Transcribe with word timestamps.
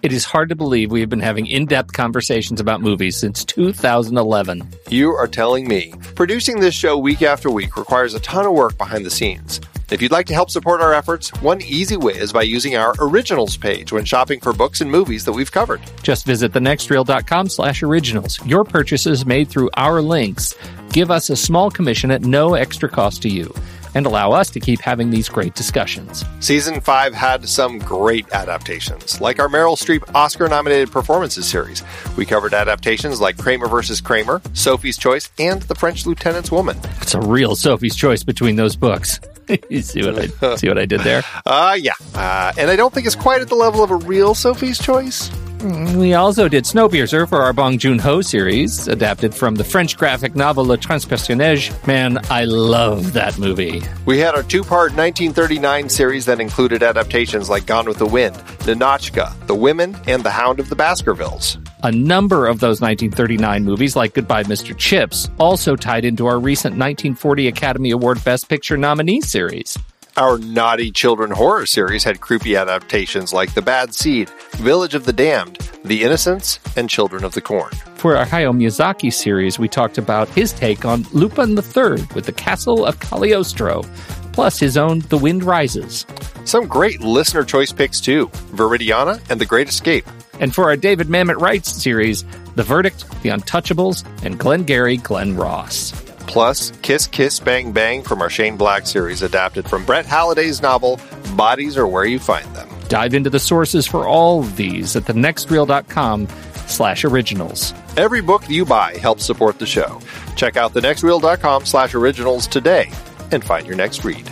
It 0.00 0.12
is 0.12 0.24
hard 0.24 0.48
to 0.50 0.54
believe 0.54 0.92
we 0.92 1.00
have 1.00 1.08
been 1.08 1.18
having 1.18 1.46
in 1.46 1.66
depth 1.66 1.92
conversations 1.92 2.60
about 2.60 2.80
movies 2.80 3.16
since 3.16 3.44
2011. 3.44 4.68
You 4.88 5.10
are 5.10 5.26
telling 5.26 5.66
me. 5.66 5.92
Producing 6.14 6.60
this 6.60 6.74
show 6.74 6.96
week 6.96 7.22
after 7.22 7.50
week 7.50 7.76
requires 7.76 8.14
a 8.14 8.20
ton 8.20 8.46
of 8.46 8.52
work 8.52 8.78
behind 8.78 9.04
the 9.04 9.10
scenes. 9.10 9.60
If 9.90 10.00
you'd 10.00 10.12
like 10.12 10.26
to 10.26 10.34
help 10.34 10.50
support 10.50 10.80
our 10.80 10.94
efforts, 10.94 11.30
one 11.42 11.60
easy 11.62 11.96
way 11.96 12.12
is 12.12 12.32
by 12.32 12.42
using 12.42 12.76
our 12.76 12.94
originals 13.00 13.56
page 13.56 13.90
when 13.90 14.04
shopping 14.04 14.38
for 14.38 14.52
books 14.52 14.80
and 14.80 14.88
movies 14.88 15.24
that 15.24 15.32
we've 15.32 15.50
covered. 15.50 15.80
Just 16.04 16.24
visit 16.24 16.52
thenextreel.com 16.52 17.48
slash 17.48 17.82
originals. 17.82 18.38
Your 18.46 18.62
purchases 18.62 19.26
made 19.26 19.48
through 19.48 19.70
our 19.74 20.00
links 20.00 20.54
give 20.92 21.10
us 21.10 21.28
a 21.28 21.36
small 21.36 21.70
commission 21.70 22.10
at 22.10 22.22
no 22.22 22.54
extra 22.54 22.88
cost 22.88 23.22
to 23.22 23.28
you 23.28 23.52
and 23.98 24.06
allow 24.06 24.30
us 24.30 24.48
to 24.48 24.60
keep 24.60 24.80
having 24.80 25.10
these 25.10 25.28
great 25.28 25.56
discussions. 25.56 26.24
Season 26.38 26.80
5 26.80 27.14
had 27.14 27.48
some 27.48 27.80
great 27.80 28.30
adaptations, 28.32 29.20
like 29.20 29.40
our 29.40 29.48
Meryl 29.48 29.76
Streep 29.76 30.14
Oscar 30.14 30.46
nominated 30.46 30.92
performances 30.92 31.46
series. 31.48 31.82
We 32.16 32.24
covered 32.24 32.54
adaptations 32.54 33.20
like 33.20 33.36
Kramer 33.36 33.66
versus 33.66 34.00
Kramer, 34.00 34.40
Sophie's 34.52 34.96
Choice, 34.96 35.32
and 35.40 35.62
The 35.62 35.74
French 35.74 36.06
Lieutenant's 36.06 36.52
Woman. 36.52 36.78
It's 37.02 37.14
a 37.14 37.20
real 37.20 37.56
Sophie's 37.56 37.96
Choice 37.96 38.22
between 38.22 38.54
those 38.54 38.76
books. 38.76 39.18
you 39.68 39.82
see 39.82 40.04
what 40.04 40.16
I 40.16 40.54
see 40.56 40.68
what 40.68 40.78
I 40.78 40.86
did 40.86 41.00
there? 41.00 41.22
Uh 41.44 41.76
yeah. 41.80 41.94
Uh, 42.14 42.52
and 42.56 42.70
I 42.70 42.76
don't 42.76 42.92
think 42.94 43.06
it's 43.06 43.16
quite 43.16 43.40
at 43.40 43.48
the 43.48 43.54
level 43.56 43.82
of 43.82 43.90
a 43.90 43.96
real 43.96 44.34
Sophie's 44.34 44.78
Choice. 44.78 45.28
We 45.60 46.14
also 46.14 46.48
did 46.48 46.64
Snowpiercer 46.64 47.28
for 47.28 47.42
our 47.42 47.52
Bong 47.52 47.78
Joon 47.78 47.98
Ho 47.98 48.20
series, 48.20 48.86
adapted 48.86 49.34
from 49.34 49.56
the 49.56 49.64
French 49.64 49.96
graphic 49.96 50.36
novel 50.36 50.64
Le 50.64 50.78
Transperceneige. 50.78 51.86
Man, 51.86 52.18
I 52.30 52.44
love 52.44 53.12
that 53.14 53.38
movie. 53.38 53.82
We 54.06 54.18
had 54.18 54.34
our 54.36 54.44
two 54.44 54.62
part 54.62 54.92
1939 54.92 55.88
series 55.88 56.26
that 56.26 56.40
included 56.40 56.82
adaptations 56.82 57.50
like 57.50 57.66
Gone 57.66 57.86
with 57.86 57.98
the 57.98 58.06
Wind, 58.06 58.36
Ninotchka, 58.66 59.46
The 59.46 59.54
Women, 59.54 59.96
and 60.06 60.22
The 60.22 60.30
Hound 60.30 60.60
of 60.60 60.68
the 60.68 60.76
Baskervilles. 60.76 61.58
A 61.82 61.90
number 61.90 62.46
of 62.46 62.60
those 62.60 62.80
1939 62.80 63.64
movies, 63.64 63.96
like 63.96 64.14
Goodbye 64.14 64.44
Mr. 64.44 64.76
Chips, 64.76 65.28
also 65.38 65.74
tied 65.74 66.04
into 66.04 66.26
our 66.26 66.38
recent 66.38 66.72
1940 66.72 67.48
Academy 67.48 67.90
Award 67.90 68.22
Best 68.24 68.48
Picture 68.48 68.76
nominee 68.76 69.20
series. 69.20 69.76
Our 70.18 70.36
naughty 70.36 70.90
children 70.90 71.30
horror 71.30 71.64
series 71.64 72.02
had 72.02 72.20
creepy 72.20 72.56
adaptations 72.56 73.32
like 73.32 73.54
The 73.54 73.62
Bad 73.62 73.94
Seed, 73.94 74.28
Village 74.54 74.96
of 74.96 75.04
the 75.04 75.12
Damned, 75.12 75.58
The 75.84 76.02
Innocents, 76.02 76.58
and 76.76 76.90
Children 76.90 77.22
of 77.22 77.34
the 77.34 77.40
Corn. 77.40 77.70
For 77.94 78.16
our 78.16 78.26
Hayao 78.26 78.52
Miyazaki 78.52 79.12
series, 79.12 79.60
we 79.60 79.68
talked 79.68 79.96
about 79.96 80.28
his 80.30 80.52
take 80.52 80.84
on 80.84 81.06
Lupin 81.12 81.50
III 81.50 82.04
with 82.16 82.24
the 82.24 82.32
Castle 82.32 82.84
of 82.84 82.98
Cagliostro, 82.98 83.84
plus 84.32 84.58
his 84.58 84.76
own 84.76 85.02
The 85.08 85.18
Wind 85.18 85.44
Rises. 85.44 86.04
Some 86.44 86.66
great 86.66 87.00
listener 87.00 87.44
choice 87.44 87.70
picks 87.70 88.00
too 88.00 88.26
Viridiana 88.56 89.22
and 89.30 89.40
The 89.40 89.46
Great 89.46 89.68
Escape. 89.68 90.04
And 90.40 90.52
for 90.52 90.64
our 90.64 90.76
David 90.76 91.06
Mamet 91.06 91.40
Writes 91.40 91.70
series, 91.80 92.24
The 92.56 92.64
Verdict, 92.64 93.08
The 93.22 93.28
Untouchables, 93.28 94.04
and 94.24 94.36
Glengarry 94.36 94.96
Glen 94.96 95.36
Ross. 95.36 96.07
Plus, 96.28 96.70
Kiss 96.82 97.06
Kiss 97.08 97.40
Bang 97.40 97.72
Bang 97.72 98.02
from 98.02 98.22
our 98.22 98.30
Shane 98.30 98.56
Black 98.56 98.86
series, 98.86 99.22
adapted 99.22 99.68
from 99.68 99.84
Brett 99.84 100.06
Halliday's 100.06 100.62
novel, 100.62 101.00
Bodies 101.34 101.76
Are 101.76 101.86
Where 101.88 102.04
You 102.04 102.18
Find 102.18 102.46
Them. 102.54 102.68
Dive 102.88 103.14
into 103.14 103.30
the 103.30 103.40
sources 103.40 103.86
for 103.86 104.06
all 104.06 104.40
of 104.40 104.56
these 104.56 104.94
at 104.94 105.04
thenextreel.com 105.04 106.28
slash 106.66 107.04
originals. 107.04 107.74
Every 107.96 108.20
book 108.20 108.48
you 108.48 108.64
buy 108.64 108.96
helps 108.98 109.24
support 109.24 109.58
the 109.58 109.66
show. 109.66 110.00
Check 110.36 110.56
out 110.56 110.74
thenextreel.com 110.74 111.64
slash 111.66 111.94
originals 111.94 112.46
today 112.46 112.90
and 113.32 113.42
find 113.42 113.66
your 113.66 113.76
next 113.76 114.04
read. 114.04 114.30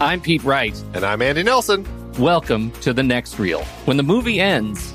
I'm 0.00 0.20
Pete 0.20 0.42
Wright. 0.44 0.82
And 0.94 1.04
I'm 1.04 1.20
Andy 1.20 1.42
Nelson. 1.42 1.86
Welcome 2.18 2.70
to 2.80 2.92
The 2.92 3.02
Next 3.02 3.38
Reel. 3.38 3.62
When 3.84 3.96
the 3.96 4.02
movie 4.02 4.40
ends, 4.40 4.94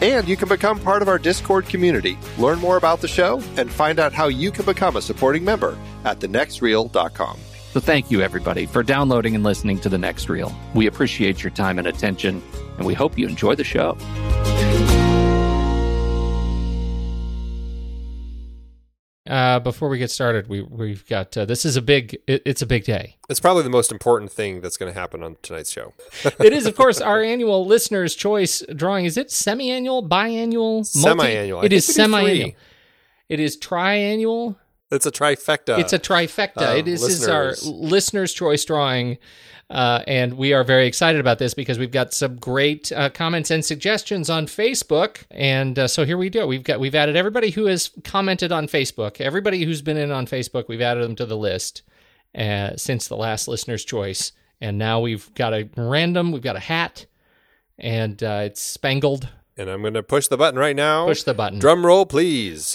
And 0.00 0.28
you 0.28 0.36
can 0.36 0.48
become 0.48 0.78
part 0.78 1.02
of 1.02 1.08
our 1.08 1.18
Discord 1.18 1.66
community, 1.66 2.18
learn 2.38 2.60
more 2.60 2.76
about 2.76 3.00
the 3.00 3.08
show, 3.08 3.42
and 3.56 3.70
find 3.70 3.98
out 3.98 4.12
how 4.12 4.28
you 4.28 4.52
can 4.52 4.64
become 4.64 4.96
a 4.96 5.02
supporting 5.02 5.44
member 5.44 5.76
at 6.04 6.20
thenextreel.com. 6.20 7.38
So 7.72 7.80
thank 7.80 8.10
you, 8.10 8.22
everybody, 8.22 8.66
for 8.66 8.82
downloading 8.82 9.34
and 9.34 9.44
listening 9.44 9.78
to 9.80 9.88
The 9.88 9.98
Next 9.98 10.28
Reel. 10.28 10.54
We 10.74 10.86
appreciate 10.86 11.42
your 11.42 11.50
time 11.50 11.78
and 11.78 11.86
attention, 11.86 12.42
and 12.76 12.86
we 12.86 12.94
hope 12.94 13.18
you 13.18 13.28
enjoy 13.28 13.56
the 13.56 13.64
show. 13.64 13.96
Uh, 19.28 19.60
before 19.60 19.90
we 19.90 19.98
get 19.98 20.10
started, 20.10 20.48
we 20.48 20.62
we've 20.62 21.06
got 21.06 21.36
uh, 21.36 21.44
this 21.44 21.66
is 21.66 21.76
a 21.76 21.82
big 21.82 22.18
it, 22.26 22.42
it's 22.46 22.62
a 22.62 22.66
big 22.66 22.84
day. 22.84 23.16
It's 23.28 23.40
probably 23.40 23.62
the 23.62 23.70
most 23.70 23.92
important 23.92 24.32
thing 24.32 24.62
that's 24.62 24.78
going 24.78 24.92
to 24.92 24.98
happen 24.98 25.22
on 25.22 25.36
tonight's 25.42 25.70
show. 25.70 25.92
it 26.24 26.54
is, 26.54 26.64
of 26.64 26.74
course, 26.74 27.00
our 27.00 27.22
annual 27.22 27.66
listeners' 27.66 28.14
choice 28.14 28.62
drawing. 28.74 29.04
Is 29.04 29.18
it 29.18 29.30
semi-annual, 29.30 30.08
biannual, 30.08 30.86
semi-annual? 30.86 31.62
It 31.62 31.74
is 31.74 31.84
semi-annual. 31.84 32.52
It 33.28 33.40
is 33.40 33.58
triannual. 33.58 34.56
It's 34.90 35.06
a 35.06 35.10
trifecta. 35.10 35.78
It's 35.78 35.92
a 35.92 35.98
trifecta. 35.98 36.68
uh, 36.72 36.76
it 36.76 36.88
is, 36.88 37.02
is 37.02 37.28
our 37.28 37.48
listeners. 37.48 37.66
listener's 37.74 38.32
choice 38.32 38.64
drawing. 38.64 39.18
Uh, 39.70 40.02
and 40.06 40.38
we 40.38 40.54
are 40.54 40.64
very 40.64 40.86
excited 40.86 41.20
about 41.20 41.38
this 41.38 41.52
because 41.52 41.78
we've 41.78 41.90
got 41.92 42.14
some 42.14 42.36
great 42.36 42.90
uh, 42.92 43.10
comments 43.10 43.50
and 43.50 43.62
suggestions 43.62 44.30
on 44.30 44.46
Facebook, 44.46 45.24
and 45.30 45.78
uh, 45.78 45.86
so 45.86 46.06
here 46.06 46.16
we 46.16 46.30
go. 46.30 46.46
We've 46.46 46.62
got 46.64 46.80
we've 46.80 46.94
added 46.94 47.16
everybody 47.16 47.50
who 47.50 47.66
has 47.66 47.90
commented 48.02 48.50
on 48.50 48.66
Facebook, 48.66 49.20
everybody 49.20 49.64
who's 49.64 49.82
been 49.82 49.98
in 49.98 50.10
on 50.10 50.24
Facebook. 50.26 50.68
We've 50.68 50.80
added 50.80 51.04
them 51.04 51.16
to 51.16 51.26
the 51.26 51.36
list 51.36 51.82
uh, 52.34 52.76
since 52.76 53.08
the 53.08 53.16
last 53.16 53.46
listener's 53.46 53.84
choice, 53.84 54.32
and 54.58 54.78
now 54.78 55.00
we've 55.00 55.34
got 55.34 55.52
a 55.52 55.68
random. 55.76 56.32
We've 56.32 56.40
got 56.40 56.56
a 56.56 56.60
hat, 56.60 57.04
and 57.78 58.22
uh, 58.22 58.44
it's 58.46 58.62
spangled. 58.62 59.28
and 59.58 59.68
I'm 59.68 59.82
going 59.82 59.92
to 59.92 60.02
push 60.02 60.28
the 60.28 60.38
button 60.38 60.58
right 60.58 60.76
now. 60.76 61.04
Push 61.04 61.24
the 61.24 61.34
button. 61.34 61.58
Drum 61.58 61.84
roll, 61.84 62.06
please. 62.06 62.74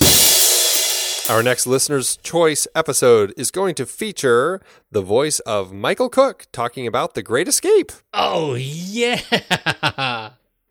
Our 1.30 1.42
next 1.42 1.66
listener's 1.66 2.18
choice 2.18 2.68
episode 2.76 3.34
is 3.38 3.50
going 3.50 3.76
to 3.76 3.86
feature 3.86 4.62
the 4.92 5.02
voice 5.02 5.40
of 5.42 5.72
Michael 5.72 6.10
Cook 6.10 6.48
talking 6.52 6.86
about 6.86 7.14
The 7.14 7.24
Great 7.24 7.48
Escape. 7.48 7.94
Oh 8.14 8.56
yeah. 8.56 9.22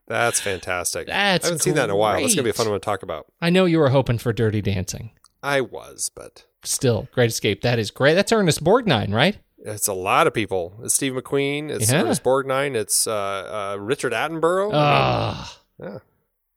That's 0.09 0.41
fantastic. 0.41 1.07
That's 1.07 1.45
I 1.45 1.49
haven't 1.49 1.61
seen 1.61 1.75
that 1.75 1.85
in 1.85 1.91
a 1.91 1.97
while. 1.97 2.21
That's 2.21 2.35
going 2.35 2.39
to 2.39 2.43
be 2.43 2.51
a 2.51 2.53
great. 2.53 2.57
fun 2.57 2.69
one 2.71 2.79
to 2.79 2.85
talk 2.85 3.03
about. 3.03 3.27
I 3.41 3.49
know 3.49 3.65
you 3.65 3.79
were 3.79 3.89
hoping 3.89 4.19
for 4.19 4.35
Dirty 4.35 4.61
Dancing. 4.61 5.13
I 5.43 5.63
was, 5.63 6.11
but 6.15 6.45
Still, 6.65 7.09
Great 7.13 7.31
Escape. 7.31 7.63
That 7.63 7.79
is 7.79 7.91
great. 7.91 8.15
That's 8.15 8.31
Ernest 8.31 8.63
Borgnine, 8.63 9.13
right? 9.15 9.39
it's 9.65 9.87
a 9.89 9.93
lot 9.95 10.27
of 10.27 10.35
people. 10.35 10.75
It's 10.83 10.93
Steve 10.93 11.13
McQueen. 11.15 11.71
It's 11.71 11.91
Yeah. 11.91 12.03
Ernest 12.03 12.23
Borgnine. 12.23 12.75
It's 12.75 13.07
uh, 13.07 13.75
uh, 13.75 13.79
Richard 13.81 14.13
Attenborough. 14.13 14.71
Ah, 14.75 15.59
yeah. 15.81 15.99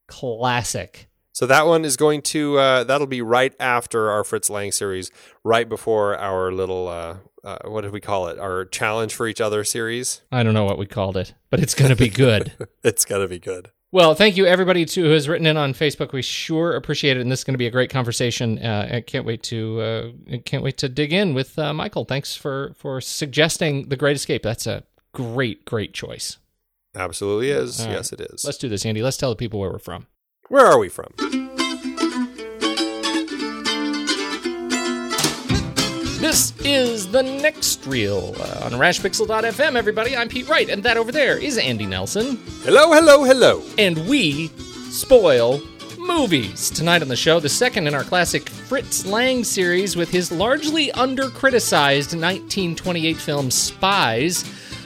classic. 0.07 1.07
So 1.35 1.45
that 1.47 1.67
one 1.67 1.83
is 1.83 1.97
going 1.97 2.21
to 2.21 2.57
uh, 2.57 2.83
that'll 2.85 3.07
be 3.07 3.21
right 3.21 3.53
after 3.59 4.09
our 4.09 4.23
Fritz 4.23 4.49
Lang 4.49 4.71
series, 4.71 5.11
right 5.43 5.67
before 5.67 6.17
our 6.17 6.49
little 6.49 6.87
uh, 6.87 7.17
uh, 7.43 7.57
what 7.65 7.81
did 7.81 7.91
we 7.91 7.99
call 7.99 8.27
it? 8.27 8.39
Our 8.39 8.63
challenge 8.63 9.13
for 9.13 9.27
each 9.27 9.41
other 9.41 9.65
series. 9.65 10.21
I 10.31 10.43
don't 10.43 10.53
know 10.53 10.63
what 10.63 10.77
we 10.77 10.85
called 10.85 11.17
it, 11.17 11.33
but 11.49 11.59
it's 11.59 11.75
going 11.75 11.89
to 11.89 11.95
be 11.97 12.07
good. 12.07 12.53
It's 12.85 13.03
gonna 13.03 13.27
be 13.27 13.39
good. 13.39 13.71
well, 13.91 14.13
thank 14.15 14.37
you 14.37 14.45
everybody 14.45 14.85
too 14.85 15.03
who 15.03 15.09
has 15.09 15.27
written 15.27 15.45
in 15.45 15.57
on 15.57 15.73
Facebook. 15.73 16.13
We 16.13 16.21
sure 16.21 16.73
appreciate 16.73 17.17
it, 17.17 17.21
and 17.21 17.29
this 17.29 17.39
is 17.39 17.43
going 17.43 17.55
to 17.55 17.57
be 17.57 17.67
a 17.67 17.71
great 17.71 17.89
conversation. 17.89 18.57
Uh, 18.59 18.89
I 18.93 19.01
can't 19.01 19.25
wait 19.25 19.43
to 19.43 19.81
uh, 19.81 20.37
can't 20.45 20.63
wait 20.63 20.77
to 20.77 20.87
dig 20.87 21.11
in 21.11 21.33
with 21.33 21.59
uh, 21.59 21.73
Michael. 21.73 22.05
Thanks 22.05 22.33
for 22.35 22.73
for 22.77 23.01
suggesting 23.01 23.89
the 23.89 23.97
Great 23.97 24.15
Escape. 24.15 24.43
That's 24.43 24.67
a 24.67 24.83
great 25.13 25.65
great 25.65 25.93
choice. 25.93 26.37
Absolutely 26.95 27.49
is. 27.49 27.81
All 27.81 27.87
right. 27.87 27.95
yes, 27.95 28.13
it 28.13 28.21
is. 28.21 28.45
Let's 28.45 28.57
do 28.59 28.69
this, 28.69 28.85
Andy. 28.85 29.01
Let's 29.01 29.17
tell 29.17 29.31
the 29.31 29.35
people 29.35 29.59
where 29.59 29.71
we're 29.71 29.79
from. 29.79 30.07
Where 30.47 30.65
are 30.67 30.77
we 30.77 30.89
from? 30.89 31.11
This 36.21 36.53
is 36.63 37.09
the 37.11 37.23
next 37.23 37.83
reel 37.87 38.35
uh, 38.39 38.65
on 38.65 38.73
rashpixel.fm, 38.73 39.75
everybody. 39.75 40.15
I'm 40.15 40.29
Pete 40.29 40.47
Wright, 40.47 40.69
and 40.69 40.83
that 40.83 40.97
over 40.97 41.11
there 41.11 41.39
is 41.39 41.57
Andy 41.57 41.87
Nelson. 41.87 42.37
Hello, 42.61 42.93
hello, 42.93 43.23
hello. 43.23 43.63
And 43.79 44.07
we 44.07 44.49
spoil 44.91 45.61
movies. 45.97 46.69
Tonight 46.69 47.01
on 47.01 47.07
the 47.07 47.15
show, 47.15 47.39
the 47.39 47.49
second 47.49 47.87
in 47.87 47.95
our 47.95 48.03
classic 48.03 48.47
Fritz 48.47 49.03
Lang 49.03 49.43
series 49.43 49.95
with 49.95 50.11
his 50.11 50.31
largely 50.31 50.91
under 50.91 51.29
criticized 51.29 52.11
1928 52.13 53.17
film 53.17 53.49
Spies. 53.49 54.43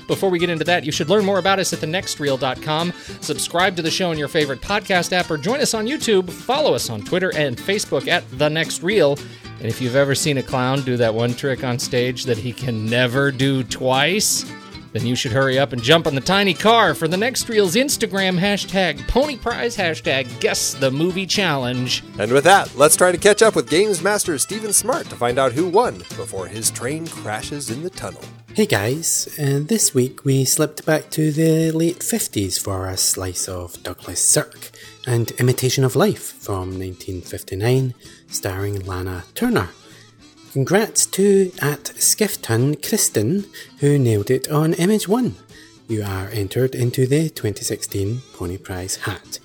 Before 0.10 0.32
we 0.32 0.40
get 0.40 0.50
into 0.50 0.66
that, 0.66 0.84
you 0.84 0.92
should 0.92 1.08
learn 1.08 1.24
more 1.24 1.38
about 1.38 1.60
us 1.60 1.72
at 1.72 1.80
thenextreel.com. 1.80 2.94
Subscribe 3.22 3.76
to 3.76 3.84
the 3.84 3.92
show 3.92 4.12
in 4.12 4.18
your 4.18 4.28
favorite 4.28 4.60
podcast 4.60 5.14
app 5.14 5.30
or 5.30 5.38
join 5.38 5.62
us 5.62 5.76
on 5.76 5.86
YouTube. 5.86 6.32
Follow 6.32 6.74
us 6.74 6.90
on 6.90 7.04
Twitter 7.04 7.32
and 7.36 7.56
Facebook 7.56 8.08
at 8.08 8.24
The 8.32 8.50
Next 8.50 8.82
Reel. 8.82 9.20
And 9.60 9.68
if 9.68 9.80
you've 9.80 9.96
ever 9.96 10.16
seen 10.16 10.40
a 10.40 10.44
clown 10.44 10.82
do 10.82 10.98
that 10.98 11.14
one 11.14 11.36
trick 11.36 11.64
on 11.64 11.78
stage 11.78 12.24
that 12.24 12.40
he 12.40 12.52
can 12.52 12.88
never 12.88 13.32
do 13.32 13.64
twice, 13.64 14.52
then 14.92 15.06
you 15.06 15.16
should 15.16 15.32
hurry 15.32 15.60
up 15.60 15.74
and 15.74 15.82
jump 15.82 16.08
on 16.08 16.16
the 16.16 16.22
tiny 16.22 16.54
car 16.54 16.94
for 16.94 17.08
the 17.08 17.18
next 17.18 17.48
reel's 17.50 17.76
Instagram 17.76 18.40
hashtag 18.40 19.08
pony 19.08 19.38
prize 19.38 19.76
hashtag 19.76 20.40
guess 20.40 20.74
the 20.74 20.92
movie 20.92 21.26
challenge. 21.26 22.04
And 22.18 22.32
with 22.32 22.44
that, 22.46 22.76
let's 22.76 22.96
try 22.96 23.12
to 23.12 23.18
catch 23.18 23.42
up 23.42 23.56
with 23.56 23.70
Games 23.70 24.02
Master 24.02 24.38
Stephen 24.38 24.74
Smart 24.74 25.08
to 25.10 25.16
find 25.16 25.38
out 25.38 25.54
who 25.54 25.68
won 25.68 25.98
before 26.00 26.48
his 26.48 26.72
train 26.72 27.08
crashes 27.08 27.70
in 27.70 27.84
the 27.84 27.90
tunnel. 27.90 28.24
Hey 28.54 28.66
guys, 28.66 29.28
uh, 29.40 29.60
this 29.62 29.94
week 29.94 30.26
we 30.26 30.44
slipped 30.44 30.86
back 30.86 31.12
to 31.12 31.32
the 31.32 31.72
late 31.72 32.00
50s 32.00 32.60
for 32.60 32.88
a 32.88 32.98
slice 32.98 33.48
of 33.48 33.82
Douglas 33.84 34.22
Sirk 34.22 34.72
and 35.06 35.32
Imitation 35.40 35.84
of 35.84 35.96
Life 35.96 36.34
from 36.42 36.78
1959, 36.78 37.94
starring 38.28 38.80
Lana 38.86 39.24
Turner. 39.36 39.70
Congrats 40.51 41.06
to 41.06 41.51
at 41.62 41.84
Skifton 41.84 42.81
Kristen, 42.81 43.46
who 43.81 44.00
nailed 44.00 44.31
it 44.31 44.50
on 44.50 44.74
Image 44.74 45.07
1. 45.07 45.36
You 45.88 46.04
are 46.04 46.30
entered 46.30 46.74
into 46.74 47.06
the 47.06 47.30
2016 47.30 48.22
Pony 48.34 48.57
Prize 48.57 48.96
hat. 48.96 49.38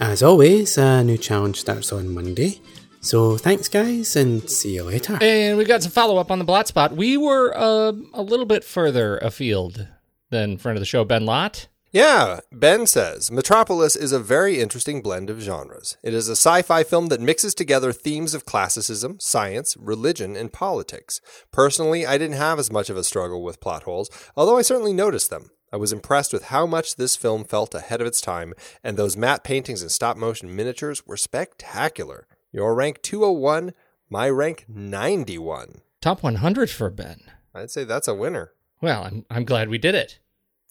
As 0.00 0.22
always, 0.22 0.78
a 0.78 1.04
new 1.04 1.18
challenge 1.18 1.60
starts 1.60 1.92
on 1.92 2.08
Monday. 2.08 2.62
So 3.02 3.36
thanks, 3.36 3.68
guys, 3.68 4.16
and 4.16 4.48
see 4.48 4.74
you 4.74 4.84
later. 4.84 5.18
And 5.20 5.58
we've 5.58 5.68
got 5.68 5.82
some 5.82 5.92
follow 5.92 6.16
up 6.16 6.30
on 6.30 6.38
the 6.38 6.44
blot 6.44 6.68
spot. 6.68 6.96
We 6.96 7.18
were 7.18 7.54
uh, 7.54 7.92
a 8.14 8.22
little 8.22 8.46
bit 8.46 8.64
further 8.64 9.18
afield 9.18 9.86
than 10.30 10.56
friend 10.56 10.76
of 10.76 10.80
the 10.80 10.86
show, 10.86 11.04
Ben 11.04 11.26
Lott. 11.26 11.68
Yeah, 11.96 12.40
Ben 12.52 12.86
says 12.86 13.30
Metropolis 13.30 13.96
is 13.96 14.12
a 14.12 14.18
very 14.18 14.60
interesting 14.60 15.00
blend 15.00 15.30
of 15.30 15.40
genres. 15.40 15.96
It 16.02 16.12
is 16.12 16.28
a 16.28 16.32
sci 16.32 16.60
fi 16.60 16.82
film 16.82 17.06
that 17.06 17.22
mixes 17.22 17.54
together 17.54 17.90
themes 17.90 18.34
of 18.34 18.44
classicism, 18.44 19.18
science, 19.18 19.78
religion, 19.78 20.36
and 20.36 20.52
politics. 20.52 21.22
Personally, 21.52 22.04
I 22.04 22.18
didn't 22.18 22.36
have 22.36 22.58
as 22.58 22.70
much 22.70 22.90
of 22.90 22.98
a 22.98 23.02
struggle 23.02 23.42
with 23.42 23.62
plot 23.62 23.84
holes, 23.84 24.10
although 24.36 24.58
I 24.58 24.60
certainly 24.60 24.92
noticed 24.92 25.30
them. 25.30 25.52
I 25.72 25.78
was 25.78 25.90
impressed 25.90 26.34
with 26.34 26.48
how 26.48 26.66
much 26.66 26.96
this 26.96 27.16
film 27.16 27.44
felt 27.44 27.74
ahead 27.74 28.02
of 28.02 28.06
its 28.06 28.20
time, 28.20 28.52
and 28.84 28.98
those 28.98 29.16
matte 29.16 29.42
paintings 29.42 29.80
and 29.80 29.90
stop 29.90 30.18
motion 30.18 30.54
miniatures 30.54 31.06
were 31.06 31.16
spectacular. 31.16 32.26
Your 32.52 32.74
rank 32.74 33.00
201, 33.00 33.72
my 34.10 34.28
rank 34.28 34.66
91. 34.68 35.80
Top 36.02 36.22
100 36.22 36.68
for 36.68 36.90
Ben. 36.90 37.22
I'd 37.54 37.70
say 37.70 37.84
that's 37.84 38.06
a 38.06 38.14
winner. 38.14 38.52
Well, 38.82 39.04
I'm, 39.04 39.24
I'm 39.30 39.44
glad 39.44 39.70
we 39.70 39.78
did 39.78 39.94
it. 39.94 40.18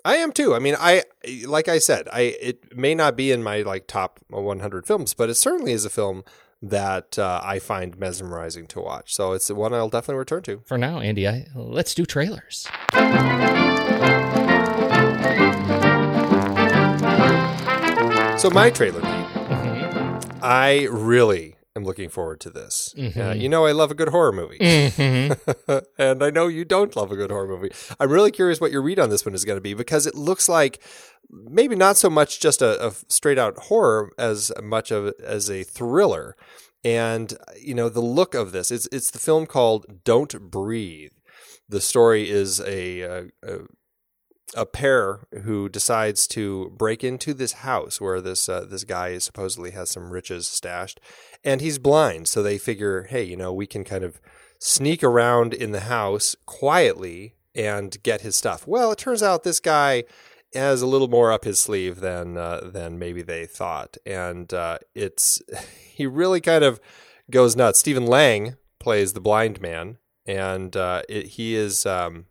I 0.06 0.18
am 0.18 0.32
too. 0.32 0.54
I 0.54 0.60
mean, 0.60 0.76
I 0.80 1.04
like 1.48 1.68
I 1.68 1.80
said, 1.80 2.08
I 2.14 2.22
it 2.40 2.78
may 2.78 2.94
not 2.94 3.18
be 3.18 3.32
in 3.32 3.42
my 3.42 3.64
like 3.64 3.88
top 3.88 4.20
100 4.30 4.86
films, 4.86 5.16
but 5.16 5.30
it 5.32 5.34
certainly 5.36 5.72
is 5.72 5.84
a 5.84 5.90
film 5.90 6.24
that 6.62 7.18
uh, 7.18 7.42
I 7.44 7.58
find 7.58 7.98
mesmerizing 7.98 8.68
to 8.68 8.80
watch. 8.82 9.16
So 9.16 9.34
it's 9.34 9.50
one 9.50 9.74
I'll 9.74 9.90
definitely 9.90 10.20
return 10.20 10.44
to. 10.44 10.62
For 10.66 10.78
now, 10.78 11.00
Andy, 11.00 11.28
I, 11.28 11.48
let's 11.56 11.96
do 11.96 12.06
trailers. 12.06 12.68
So 18.38 18.50
my 18.52 18.70
trailer, 18.70 19.02
Mhm. 19.02 20.40
I 20.44 20.88
really 20.92 21.55
am 21.76 21.84
looking 21.84 22.10
forward 22.10 22.40
to 22.42 22.50
this. 22.50 22.94
Uh, 23.18 23.32
you 23.32 23.50
know, 23.50 23.66
I 23.66 23.72
love 23.74 23.92
a 23.92 23.96
good 23.96 24.10
horror 24.10 24.32
movie, 24.32 24.58
Mhm. 24.60 25.86
and 25.98 26.24
I 26.24 26.30
know 26.30 26.48
you 26.48 26.64
don't 26.66 26.96
love 26.96 27.12
a 27.12 27.16
good 27.16 27.32
horror 27.32 27.48
movie. 27.48 27.72
I'm 28.00 28.10
really 28.10 28.32
curious 28.32 28.62
what 28.62 28.72
your 28.72 28.82
read 28.82 29.00
on 29.00 29.10
this 29.10 29.26
one 29.26 29.34
is 29.36 29.44
going 29.46 29.58
to 29.58 29.62
be 29.62 29.74
because 29.74 30.08
it 30.08 30.16
looks 30.16 30.48
like 30.48 30.82
maybe 31.30 31.76
not 31.76 31.98
so 31.98 32.10
much 32.10 32.40
just 32.40 32.62
a, 32.62 32.88
a 32.88 32.92
straight 33.10 33.38
out 33.38 33.58
horror 33.58 34.12
as 34.18 34.52
much 34.64 34.92
of 34.92 35.14
as 35.24 35.50
a 35.50 35.64
thriller. 35.64 36.36
And 36.84 37.34
you 37.60 37.74
know, 37.74 37.90
the 37.90 38.02
look 38.02 38.34
of 38.36 38.52
this 38.52 38.72
it's 38.72 38.88
it's 38.92 39.12
the 39.12 39.20
film 39.20 39.46
called 39.46 39.86
Don't 40.04 40.50
Breathe. 40.52 41.12
The 41.68 41.82
story 41.82 42.30
is 42.30 42.60
a, 42.62 43.02
a, 43.02 43.24
a 43.44 43.60
a 44.54 44.66
pair 44.66 45.22
who 45.44 45.70
decides 45.70 46.28
to 46.28 46.72
break 46.78 47.04
into 47.04 47.34
this 47.34 47.54
house 47.54 48.00
where 48.00 48.22
this 48.22 48.48
uh, 48.48 48.66
this 48.70 48.84
guy 48.84 49.18
supposedly 49.18 49.72
has 49.72 49.90
some 49.90 50.12
riches 50.12 50.48
stashed, 50.48 51.00
and 51.44 51.62
he's 51.62 51.80
blind. 51.80 52.28
So 52.28 52.44
they 52.44 52.58
figure, 52.58 53.04
hey, 53.04 53.24
you 53.24 53.36
know, 53.36 53.52
we 53.52 53.66
can 53.66 53.84
kind 53.84 54.04
of 54.04 54.20
sneak 54.60 55.04
around 55.04 55.54
in 55.54 55.72
the 55.72 55.82
house 55.82 56.36
quietly 56.46 57.36
and 57.54 58.02
get 58.04 58.22
his 58.22 58.36
stuff. 58.36 58.68
Well, 58.68 58.92
it 58.92 58.98
turns 58.98 59.24
out 59.24 59.44
this 59.44 59.60
guy 59.60 60.04
has 60.54 60.82
a 60.82 60.88
little 60.88 61.08
more 61.08 61.32
up 61.32 61.44
his 61.44 61.60
sleeve 61.60 62.00
than 62.00 62.38
uh, 62.38 62.62
than 62.64 63.00
maybe 63.00 63.22
they 63.22 63.46
thought, 63.46 63.98
and 64.06 64.54
uh, 64.54 64.78
it's 64.94 65.42
he 65.94 66.06
really 66.06 66.42
kind 66.42 66.64
of 66.64 66.80
goes 67.32 67.56
nuts. 67.56 67.80
Stephen 67.80 68.06
Lang 68.06 68.58
plays 68.80 69.14
the 69.14 69.22
blind 69.22 69.62
man, 69.62 69.98
and 70.26 70.76
uh, 70.76 71.02
it, 71.10 71.28
he 71.30 71.56
is. 71.56 71.86
Um, 71.86 72.26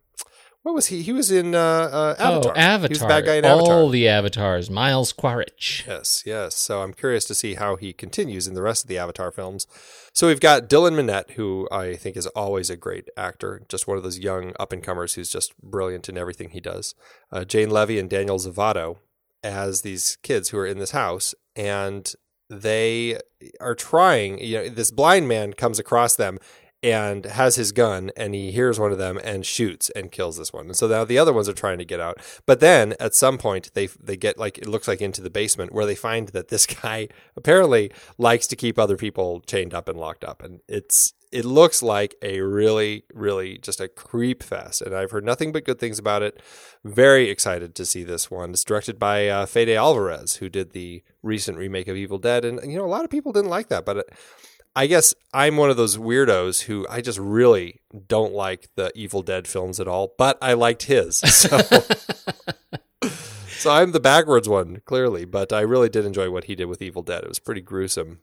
what 0.64 0.74
was 0.74 0.86
he? 0.86 1.02
He 1.02 1.12
was 1.12 1.30
in 1.30 1.54
uh, 1.54 1.58
uh, 1.58 2.16
Avatar. 2.18 2.54
Oh, 2.56 2.58
Avatar. 2.58 2.88
He 2.88 2.92
was 2.92 3.00
the 3.00 3.06
bad 3.06 3.26
guy 3.26 3.34
in 3.34 3.44
Avatar. 3.44 3.74
All 3.74 3.90
the 3.90 4.08
avatars. 4.08 4.70
Miles 4.70 5.12
Quaritch. 5.12 5.84
Yes, 5.86 6.22
yes. 6.24 6.56
So 6.56 6.80
I'm 6.80 6.94
curious 6.94 7.26
to 7.26 7.34
see 7.34 7.54
how 7.54 7.76
he 7.76 7.92
continues 7.92 8.48
in 8.48 8.54
the 8.54 8.62
rest 8.62 8.82
of 8.82 8.88
the 8.88 8.96
Avatar 8.96 9.30
films. 9.30 9.66
So 10.14 10.26
we've 10.26 10.40
got 10.40 10.70
Dylan 10.70 10.94
Minnette, 10.94 11.32
who 11.32 11.68
I 11.70 11.96
think 11.96 12.16
is 12.16 12.26
always 12.28 12.70
a 12.70 12.78
great 12.78 13.10
actor, 13.14 13.60
just 13.68 13.86
one 13.86 13.98
of 13.98 14.02
those 14.02 14.18
young 14.18 14.54
up 14.58 14.72
and 14.72 14.82
comers 14.82 15.14
who's 15.14 15.28
just 15.28 15.54
brilliant 15.60 16.08
in 16.08 16.16
everything 16.16 16.48
he 16.48 16.60
does. 16.60 16.94
Uh, 17.30 17.44
Jane 17.44 17.68
Levy 17.68 17.98
and 17.98 18.08
Daniel 18.08 18.38
Zovatto 18.38 18.96
as 19.42 19.82
these 19.82 20.16
kids 20.22 20.48
who 20.48 20.56
are 20.56 20.66
in 20.66 20.78
this 20.78 20.92
house, 20.92 21.34
and 21.54 22.10
they 22.48 23.18
are 23.60 23.74
trying. 23.74 24.38
You 24.38 24.56
know, 24.56 24.68
this 24.70 24.90
blind 24.90 25.28
man 25.28 25.52
comes 25.52 25.78
across 25.78 26.16
them. 26.16 26.38
And 26.84 27.24
has 27.24 27.56
his 27.56 27.72
gun 27.72 28.10
and 28.14 28.34
he 28.34 28.52
hears 28.52 28.78
one 28.78 28.92
of 28.92 28.98
them 28.98 29.18
and 29.24 29.46
shoots 29.46 29.88
and 29.96 30.12
kills 30.12 30.36
this 30.36 30.52
one. 30.52 30.66
And 30.66 30.76
so 30.76 30.86
now 30.86 31.02
the 31.02 31.16
other 31.16 31.32
ones 31.32 31.48
are 31.48 31.54
trying 31.54 31.78
to 31.78 31.84
get 31.84 31.98
out. 31.98 32.18
But 32.44 32.60
then 32.60 32.94
at 33.00 33.14
some 33.14 33.38
point 33.38 33.70
they 33.72 33.86
they 33.86 34.18
get 34.18 34.36
like 34.36 34.58
it 34.58 34.68
looks 34.68 34.86
like 34.86 35.00
into 35.00 35.22
the 35.22 35.30
basement 35.30 35.72
where 35.72 35.86
they 35.86 35.94
find 35.94 36.28
that 36.28 36.48
this 36.48 36.66
guy 36.82 37.08
apparently 37.36 37.90
likes 38.18 38.46
to 38.48 38.56
keep 38.56 38.78
other 38.78 38.98
people 38.98 39.40
chained 39.40 39.72
up 39.72 39.88
and 39.88 39.98
locked 39.98 40.24
up 40.24 40.42
and 40.42 40.60
it's 40.68 41.14
it 41.32 41.46
looks 41.46 41.82
like 41.82 42.14
a 42.20 42.42
really 42.42 43.04
really 43.14 43.56
just 43.56 43.80
a 43.80 43.88
creep 43.88 44.42
fest 44.42 44.82
and 44.82 44.94
I've 44.94 45.10
heard 45.10 45.24
nothing 45.24 45.52
but 45.52 45.64
good 45.64 45.78
things 45.78 45.98
about 45.98 46.22
it. 46.22 46.38
Very 46.84 47.30
excited 47.30 47.74
to 47.76 47.86
see 47.86 48.04
this 48.04 48.30
one. 48.30 48.50
It's 48.50 48.62
directed 48.62 48.98
by 48.98 49.28
uh, 49.28 49.46
Fede 49.46 49.70
Alvarez 49.70 50.34
who 50.34 50.50
did 50.50 50.72
the 50.72 51.02
recent 51.22 51.56
remake 51.56 51.88
of 51.88 51.96
Evil 51.96 52.18
Dead 52.18 52.44
and 52.44 52.60
you 52.70 52.76
know 52.76 52.84
a 52.84 52.86
lot 52.94 53.04
of 53.04 53.10
people 53.10 53.32
didn't 53.32 53.48
like 53.48 53.68
that 53.68 53.86
but 53.86 54.06
I 54.76 54.86
guess 54.88 55.14
I'm 55.32 55.56
one 55.56 55.70
of 55.70 55.76
those 55.76 55.96
weirdos 55.96 56.62
who 56.62 56.86
I 56.90 57.00
just 57.00 57.18
really 57.18 57.80
don't 58.08 58.34
like 58.34 58.68
the 58.74 58.90
Evil 58.94 59.22
Dead 59.22 59.46
films 59.46 59.78
at 59.78 59.86
all, 59.86 60.14
but 60.18 60.36
I 60.42 60.54
liked 60.54 60.84
his. 60.84 61.20
So, 61.34 63.08
so 63.48 63.70
I'm 63.70 63.92
the 63.92 64.00
backwards 64.00 64.48
one, 64.48 64.80
clearly, 64.84 65.24
but 65.24 65.52
I 65.52 65.60
really 65.60 65.88
did 65.88 66.04
enjoy 66.04 66.30
what 66.30 66.44
he 66.44 66.54
did 66.54 66.66
with 66.66 66.82
Evil 66.82 67.02
Dead. 67.02 67.22
It 67.22 67.28
was 67.28 67.38
pretty 67.38 67.60
gruesome. 67.60 68.20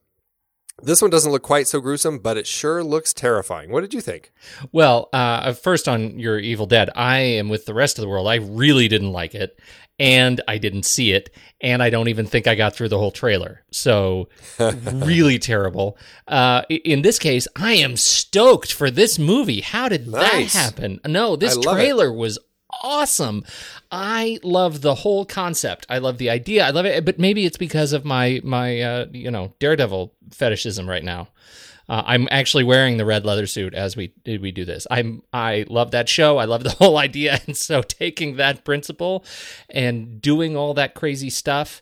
This 0.83 1.01
one 1.01 1.11
doesn't 1.11 1.31
look 1.31 1.43
quite 1.43 1.67
so 1.67 1.79
gruesome, 1.79 2.19
but 2.19 2.37
it 2.37 2.47
sure 2.47 2.83
looks 2.83 3.13
terrifying. 3.13 3.71
What 3.71 3.81
did 3.81 3.93
you 3.93 4.01
think? 4.01 4.31
Well, 4.71 5.09
uh, 5.13 5.53
first 5.53 5.87
on 5.87 6.17
your 6.17 6.39
Evil 6.39 6.65
Dead, 6.65 6.89
I 6.95 7.19
am 7.19 7.49
with 7.49 7.65
the 7.65 7.73
rest 7.73 7.97
of 7.97 8.01
the 8.01 8.07
world. 8.07 8.27
I 8.27 8.35
really 8.35 8.87
didn't 8.87 9.11
like 9.11 9.35
it, 9.35 9.59
and 9.99 10.41
I 10.47 10.57
didn't 10.57 10.83
see 10.83 11.11
it, 11.11 11.29
and 11.61 11.83
I 11.83 11.91
don't 11.91 12.07
even 12.07 12.25
think 12.25 12.47
I 12.47 12.55
got 12.55 12.73
through 12.75 12.89
the 12.89 12.97
whole 12.97 13.11
trailer. 13.11 13.63
So, 13.71 14.29
really 14.91 15.37
terrible. 15.37 15.97
Uh, 16.27 16.63
in 16.69 17.03
this 17.03 17.19
case, 17.19 17.47
I 17.55 17.73
am 17.73 17.95
stoked 17.95 18.73
for 18.73 18.89
this 18.89 19.19
movie. 19.19 19.61
How 19.61 19.87
did 19.87 20.07
Nice. 20.07 20.53
that 20.53 20.73
happen? 20.73 20.99
No, 21.05 21.35
this 21.35 21.55
love 21.57 21.77
it. 21.77 21.81
trailer 21.81 22.11
was 22.11 22.39
awesome. 22.81 23.43
I 23.91 24.39
love 24.43 24.81
the 24.81 24.95
whole 24.95 25.25
concept. 25.25 25.85
I 25.89 25.99
love 25.99 26.17
the 26.17 26.29
idea. 26.29 26.65
I 26.65 26.71
love 26.71 26.85
it, 26.85 27.05
but 27.05 27.19
maybe 27.19 27.45
it's 27.45 27.57
because 27.57 27.93
of 27.93 28.05
my 28.05 28.41
my 28.43 28.81
uh, 28.81 29.05
you 29.11 29.31
know 29.31 29.53
Daredevil 29.59 30.13
fetishism 30.31 30.89
right 30.89 31.03
now. 31.03 31.29
Uh, 31.89 32.03
I'm 32.05 32.27
actually 32.31 32.63
wearing 32.63 32.97
the 32.97 33.05
red 33.05 33.25
leather 33.25 33.47
suit 33.47 33.73
as 33.73 33.97
we 33.97 34.13
we 34.25 34.51
do 34.51 34.65
this. 34.65 34.87
I'm 34.89 35.23
I 35.33 35.65
love 35.67 35.91
that 35.91 36.07
show. 36.09 36.37
I 36.37 36.45
love 36.45 36.63
the 36.63 36.69
whole 36.79 36.97
idea, 36.97 37.39
and 37.45 37.55
so 37.55 37.81
taking 37.81 38.37
that 38.37 38.63
principle 38.63 39.25
and 39.69 40.21
doing 40.21 40.55
all 40.55 40.73
that 40.75 40.95
crazy 40.95 41.29
stuff 41.29 41.81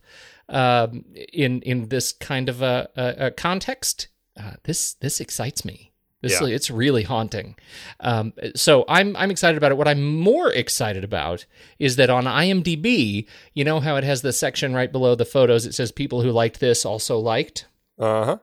um, 0.49 1.05
in 1.31 1.61
in 1.61 1.89
this 1.89 2.11
kind 2.11 2.49
of 2.49 2.61
a, 2.61 2.89
a, 2.95 3.27
a 3.27 3.31
context, 3.31 4.07
uh, 4.39 4.53
this 4.63 4.93
this 4.93 5.19
excites 5.19 5.63
me. 5.63 5.88
This 6.21 6.39
Yeah. 6.41 6.47
it's 6.47 6.69
really 6.69 7.03
haunting. 7.03 7.55
Um, 8.01 8.33
so 8.55 8.83
I'm 8.89 9.15
I'm 9.15 9.31
excited 9.31 9.57
about 9.57 9.71
it. 9.71 9.77
What 9.77 9.87
I'm 9.87 10.17
more 10.17 10.51
excited 10.51 11.03
about 11.03 11.45
is 11.79 11.95
that 11.95 12.09
on 12.09 12.25
IMDb, 12.25 13.25
you 13.53 13.63
know 13.63 13.79
how 13.79 13.95
it 13.95 14.03
has 14.03 14.21
the 14.21 14.33
section 14.33 14.73
right 14.73 14.91
below 14.91 15.15
the 15.15 15.25
photos. 15.25 15.65
It 15.65 15.73
says 15.73 15.91
people 15.91 16.21
who 16.21 16.31
liked 16.31 16.59
this 16.59 16.85
also 16.85 17.17
liked. 17.17 17.67
Uh 17.97 18.25
huh. 18.25 18.37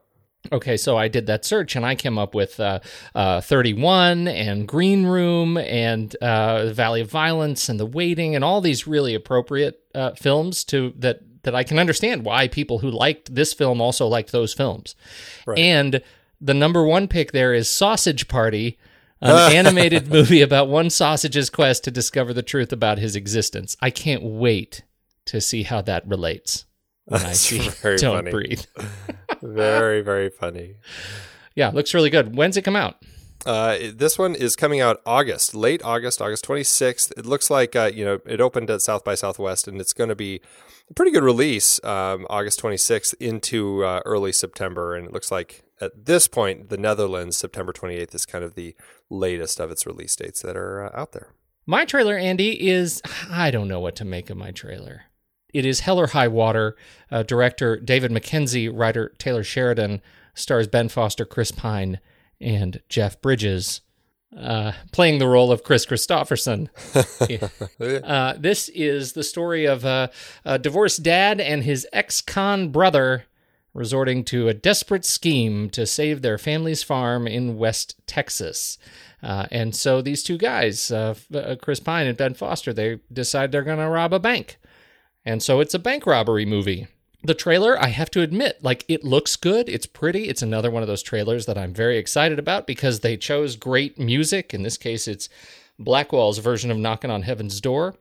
Okay, 0.51 0.77
so 0.77 0.95
I 0.97 1.07
did 1.07 1.25
that 1.27 1.43
search 1.43 1.75
and 1.75 1.85
I 1.85 1.95
came 1.95 2.17
up 2.17 2.33
with 2.33 2.59
uh, 2.59 2.79
uh, 3.13 3.41
31 3.41 4.27
and 4.29 4.65
Green 4.67 5.05
Room 5.05 5.57
and 5.57 6.15
uh, 6.17 6.67
Valley 6.67 7.01
of 7.01 7.11
Violence 7.11 7.67
and 7.67 7.79
The 7.79 7.85
Waiting 7.85 8.33
and 8.33 8.45
all 8.45 8.61
these 8.61 8.87
really 8.87 9.13
appropriate 9.13 9.81
uh, 9.93 10.11
films 10.11 10.63
to 10.65 10.93
that 10.99 11.19
that 11.43 11.55
I 11.55 11.63
can 11.63 11.79
understand 11.79 12.23
why 12.25 12.47
people 12.47 12.79
who 12.79 12.89
liked 12.89 13.33
this 13.33 13.53
film 13.53 13.79
also 13.81 14.05
liked 14.07 14.31
those 14.31 14.53
films. 14.53 14.95
And 15.57 16.01
the 16.39 16.53
number 16.53 16.83
one 16.85 17.07
pick 17.07 17.31
there 17.31 17.53
is 17.53 17.69
Sausage 17.69 18.27
Party, 18.27 18.77
an 19.21 19.51
animated 19.53 20.07
movie 20.07 20.41
about 20.41 20.67
one 20.69 20.89
sausage's 20.89 21.49
quest 21.49 21.83
to 21.85 21.91
discover 21.91 22.33
the 22.33 22.43
truth 22.43 22.71
about 22.71 22.99
his 22.99 23.15
existence. 23.15 23.75
I 23.81 23.89
can't 23.89 24.23
wait 24.23 24.83
to 25.25 25.41
see 25.41 25.63
how 25.63 25.81
that 25.81 26.07
relates 26.07 26.65
when 27.05 27.21
I 27.21 27.33
see 27.33 27.69
very 27.69 27.97
Don't 27.97 28.17
funny. 28.17 28.31
Breathe. 28.31 28.65
Very, 29.43 30.01
very 30.01 30.29
funny. 30.31 30.77
Yeah, 31.53 31.69
looks 31.69 31.93
really 31.93 32.09
good. 32.09 32.35
When's 32.35 32.57
it 32.57 32.63
come 32.63 32.75
out? 32.75 32.95
Uh, 33.45 33.77
this 33.93 34.17
one 34.17 34.35
is 34.35 34.55
coming 34.55 34.81
out 34.81 35.01
August, 35.05 35.55
late 35.55 35.81
August, 35.83 36.21
August 36.21 36.45
26th. 36.45 37.11
It 37.17 37.25
looks 37.25 37.49
like, 37.49 37.75
uh, 37.75 37.91
you 37.93 38.03
know, 38.03 38.19
it 38.25 38.41
opened 38.41 38.69
at 38.69 38.81
South 38.81 39.03
by 39.03 39.15
Southwest 39.15 39.67
and 39.67 39.79
it's 39.79 39.93
going 39.93 40.09
to 40.09 40.15
be 40.15 40.41
a 40.89 40.93
pretty 40.93 41.11
good 41.11 41.23
release, 41.23 41.83
um, 41.83 42.25
August 42.29 42.61
26th 42.61 43.13
into 43.19 43.83
uh, 43.83 44.01
early 44.05 44.31
September. 44.31 44.95
And 44.95 45.05
it 45.07 45.13
looks 45.13 45.31
like 45.31 45.63
at 45.79 46.05
this 46.05 46.27
point, 46.27 46.69
the 46.69 46.77
Netherlands, 46.77 47.37
September 47.37 47.71
28th 47.71 48.15
is 48.15 48.25
kind 48.25 48.43
of 48.43 48.55
the 48.55 48.75
latest 49.09 49.59
of 49.59 49.71
its 49.71 49.85
release 49.85 50.15
dates 50.15 50.41
that 50.41 50.57
are 50.57 50.85
uh, 50.85 50.99
out 50.99 51.11
there. 51.11 51.33
My 51.65 51.85
trailer, 51.85 52.17
Andy, 52.17 52.69
is 52.69 53.01
I 53.29 53.51
don't 53.51 53.67
know 53.67 53.79
what 53.79 53.95
to 53.97 54.05
make 54.05 54.29
of 54.29 54.37
my 54.37 54.51
trailer. 54.51 55.03
It 55.53 55.65
is 55.65 55.81
Hell 55.81 55.99
or 55.99 56.07
High 56.07 56.27
Water. 56.27 56.75
Uh, 57.11 57.23
director 57.23 57.77
David 57.77 58.11
Mackenzie, 58.11 58.69
writer 58.69 59.13
Taylor 59.17 59.43
Sheridan, 59.43 60.01
stars 60.33 60.67
Ben 60.67 60.89
Foster, 60.89 61.25
Chris 61.25 61.51
Pine, 61.51 61.99
and 62.39 62.81
Jeff 62.89 63.21
Bridges, 63.21 63.81
uh, 64.37 64.73
playing 64.91 65.19
the 65.19 65.27
role 65.27 65.51
of 65.51 65.63
Kris 65.63 65.85
Kristofferson. 65.85 66.69
uh, 68.03 68.33
this 68.37 68.69
is 68.69 69.13
the 69.13 69.23
story 69.23 69.65
of 69.65 69.85
a, 69.85 70.11
a 70.45 70.59
divorced 70.59 71.03
dad 71.03 71.39
and 71.39 71.63
his 71.63 71.87
ex-con 71.93 72.69
brother 72.69 73.25
resorting 73.73 74.23
to 74.25 74.47
a 74.47 74.53
desperate 74.53 75.05
scheme 75.05 75.69
to 75.69 75.85
save 75.85 76.21
their 76.21 76.37
family's 76.37 76.83
farm 76.83 77.27
in 77.27 77.57
West 77.57 77.95
Texas. 78.07 78.77
Uh, 79.21 79.45
and 79.51 79.75
so 79.75 80.01
these 80.01 80.23
two 80.23 80.37
guys, 80.37 80.91
uh, 80.91 81.15
uh, 81.33 81.55
Chris 81.61 81.79
Pine 81.79 82.07
and 82.07 82.17
Ben 82.17 82.33
Foster, 82.33 82.73
they 82.73 82.99
decide 83.11 83.51
they're 83.51 83.63
going 83.63 83.77
to 83.77 83.89
rob 83.89 84.13
a 84.13 84.19
bank. 84.19 84.57
And 85.25 85.43
so 85.43 85.59
it's 85.59 85.73
a 85.73 85.79
bank 85.79 86.05
robbery 86.05 86.45
movie. 86.45 86.87
The 87.23 87.33
trailer, 87.33 87.81
I 87.81 87.87
have 87.87 88.11
to 88.11 88.21
admit, 88.21 88.63
like 88.63 88.85
it 88.87 89.03
looks 89.03 89.35
good. 89.35 89.67
It's 89.67 89.87
pretty. 89.87 90.29
It's 90.29 90.41
another 90.41 90.69
one 90.69 90.83
of 90.83 90.87
those 90.87 91.01
trailers 91.01 91.45
that 91.47 91.57
I'm 91.57 91.73
very 91.73 91.97
excited 91.97 92.37
about 92.37 92.67
because 92.67 92.99
they 92.99 93.17
chose 93.17 93.55
great 93.55 93.99
music. 93.99 94.53
In 94.53 94.63
this 94.63 94.77
case, 94.77 95.07
it's 95.07 95.27
Blackwell's 95.79 96.37
version 96.37 96.71
of 96.71 96.77
Knocking 96.77 97.11
on 97.11 97.23
Heaven's 97.23 97.59
Door. 97.59 97.95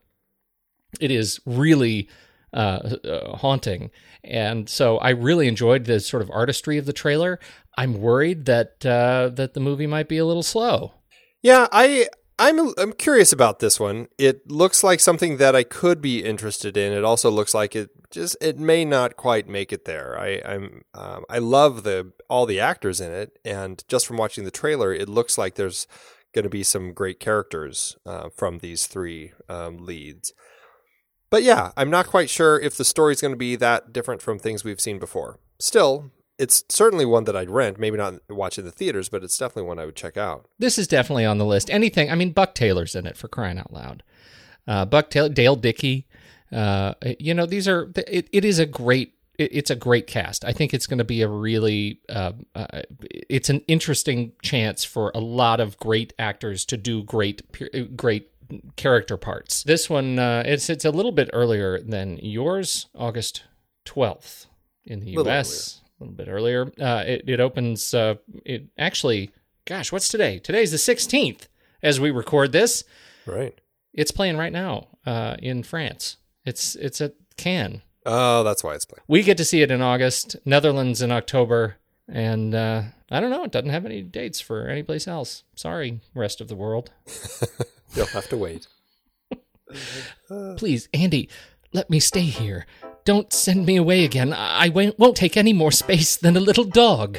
It 1.00 1.10
is 1.10 1.40
really 1.46 2.08
uh, 2.52 2.96
uh, 3.04 3.36
haunting. 3.36 3.90
And 4.22 4.68
so 4.68 4.98
I 4.98 5.10
really 5.10 5.48
enjoyed 5.48 5.84
the 5.84 6.00
sort 6.00 6.22
of 6.22 6.30
artistry 6.30 6.78
of 6.78 6.86
the 6.86 6.92
trailer. 6.92 7.38
I'm 7.76 8.00
worried 8.00 8.46
that 8.46 8.84
uh, 8.84 9.30
that 9.34 9.54
the 9.54 9.60
movie 9.60 9.86
might 9.86 10.08
be 10.08 10.18
a 10.18 10.24
little 10.24 10.42
slow. 10.42 10.94
Yeah, 11.42 11.68
I 11.70 12.08
I'm 12.38 12.72
I'm 12.76 12.92
curious 12.92 13.32
about 13.32 13.60
this 13.60 13.80
one. 13.80 14.08
It 14.18 14.50
looks 14.50 14.84
like 14.84 15.00
something 15.00 15.38
that 15.38 15.56
I 15.56 15.62
could 15.62 16.02
be 16.02 16.22
interested 16.22 16.76
in. 16.76 16.92
It 16.92 17.04
also 17.04 17.30
looks 17.30 17.54
like 17.54 17.74
it 17.74 17.90
just 18.10 18.36
it 18.42 18.58
may 18.58 18.84
not 18.84 19.16
quite 19.16 19.48
make 19.48 19.72
it 19.72 19.86
there. 19.86 20.18
I 20.18 20.42
I'm 20.44 20.82
um, 20.92 21.24
I 21.30 21.38
love 21.38 21.82
the 21.82 22.12
all 22.28 22.44
the 22.44 22.60
actors 22.60 23.00
in 23.00 23.10
it, 23.10 23.38
and 23.44 23.82
just 23.88 24.06
from 24.06 24.18
watching 24.18 24.44
the 24.44 24.50
trailer, 24.50 24.92
it 24.92 25.08
looks 25.08 25.38
like 25.38 25.54
there's 25.54 25.86
going 26.34 26.42
to 26.42 26.50
be 26.50 26.62
some 26.62 26.92
great 26.92 27.18
characters 27.18 27.96
uh, 28.04 28.28
from 28.28 28.58
these 28.58 28.86
three 28.86 29.32
um, 29.48 29.78
leads. 29.78 30.34
But 31.30 31.42
yeah, 31.42 31.72
I'm 31.76 31.90
not 31.90 32.06
quite 32.06 32.28
sure 32.28 32.60
if 32.60 32.76
the 32.76 32.84
story's 32.84 33.22
going 33.22 33.32
to 33.32 33.38
be 33.38 33.56
that 33.56 33.92
different 33.92 34.20
from 34.20 34.38
things 34.38 34.62
we've 34.62 34.80
seen 34.80 34.98
before. 34.98 35.38
Still, 35.58 36.12
it's 36.38 36.64
certainly 36.68 37.04
one 37.04 37.24
that 37.24 37.36
I'd 37.36 37.50
rent. 37.50 37.78
Maybe 37.78 37.96
not 37.96 38.14
watch 38.28 38.58
in 38.58 38.64
the 38.64 38.70
theaters, 38.70 39.08
but 39.08 39.24
it's 39.24 39.36
definitely 39.38 39.68
one 39.68 39.78
I 39.78 39.86
would 39.86 39.96
check 39.96 40.16
out. 40.16 40.48
This 40.58 40.78
is 40.78 40.86
definitely 40.86 41.24
on 41.24 41.38
the 41.38 41.44
list. 41.44 41.70
Anything, 41.70 42.10
I 42.10 42.14
mean, 42.14 42.32
Buck 42.32 42.54
Taylor's 42.54 42.94
in 42.94 43.06
it 43.06 43.16
for 43.16 43.28
crying 43.28 43.58
out 43.58 43.72
loud. 43.72 44.02
Uh, 44.66 44.84
Buck 44.84 45.10
Taylor, 45.10 45.28
Dale 45.28 45.56
Dickey. 45.56 46.06
Uh, 46.52 46.94
you 47.18 47.34
know, 47.34 47.46
these 47.46 47.66
are, 47.66 47.90
it, 47.96 48.28
it 48.32 48.44
is 48.44 48.58
a 48.58 48.66
great, 48.66 49.14
it, 49.38 49.50
it's 49.52 49.70
a 49.70 49.76
great 49.76 50.06
cast. 50.06 50.44
I 50.44 50.52
think 50.52 50.74
it's 50.74 50.86
going 50.86 50.98
to 50.98 51.04
be 51.04 51.22
a 51.22 51.28
really, 51.28 52.00
uh, 52.08 52.32
uh, 52.54 52.82
it's 53.00 53.48
an 53.48 53.62
interesting 53.66 54.32
chance 54.42 54.84
for 54.84 55.12
a 55.14 55.20
lot 55.20 55.60
of 55.60 55.78
great 55.78 56.12
actors 56.18 56.64
to 56.66 56.76
do 56.76 57.02
great, 57.02 57.42
great 57.96 58.30
character 58.76 59.16
parts. 59.16 59.62
This 59.62 59.88
one, 59.88 60.18
uh, 60.18 60.42
it's, 60.44 60.68
it's 60.68 60.84
a 60.84 60.90
little 60.90 61.12
bit 61.12 61.30
earlier 61.32 61.80
than 61.80 62.18
yours, 62.18 62.86
August 62.94 63.44
12th 63.86 64.46
in 64.84 65.00
the 65.00 65.12
US. 65.12 65.80
A 65.98 66.04
little 66.04 66.14
bit 66.14 66.28
earlier. 66.28 66.70
Uh, 66.80 67.04
it, 67.06 67.24
it 67.26 67.40
opens, 67.40 67.94
uh, 67.94 68.16
it 68.44 68.64
actually, 68.76 69.30
gosh, 69.64 69.90
what's 69.92 70.08
today? 70.08 70.38
Today's 70.38 70.70
the 70.70 70.76
16th 70.76 71.48
as 71.82 71.98
we 72.00 72.10
record 72.10 72.52
this. 72.52 72.84
Right. 73.26 73.58
It's 73.94 74.10
playing 74.10 74.36
right 74.36 74.52
now 74.52 74.88
uh, 75.06 75.36
in 75.38 75.62
France. 75.62 76.18
It's 76.44 76.76
it's 76.76 77.00
at 77.00 77.14
Cannes. 77.36 77.82
Oh, 78.04 78.44
that's 78.44 78.62
why 78.62 78.74
it's 78.74 78.84
playing. 78.84 79.02
We 79.08 79.22
get 79.22 79.36
to 79.38 79.44
see 79.44 79.62
it 79.62 79.70
in 79.70 79.82
August, 79.82 80.36
Netherlands 80.44 81.02
in 81.02 81.10
October, 81.10 81.76
and 82.06 82.54
uh, 82.54 82.82
I 83.10 83.20
don't 83.20 83.30
know. 83.30 83.44
It 83.44 83.50
doesn't 83.50 83.70
have 83.70 83.86
any 83.86 84.02
dates 84.02 84.40
for 84.40 84.68
any 84.68 84.82
place 84.82 85.08
else. 85.08 85.42
Sorry, 85.56 86.00
rest 86.14 86.40
of 86.40 86.48
the 86.48 86.54
world. 86.54 86.92
You'll 87.94 88.06
have 88.06 88.28
to 88.28 88.36
wait. 88.36 88.68
Please, 90.56 90.88
Andy, 90.94 91.28
let 91.72 91.90
me 91.90 91.98
stay 91.98 92.22
here. 92.22 92.66
Don't 93.06 93.32
send 93.32 93.66
me 93.66 93.76
away 93.76 94.04
again. 94.04 94.34
I 94.36 94.68
won't 94.68 95.16
take 95.16 95.36
any 95.36 95.52
more 95.52 95.70
space 95.70 96.16
than 96.16 96.36
a 96.36 96.40
little 96.40 96.64
dog. 96.64 97.18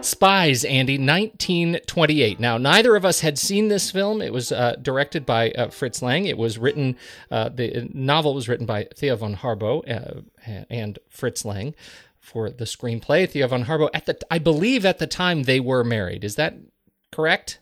Spies, 0.00 0.64
Andy, 0.64 0.94
1928. 0.94 2.40
Now, 2.40 2.56
neither 2.56 2.96
of 2.96 3.04
us 3.04 3.20
had 3.20 3.38
seen 3.38 3.68
this 3.68 3.90
film. 3.90 4.22
It 4.22 4.32
was 4.32 4.50
uh, 4.50 4.76
directed 4.80 5.26
by 5.26 5.50
uh, 5.50 5.68
Fritz 5.68 6.00
Lang. 6.00 6.24
It 6.24 6.38
was 6.38 6.56
written, 6.56 6.96
uh, 7.30 7.50
the 7.50 7.90
novel 7.92 8.34
was 8.34 8.48
written 8.48 8.64
by 8.64 8.88
Thea 8.96 9.16
von 9.16 9.36
Harbou 9.36 9.82
uh, 9.86 10.22
and 10.70 10.98
Fritz 11.10 11.44
Lang 11.44 11.74
for 12.22 12.48
the 12.48 12.64
screenplay. 12.64 13.28
Thea 13.28 13.48
von 13.48 13.64
Harbou, 13.64 13.90
at 13.92 14.06
the, 14.06 14.16
I 14.30 14.38
believe 14.38 14.86
at 14.86 14.98
the 14.98 15.06
time 15.06 15.42
they 15.42 15.60
were 15.60 15.84
married. 15.84 16.24
Is 16.24 16.36
that 16.36 16.54
correct? 17.10 17.58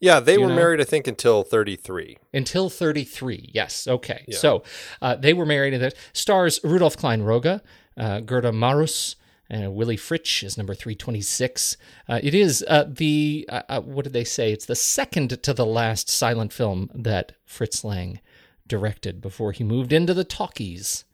Yeah, 0.00 0.18
they 0.18 0.36
were 0.36 0.48
know? 0.48 0.56
married, 0.56 0.80
I 0.80 0.84
think, 0.84 1.06
until 1.06 1.42
33. 1.42 2.18
Until 2.34 2.68
33, 2.68 3.50
yes. 3.54 3.86
Okay. 3.86 4.24
Yeah. 4.26 4.36
So 4.36 4.62
uh, 5.00 5.14
they 5.14 5.32
were 5.32 5.46
married. 5.46 5.74
And 5.74 5.94
stars 6.12 6.58
Rudolf 6.64 6.96
Klein-Rogge, 6.96 7.60
uh, 7.96 8.20
Gerda 8.20 8.52
Maurus, 8.52 9.16
uh, 9.52 9.70
Willy 9.70 9.96
Fritsch 9.96 10.42
is 10.42 10.58
number 10.58 10.74
326. 10.74 11.76
Uh, 12.08 12.20
it 12.22 12.34
is 12.34 12.64
uh, 12.66 12.84
the, 12.88 13.46
uh, 13.48 13.62
uh, 13.68 13.80
what 13.80 14.04
did 14.04 14.12
they 14.12 14.24
say? 14.24 14.52
It's 14.52 14.66
the 14.66 14.74
second 14.74 15.42
to 15.42 15.54
the 15.54 15.66
last 15.66 16.08
silent 16.08 16.52
film 16.52 16.90
that 16.94 17.32
Fritz 17.44 17.84
Lang 17.84 18.20
directed 18.66 19.20
before 19.20 19.52
he 19.52 19.64
moved 19.64 19.92
into 19.92 20.14
the 20.14 20.24
talkies. 20.24 21.04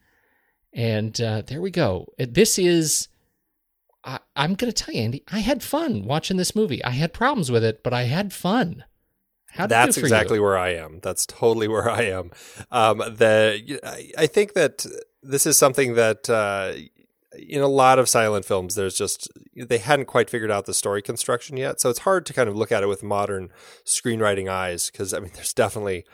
And 0.76 1.18
uh, 1.20 1.42
there 1.46 1.62
we 1.62 1.70
go. 1.70 2.06
This 2.18 2.58
is, 2.58 3.08
I, 4.04 4.18
I'm 4.36 4.54
going 4.54 4.70
to 4.70 4.84
tell 4.84 4.94
you, 4.94 5.00
Andy, 5.00 5.24
I 5.32 5.38
had 5.38 5.62
fun 5.62 6.04
watching 6.04 6.36
this 6.36 6.54
movie. 6.54 6.84
I 6.84 6.90
had 6.90 7.14
problems 7.14 7.50
with 7.50 7.64
it, 7.64 7.82
but 7.82 7.94
I 7.94 8.02
had 8.02 8.32
fun. 8.34 8.84
That's 9.56 9.96
exactly 9.96 10.36
you? 10.36 10.42
where 10.42 10.58
I 10.58 10.74
am. 10.74 11.00
That's 11.02 11.24
totally 11.24 11.66
where 11.66 11.88
I 11.88 12.02
am. 12.02 12.30
Um, 12.70 12.98
the 12.98 13.80
I 14.18 14.26
think 14.26 14.52
that 14.52 14.84
this 15.22 15.46
is 15.46 15.56
something 15.56 15.94
that 15.94 16.28
uh, 16.28 16.74
in 17.38 17.62
a 17.62 17.68
lot 17.68 17.98
of 17.98 18.06
silent 18.06 18.44
films, 18.44 18.74
there's 18.74 18.98
just 18.98 19.30
they 19.56 19.78
hadn't 19.78 20.06
quite 20.06 20.28
figured 20.28 20.50
out 20.50 20.66
the 20.66 20.74
story 20.74 21.00
construction 21.00 21.56
yet, 21.56 21.80
so 21.80 21.88
it's 21.88 22.00
hard 22.00 22.26
to 22.26 22.34
kind 22.34 22.50
of 22.50 22.56
look 22.56 22.70
at 22.70 22.82
it 22.82 22.86
with 22.86 23.02
modern 23.02 23.50
screenwriting 23.86 24.50
eyes 24.50 24.90
because 24.90 25.14
I 25.14 25.20
mean, 25.20 25.30
there's 25.34 25.54
definitely 25.54 26.04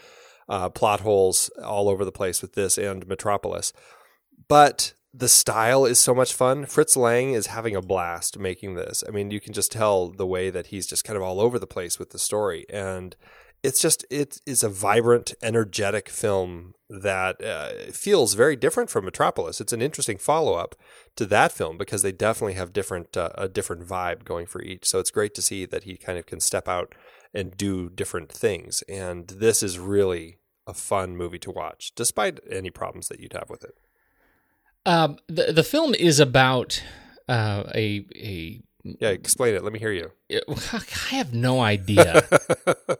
uh, 0.49 0.69
plot 0.69 1.00
holes 1.00 1.50
all 1.62 1.88
over 1.88 2.04
the 2.04 2.12
place 2.12 2.42
with 2.42 2.52
this 2.52 2.78
and 2.78 3.09
Metropolis, 3.09 3.73
but 4.52 4.92
the 5.14 5.28
style 5.28 5.87
is 5.87 5.99
so 5.99 6.14
much 6.14 6.35
fun. 6.35 6.66
Fritz 6.66 6.94
Lang 6.94 7.32
is 7.32 7.47
having 7.47 7.75
a 7.75 7.80
blast 7.80 8.38
making 8.38 8.75
this. 8.75 9.02
I 9.09 9.11
mean, 9.11 9.30
you 9.30 9.40
can 9.40 9.54
just 9.54 9.73
tell 9.73 10.11
the 10.11 10.26
way 10.26 10.50
that 10.50 10.66
he's 10.66 10.87
just 10.87 11.04
kind 11.04 11.16
of 11.16 11.23
all 11.23 11.40
over 11.40 11.59
the 11.59 11.66
place 11.66 11.99
with 11.99 12.11
the 12.11 12.18
story 12.18 12.66
and 12.68 13.16
it's 13.62 13.80
just 13.80 14.04
it 14.11 14.42
is 14.44 14.62
a 14.62 14.68
vibrant, 14.68 15.32
energetic 15.42 16.11
film 16.11 16.75
that 16.90 17.42
uh, 17.42 17.92
feels 17.92 18.35
very 18.35 18.54
different 18.54 18.90
from 18.90 19.06
Metropolis. 19.06 19.59
It's 19.59 19.73
an 19.73 19.80
interesting 19.80 20.18
follow 20.18 20.52
up 20.52 20.75
to 21.16 21.25
that 21.26 21.52
film 21.52 21.78
because 21.78 22.02
they 22.02 22.12
definitely 22.12 22.54
have 22.54 22.75
different 22.75 23.16
uh, 23.16 23.30
a 23.37 23.49
different 23.49 23.88
vibe 23.88 24.23
going 24.25 24.44
for 24.44 24.61
each. 24.61 24.85
So 24.87 24.99
it's 24.99 25.11
great 25.11 25.32
to 25.37 25.42
see 25.42 25.64
that 25.64 25.85
he 25.85 25.97
kind 25.97 26.18
of 26.18 26.26
can 26.26 26.40
step 26.40 26.68
out 26.68 26.94
and 27.32 27.56
do 27.56 27.88
different 27.88 28.30
things. 28.30 28.82
And 28.82 29.28
this 29.28 29.62
is 29.62 29.78
really 29.78 30.37
a 30.66 30.75
fun 30.75 31.16
movie 31.16 31.38
to 31.38 31.50
watch, 31.50 31.92
despite 31.94 32.40
any 32.50 32.71
problems 32.71 33.09
that 33.09 33.18
you'd 33.18 33.32
have 33.32 33.49
with 33.49 33.64
it. 33.64 33.76
Um, 34.85 35.19
the 35.29 35.53
the 35.53 35.62
film 35.62 35.95
is 35.95 36.21
about 36.21 36.83
uh, 37.29 37.65
a 37.75 38.07
a 38.17 38.62
yeah, 38.85 39.11
explain 39.11 39.55
it. 39.55 39.62
Let 39.62 39.73
me 39.73 39.79
hear 39.79 39.93
you. 39.93 40.11
I 40.73 40.81
have 41.11 41.33
no 41.33 41.61
idea. 41.61 42.27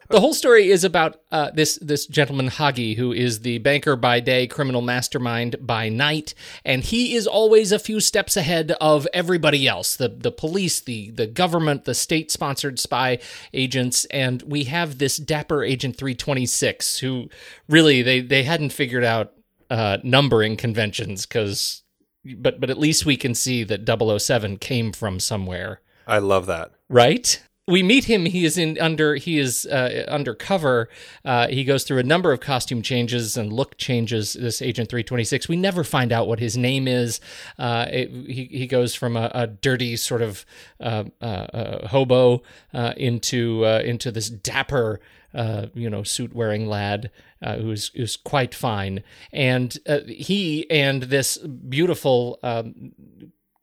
the 0.09 0.21
whole 0.21 0.33
story 0.33 0.71
is 0.71 0.85
about 0.85 1.21
uh, 1.33 1.51
this 1.51 1.77
this 1.83 2.07
gentleman 2.07 2.51
Haghi, 2.51 2.97
who 2.97 3.13
is 3.13 3.41
the 3.41 3.59
banker 3.59 3.97
by 3.97 4.21
day, 4.21 4.47
criminal 4.47 4.81
mastermind 4.81 5.57
by 5.61 5.89
night, 5.89 6.35
and 6.65 6.85
he 6.85 7.17
is 7.17 7.27
always 7.27 7.73
a 7.73 7.81
few 7.81 7.99
steps 7.99 8.37
ahead 8.37 8.73
of 8.81 9.09
everybody 9.13 9.67
else 9.67 9.97
the 9.97 10.09
the 10.09 10.31
police, 10.31 10.81
the 10.81 11.11
the 11.11 11.27
government, 11.27 11.85
the 11.85 11.95
state 11.95 12.31
sponsored 12.31 12.79
spy 12.79 13.19
agents, 13.53 14.05
and 14.07 14.43
we 14.43 14.65
have 14.65 14.99
this 14.99 15.17
dapper 15.17 15.65
Agent 15.65 15.97
Three 15.97 16.15
Twenty 16.15 16.47
Six, 16.47 16.99
who 16.99 17.29
really 17.69 18.03
they 18.03 18.21
they 18.21 18.45
hadn't 18.45 18.71
figured 18.71 19.05
out 19.05 19.33
uh, 19.69 19.99
numbering 20.05 20.57
conventions 20.57 21.27
because 21.27 21.82
but 22.25 22.61
but 22.61 22.71
at 22.71 22.79
least 22.79 23.07
we 23.07 23.17
can 23.17 23.35
see 23.35 23.65
that 23.65 24.21
007 24.21 24.59
came 24.59 24.93
from 24.93 25.21
somewhere. 25.21 25.81
I 26.07 26.19
love 26.19 26.47
that. 26.47 26.73
Right? 26.89 27.41
We 27.69 27.85
meet 27.85 28.05
him. 28.07 28.25
He 28.25 28.45
is 28.45 28.59
in 28.59 28.77
under. 28.81 29.15
He 29.15 29.39
is 29.39 29.67
uh, 29.67 30.05
undercover. 30.09 30.89
Uh, 31.25 31.47
he 31.47 31.63
goes 31.63 31.85
through 31.85 31.99
a 31.99 32.03
number 32.03 32.33
of 32.33 32.41
costume 32.41 32.83
changes 32.83 33.37
and 33.37 33.53
look 33.53 33.79
changes. 33.79 34.33
This 34.33 34.61
Agent 34.61 34.89
Three 34.89 35.05
Twenty 35.05 35.23
Six. 35.23 35.49
We 35.49 35.55
never 35.55 35.85
find 35.85 36.11
out 36.11 36.27
what 36.27 36.41
his 36.41 36.57
name 36.57 36.89
is. 36.89 37.21
Uh, 37.57 37.87
it, 37.89 38.11
he 38.11 38.47
he 38.47 38.67
goes 38.67 38.97
from 38.97 39.17
a, 39.17 39.31
a 39.33 39.47
dirty 39.47 39.97
sort 39.97 40.23
of 40.23 40.45
uh, 40.81 41.05
uh, 41.21 41.25
uh, 41.25 41.89
hobo 41.89 42.43
into 42.73 43.63
into 43.63 44.11
this 44.11 44.29
dapper 44.29 44.99
uh, 45.35 45.67
you 45.75 45.89
know, 45.89 46.03
suit 46.03 46.35
wearing 46.35 46.67
lad 46.67 47.11
uh, 47.43 47.57
who's 47.57 47.89
who's 47.95 48.17
quite 48.17 48.55
fine, 48.55 49.03
and 49.33 49.79
uh, 49.87 50.01
he 50.07 50.71
and 50.71 51.05
this 51.05 51.39
beautiful 51.39 52.39
um, 52.43 52.93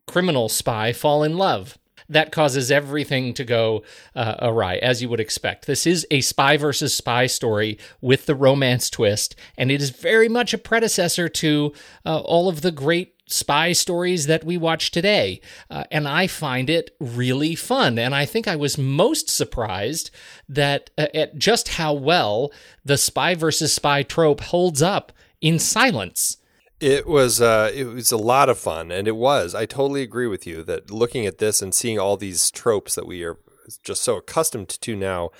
criminal 0.06 0.48
spy 0.48 0.92
fall 0.92 1.22
in 1.22 1.36
love. 1.36 1.78
That 2.08 2.32
causes 2.32 2.72
everything 2.72 3.34
to 3.34 3.44
go 3.44 3.84
uh, 4.16 4.34
awry, 4.40 4.76
as 4.76 5.00
you 5.00 5.08
would 5.08 5.20
expect. 5.20 5.66
This 5.66 5.86
is 5.86 6.04
a 6.10 6.22
spy 6.22 6.56
versus 6.56 6.92
spy 6.92 7.26
story 7.26 7.78
with 8.00 8.26
the 8.26 8.34
romance 8.34 8.90
twist, 8.90 9.36
and 9.56 9.70
it 9.70 9.80
is 9.80 9.90
very 9.90 10.28
much 10.28 10.52
a 10.52 10.58
predecessor 10.58 11.28
to 11.28 11.72
uh, 12.04 12.18
all 12.18 12.48
of 12.48 12.62
the 12.62 12.72
great 12.72 13.14
spy 13.32 13.72
stories 13.72 14.26
that 14.26 14.44
we 14.44 14.56
watch 14.56 14.90
today. 14.90 15.40
Uh, 15.68 15.84
and 15.90 16.06
I 16.08 16.26
find 16.26 16.68
it 16.68 16.94
really 17.00 17.54
fun. 17.54 17.98
And 17.98 18.14
I 18.14 18.26
think 18.26 18.46
I 18.48 18.56
was 18.56 18.78
most 18.78 19.28
surprised 19.28 20.10
that 20.48 20.90
uh, 20.98 21.06
at 21.14 21.38
just 21.38 21.68
how 21.68 21.92
well 21.92 22.52
the 22.84 22.98
spy 22.98 23.34
versus 23.34 23.72
spy 23.72 24.02
trope 24.02 24.40
holds 24.40 24.82
up 24.82 25.12
in 25.40 25.58
silence. 25.58 26.36
It 26.80 27.06
was 27.06 27.42
uh, 27.42 27.70
it 27.74 27.84
was 27.84 28.10
a 28.10 28.16
lot 28.16 28.48
of 28.48 28.58
fun, 28.58 28.90
and 28.90 29.06
it 29.06 29.16
was. 29.16 29.54
I 29.54 29.66
totally 29.66 30.00
agree 30.00 30.26
with 30.26 30.46
you 30.46 30.62
that 30.62 30.90
looking 30.90 31.26
at 31.26 31.36
this 31.36 31.60
and 31.60 31.74
seeing 31.74 31.98
all 31.98 32.16
these 32.16 32.50
tropes 32.50 32.94
that 32.94 33.06
we 33.06 33.22
are 33.22 33.36
just 33.84 34.02
so 34.02 34.16
accustomed 34.16 34.68
to 34.68 34.96
now, 34.96 35.30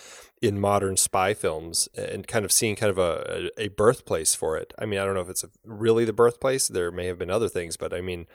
in 0.42 0.58
modern 0.58 0.96
spy 0.96 1.34
films 1.34 1.88
and 1.94 2.26
kind 2.26 2.44
of 2.44 2.52
seeing 2.52 2.74
kind 2.74 2.90
of 2.90 2.98
a, 2.98 3.50
a 3.58 3.68
birthplace 3.68 4.34
for 4.34 4.56
it. 4.56 4.72
I 4.78 4.86
mean, 4.86 4.98
I 4.98 5.04
don't 5.04 5.14
know 5.14 5.20
if 5.20 5.28
it's 5.28 5.44
really 5.64 6.04
the 6.04 6.12
birthplace. 6.12 6.68
There 6.68 6.90
may 6.90 7.06
have 7.06 7.18
been 7.18 7.30
other 7.30 7.48
things, 7.48 7.76
but 7.76 7.92
I 7.92 8.00
mean, 8.00 8.26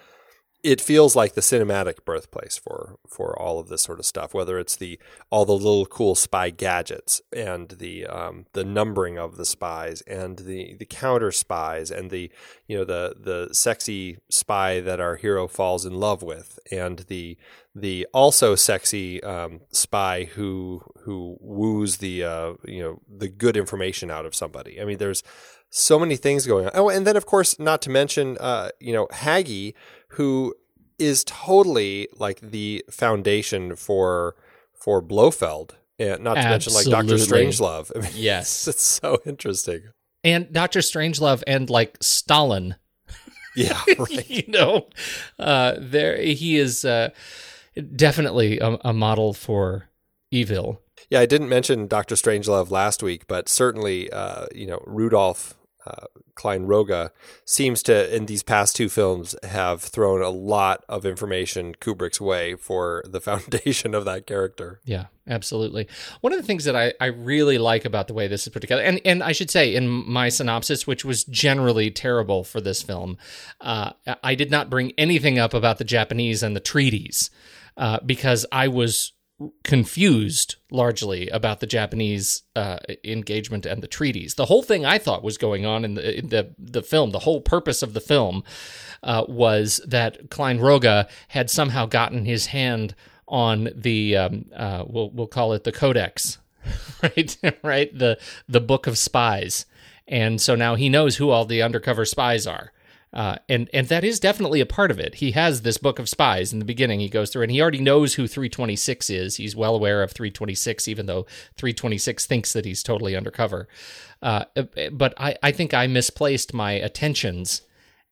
it 0.66 0.82
feels 0.82 1.16
like 1.16 1.34
the 1.34 1.42
cinematic 1.42 2.04
birthplace 2.06 2.58
for 2.58 2.98
for 3.08 3.40
all 3.40 3.60
of 3.60 3.70
this 3.70 3.84
sort 3.84 4.00
of 4.00 4.06
stuff. 4.06 4.34
Whether 4.34 4.58
it's 4.58 4.76
the 4.76 5.00
all 5.30 5.46
the 5.46 5.54
little 5.54 5.86
cool 5.86 6.16
spy 6.16 6.50
gadgets 6.50 7.22
and 7.32 7.70
the 7.70 8.08
um, 8.08 8.48
the 8.54 8.64
numbering 8.64 9.20
of 9.20 9.38
the 9.38 9.46
spies 9.46 10.02
and 10.02 10.40
the 10.40 10.74
the 10.74 10.86
counter 10.86 11.32
spies 11.32 11.92
and 11.92 12.10
the 12.10 12.32
you 12.68 12.76
know 12.76 12.84
the 12.84 13.16
the 13.20 13.54
sexy 13.54 14.18
spy 14.32 14.80
that 14.80 15.00
our 15.00 15.18
hero 15.18 15.48
falls 15.48 15.86
in 15.86 15.94
love 15.94 16.24
with 16.24 16.58
and 16.72 17.00
the 17.10 17.38
the 17.76 18.08
also 18.12 18.56
sexy 18.56 19.22
um, 19.22 19.62
spy 19.72 20.24
who 20.24 20.82
who 21.04 21.38
woos 21.42 21.98
the 21.98 22.24
uh, 22.24 22.54
you 22.66 22.82
know 22.82 23.02
the 23.08 23.30
good 23.30 23.56
information 23.56 24.10
out 24.10 24.26
of 24.26 24.34
somebody. 24.34 24.82
I 24.82 24.86
mean, 24.86 24.98
there's 24.98 25.22
so 25.70 26.00
many 26.00 26.16
things 26.16 26.48
going 26.48 26.66
on. 26.66 26.72
Oh, 26.74 26.90
and 26.90 27.06
then 27.06 27.18
of 27.18 27.26
course, 27.26 27.60
not 27.60 27.82
to 27.84 27.90
mention, 27.90 28.38
uh, 28.40 28.70
you 28.80 28.94
know, 28.94 29.08
Haghi, 29.08 29.74
who 30.16 30.56
is 30.98 31.24
totally 31.26 32.08
like 32.18 32.40
the 32.40 32.84
foundation 32.90 33.76
for 33.76 34.36
for 34.74 35.02
Blofeld, 35.02 35.76
and 36.00 36.24
not 36.24 36.36
to 36.36 36.40
Absolutely. 36.42 36.92
mention 36.92 37.08
like 37.08 37.08
Doctor 37.08 37.24
Strangelove. 37.24 37.92
I 37.96 38.00
mean, 38.00 38.12
yes, 38.16 38.68
it's 38.70 38.84
so 38.84 39.22
interesting. 39.26 39.84
And 40.24 40.52
Doctor 40.52 40.80
Strangelove 40.80 41.44
and 41.48 41.70
like 41.70 41.98
Stalin. 42.02 42.76
Yeah, 43.58 43.82
right. 43.98 44.30
you 44.30 44.44
know, 44.50 44.90
uh, 45.40 45.76
there 45.80 46.18
he 46.18 46.58
is 46.58 46.84
uh, 46.84 47.12
definitely 47.96 48.60
a, 48.60 48.78
a 48.84 48.92
model 48.92 49.32
for 49.32 49.88
evil. 50.30 50.82
Yeah, 51.10 51.22
I 51.22 51.26
didn't 51.26 51.48
mention 51.48 51.88
Doctor 51.88 52.16
Strangelove 52.16 52.70
last 52.70 53.02
week, 53.02 53.28
but 53.28 53.48
certainly, 53.48 54.12
uh, 54.12 54.48
you 54.54 54.68
know, 54.68 54.84
Rudolph 54.86 55.56
uh, 55.86 56.06
Klein-Rogge 56.36 57.12
seems 57.46 57.82
to, 57.84 58.16
in 58.16 58.26
these 58.26 58.44
past 58.44 58.76
two 58.76 58.90
films, 58.90 59.36
have 59.44 59.82
thrown 59.82 60.22
a 60.22 60.30
lot 60.30 60.84
of 60.90 61.06
information 61.06 61.76
Kubrick's 61.76 62.20
way 62.20 62.56
for 62.56 63.04
the 63.08 63.22
foundation 63.22 63.94
of 63.94 64.06
that 64.06 64.28
character. 64.28 64.80
Yeah, 64.84 65.06
absolutely. 65.28 65.88
One 66.22 66.34
of 66.34 66.40
the 66.40 66.46
things 66.46 66.66
that 66.66 66.76
I, 66.76 66.94
I 67.00 67.08
really 67.08 67.58
like 67.58 67.86
about 67.86 68.08
the 68.08 68.14
way 68.14 68.28
this 68.28 68.46
is 68.46 68.54
put 68.54 68.62
together, 68.62 68.82
and, 68.82 69.00
and 69.06 69.24
I 69.24 69.32
should 69.32 69.52
say 69.52 69.76
in 69.76 69.88
my 69.88 70.30
synopsis, 70.30 70.86
which 70.86 71.06
was 71.06 71.24
generally 71.26 71.92
terrible 71.92 72.44
for 72.44 72.62
this 72.62 72.82
film, 72.82 73.18
uh, 73.62 73.92
I 74.24 74.36
did 74.36 74.52
not 74.52 74.70
bring 74.70 74.92
anything 74.98 75.40
up 75.40 75.54
about 75.54 75.78
the 75.78 75.84
Japanese 75.84 76.44
and 76.44 76.56
the 76.56 76.62
treaties. 76.62 77.30
Uh, 77.78 78.00
because 78.06 78.46
I 78.54 78.70
was 78.70 79.12
confused 79.64 80.56
largely 80.72 81.28
about 81.30 81.60
the 81.60 81.68
Japanese 81.68 82.44
uh, 82.56 82.78
engagement 83.04 83.66
and 83.66 83.84
the 83.84 83.88
treaties. 83.88 84.36
The 84.36 84.46
whole 84.46 84.64
thing 84.64 84.86
I 84.86 84.98
thought 84.98 85.24
was 85.24 85.38
going 85.38 85.66
on 85.66 85.84
in 85.84 85.96
the 85.96 86.20
in 86.20 86.30
the, 86.30 86.54
the 86.58 86.82
film, 86.82 87.12
the 87.12 87.20
whole 87.20 87.42
purpose 87.42 87.84
of 87.84 87.94
the 87.94 88.00
film 88.00 88.44
uh, 89.04 89.26
was 89.28 89.82
that 89.86 90.30
Klein-Rogge 90.30 91.08
had 91.30 91.50
somehow 91.50 91.86
gotten 91.86 92.26
his 92.26 92.48
hand 92.48 92.96
on 93.28 93.70
the 93.76 94.16
um, 94.16 94.46
uh, 94.56 94.84
we'll 94.88 95.10
we'll 95.10 95.28
call 95.28 95.54
it 95.54 95.64
the 95.64 95.72
Codex, 95.72 96.38
right? 97.04 97.38
right 97.64 97.98
the 97.98 98.18
the 98.48 98.62
book 98.62 98.88
of 98.88 98.98
spies, 98.98 99.66
and 100.08 100.40
so 100.40 100.56
now 100.56 100.76
he 100.76 100.88
knows 100.88 101.18
who 101.18 101.30
all 101.30 101.46
the 101.46 101.62
undercover 101.62 102.06
spies 102.06 102.48
are. 102.48 102.72
Uh, 103.16 103.38
and 103.48 103.70
and 103.74 103.88
that 103.88 104.04
is 104.04 104.20
definitely 104.20 104.60
a 104.60 104.66
part 104.66 104.92
of 104.92 105.00
it. 105.00 105.16
He 105.16 105.32
has 105.32 105.62
this 105.62 105.78
book 105.78 106.00
of 106.00 106.10
spies 106.10 106.52
in 106.52 106.60
the 106.60 106.66
beginning. 106.66 107.00
He 107.00 107.08
goes 107.08 107.30
through, 107.30 107.44
and 107.44 107.52
he 107.52 107.62
already 107.62 107.80
knows 107.80 108.16
who 108.16 108.28
326 108.28 109.10
is. 109.10 109.38
He's 109.38 109.56
well 109.56 109.74
aware 109.74 110.04
of 110.04 110.12
326, 110.12 110.90
even 110.90 111.06
though 111.06 111.24
326 111.56 112.26
thinks 112.26 112.52
that 112.52 112.66
he's 112.66 112.84
totally 112.84 113.16
undercover. 113.16 113.70
Uh, 114.22 114.46
but 114.92 115.14
I, 115.18 115.38
I 115.42 115.52
think 115.54 115.74
I 115.74 115.88
misplaced 115.88 116.54
my 116.54 116.74
attentions 116.74 117.62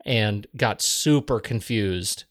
and 0.06 0.48
got 0.56 0.82
super 0.82 1.42
confused 1.42 2.24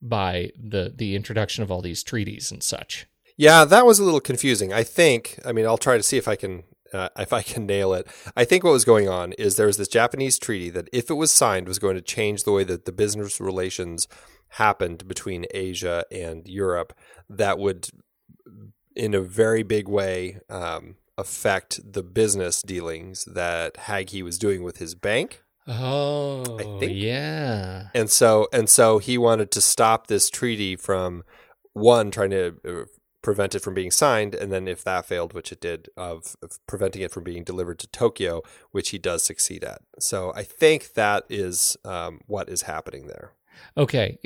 by 0.00 0.52
the 0.56 0.92
the 0.94 1.16
introduction 1.16 1.64
of 1.64 1.70
all 1.72 1.82
these 1.82 2.04
treaties 2.04 2.52
and 2.52 2.62
such. 2.62 3.06
Yeah, 3.36 3.64
that 3.64 3.86
was 3.86 3.98
a 3.98 4.04
little 4.04 4.20
confusing. 4.20 4.72
I 4.72 4.84
think. 4.84 5.40
I 5.44 5.50
mean, 5.50 5.66
I'll 5.66 5.78
try 5.78 5.96
to 5.96 6.02
see 6.04 6.16
if 6.16 6.28
I 6.28 6.36
can 6.36 6.62
uh, 6.92 7.08
if 7.18 7.32
I 7.32 7.42
can 7.42 7.66
nail 7.66 7.94
it. 7.94 8.06
I 8.36 8.44
think 8.44 8.64
what 8.64 8.72
was 8.72 8.84
going 8.84 9.08
on 9.08 9.32
is 9.32 9.56
there 9.56 9.66
was 9.66 9.76
this 9.76 9.88
Japanese 9.88 10.38
treaty 10.38 10.70
that, 10.70 10.88
if 10.92 11.10
it 11.10 11.14
was 11.14 11.30
signed, 11.30 11.68
was 11.68 11.78
going 11.78 11.96
to 11.96 12.02
change 12.02 12.44
the 12.44 12.52
way 12.52 12.64
that 12.64 12.84
the 12.84 12.92
business 12.92 13.40
relations 13.40 14.08
happened 14.54 15.06
between 15.06 15.46
Asia 15.52 16.04
and 16.10 16.46
Europe. 16.46 16.92
That 17.28 17.58
would, 17.58 17.88
in 18.96 19.14
a 19.14 19.20
very 19.20 19.62
big 19.62 19.88
way, 19.88 20.40
um, 20.48 20.96
affect 21.16 21.80
the 21.92 22.02
business 22.02 22.62
dealings 22.62 23.24
that 23.26 23.74
Haghi 23.74 24.22
was 24.22 24.38
doing 24.38 24.62
with 24.62 24.78
his 24.78 24.94
bank. 24.94 25.42
Oh, 25.68 26.58
I 26.58 26.64
think. 26.80 26.92
yeah. 26.94 27.88
And 27.94 28.10
so 28.10 28.48
and 28.52 28.68
so 28.68 28.98
he 28.98 29.16
wanted 29.18 29.50
to 29.52 29.60
stop 29.60 30.06
this 30.06 30.28
treaty 30.28 30.74
from 30.74 31.22
one 31.74 32.10
trying 32.10 32.30
to 32.30 32.56
uh, 32.66 32.84
prevent 33.22 33.54
it 33.54 33.60
from 33.60 33.74
being 33.74 33.90
signed, 33.90 34.34
and 34.34 34.50
then 34.52 34.66
if 34.66 34.82
that 34.84 35.06
failed, 35.06 35.32
which 35.32 35.52
it 35.52 35.60
did, 35.60 35.88
of, 35.96 36.36
of, 36.42 36.58
preventing 36.66 37.02
it 37.02 37.10
from 37.10 37.24
being 37.24 37.44
delivered 37.44 37.78
to 37.80 37.86
Tokyo, 37.88 38.42
which 38.70 38.90
he 38.90 38.98
does 38.98 39.22
succeed 39.22 39.64
at. 39.64 39.82
So 39.98 40.32
I 40.34 40.42
think 40.42 40.94
that 40.94 41.24
is 41.28 41.76
um, 41.84 42.20
what 42.26 42.48
is 42.48 42.62
happening 42.62 43.06
there. 43.06 43.32
Okay, 43.76 44.18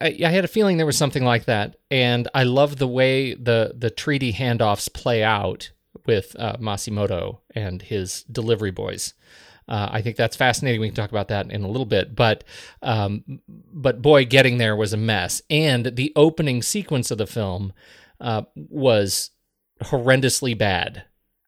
I, 0.00 0.18
I 0.24 0.30
had 0.30 0.44
a 0.44 0.48
feeling 0.48 0.76
there 0.76 0.86
was 0.86 0.98
something 0.98 1.24
like 1.24 1.46
that, 1.46 1.76
and 1.90 2.28
I 2.32 2.44
love 2.44 2.76
the 2.76 2.86
way 2.86 3.34
the 3.34 3.74
the 3.76 3.90
treaty 3.90 4.32
handoffs 4.32 4.92
play 4.92 5.24
out 5.24 5.72
with 6.04 6.36
uh, 6.38 6.56
Matsumoto 6.58 7.38
and 7.54 7.82
his 7.82 8.22
delivery 8.24 8.70
boys. 8.70 9.14
Uh, 9.68 9.88
I 9.90 10.02
think 10.02 10.16
that's 10.16 10.36
fascinating. 10.36 10.80
We 10.80 10.88
can 10.88 10.94
talk 10.94 11.10
about 11.10 11.28
that 11.28 11.50
in 11.50 11.64
a 11.64 11.68
little 11.68 11.86
bit, 11.86 12.14
but 12.14 12.44
um, 12.82 13.40
but 13.48 14.00
boy, 14.00 14.24
getting 14.24 14.58
there 14.58 14.76
was 14.76 14.92
a 14.92 14.96
mess. 14.96 15.42
And 15.50 15.96
the 15.96 16.12
opening 16.14 16.62
sequence 16.62 17.10
of 17.10 17.18
the 17.18 17.26
film 17.26 17.72
uh, 18.20 18.42
was 18.54 19.30
horrendously 19.82 20.56
bad. 20.56 21.04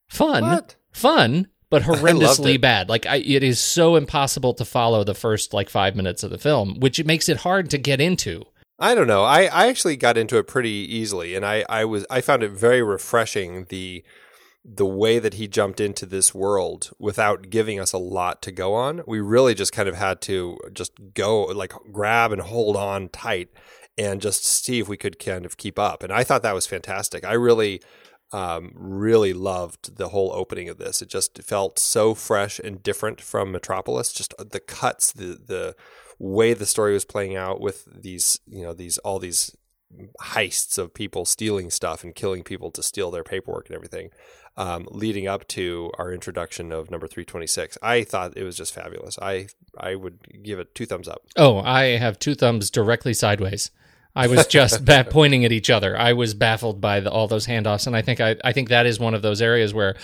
Fun, 0.08 0.42
what? 0.42 0.76
fun, 0.90 1.48
but 1.70 1.82
horrendously 1.84 2.60
bad. 2.60 2.88
Like 2.88 3.06
I, 3.06 3.16
it 3.16 3.42
is 3.42 3.60
so 3.60 3.96
impossible 3.96 4.54
to 4.54 4.64
follow 4.64 5.04
the 5.04 5.14
first 5.14 5.54
like 5.54 5.70
five 5.70 5.94
minutes 5.94 6.22
of 6.22 6.30
the 6.30 6.38
film, 6.38 6.80
which 6.80 7.02
makes 7.04 7.28
it 7.28 7.38
hard 7.38 7.70
to 7.70 7.78
get 7.78 8.00
into. 8.00 8.44
I 8.80 8.94
don't 8.94 9.08
know. 9.08 9.24
I, 9.24 9.44
I 9.46 9.66
actually 9.68 9.96
got 9.96 10.16
into 10.16 10.38
it 10.38 10.46
pretty 10.46 10.70
easily, 10.70 11.34
and 11.34 11.44
I, 11.44 11.64
I 11.68 11.84
was 11.84 12.06
I 12.10 12.20
found 12.20 12.42
it 12.42 12.52
very 12.52 12.82
refreshing 12.82 13.66
the 13.68 14.04
the 14.64 14.86
way 14.86 15.18
that 15.18 15.34
he 15.34 15.48
jumped 15.48 15.80
into 15.80 16.04
this 16.04 16.34
world 16.34 16.90
without 16.98 17.48
giving 17.48 17.80
us 17.80 17.92
a 17.92 17.98
lot 17.98 18.42
to 18.42 18.52
go 18.52 18.74
on. 18.74 19.02
We 19.06 19.20
really 19.20 19.54
just 19.54 19.72
kind 19.72 19.88
of 19.88 19.96
had 19.96 20.20
to 20.22 20.58
just 20.72 20.92
go 21.14 21.44
like 21.44 21.72
grab 21.92 22.32
and 22.32 22.42
hold 22.42 22.76
on 22.76 23.08
tight 23.08 23.48
and 23.96 24.20
just 24.20 24.44
see 24.44 24.78
if 24.78 24.88
we 24.88 24.96
could 24.96 25.18
kind 25.18 25.46
of 25.46 25.56
keep 25.56 25.78
up. 25.78 26.02
And 26.02 26.12
I 26.12 26.22
thought 26.22 26.42
that 26.42 26.54
was 26.54 26.66
fantastic. 26.66 27.24
I 27.24 27.32
really 27.32 27.80
um, 28.32 28.72
really 28.74 29.32
loved 29.32 29.96
the 29.96 30.08
whole 30.08 30.32
opening 30.32 30.68
of 30.68 30.78
this. 30.78 31.00
It 31.00 31.08
just 31.08 31.42
felt 31.42 31.78
so 31.78 32.14
fresh 32.14 32.58
and 32.58 32.82
different 32.82 33.20
from 33.20 33.50
Metropolis. 33.50 34.12
Just 34.12 34.34
the 34.38 34.60
cuts, 34.60 35.12
the 35.12 35.38
the 35.44 35.76
way 36.18 36.52
the 36.52 36.66
story 36.66 36.92
was 36.92 37.04
playing 37.04 37.36
out 37.36 37.60
with 37.60 37.86
these, 37.86 38.40
you 38.46 38.62
know, 38.62 38.74
these 38.74 38.98
all 38.98 39.18
these 39.18 39.56
heists 40.20 40.76
of 40.76 40.92
people 40.92 41.24
stealing 41.24 41.70
stuff 41.70 42.04
and 42.04 42.14
killing 42.14 42.42
people 42.42 42.70
to 42.70 42.82
steal 42.82 43.10
their 43.10 43.24
paperwork 43.24 43.66
and 43.66 43.74
everything 43.74 44.10
um, 44.58 44.88
leading 44.90 45.28
up 45.28 45.46
to 45.48 45.90
our 45.98 46.12
introduction 46.12 46.72
of 46.72 46.90
number 46.90 47.06
326. 47.06 47.78
I 47.80 48.02
thought 48.02 48.36
it 48.36 48.42
was 48.42 48.56
just 48.56 48.74
fabulous. 48.74 49.16
I 49.22 49.46
I 49.78 49.94
would 49.94 50.42
give 50.42 50.58
it 50.58 50.74
two 50.74 50.84
thumbs 50.84 51.08
up. 51.08 51.22
Oh, 51.36 51.60
I 51.60 51.96
have 51.96 52.18
two 52.18 52.34
thumbs 52.34 52.68
directly 52.68 53.14
sideways. 53.14 53.70
I 54.16 54.26
was 54.26 54.48
just 54.48 54.84
ba- 54.84 55.06
pointing 55.08 55.44
at 55.44 55.52
each 55.52 55.70
other. 55.70 55.96
I 55.96 56.12
was 56.12 56.34
baffled 56.34 56.80
by 56.80 56.98
the, 56.98 57.10
all 57.10 57.28
those 57.28 57.46
handoffs, 57.46 57.86
and 57.86 57.94
I 57.94 58.02
think 58.02 58.20
I, 58.20 58.36
I 58.44 58.52
think 58.52 58.68
that 58.70 58.84
is 58.84 58.98
one 58.98 59.14
of 59.14 59.22
those 59.22 59.40
areas 59.40 59.72
where, 59.72 59.94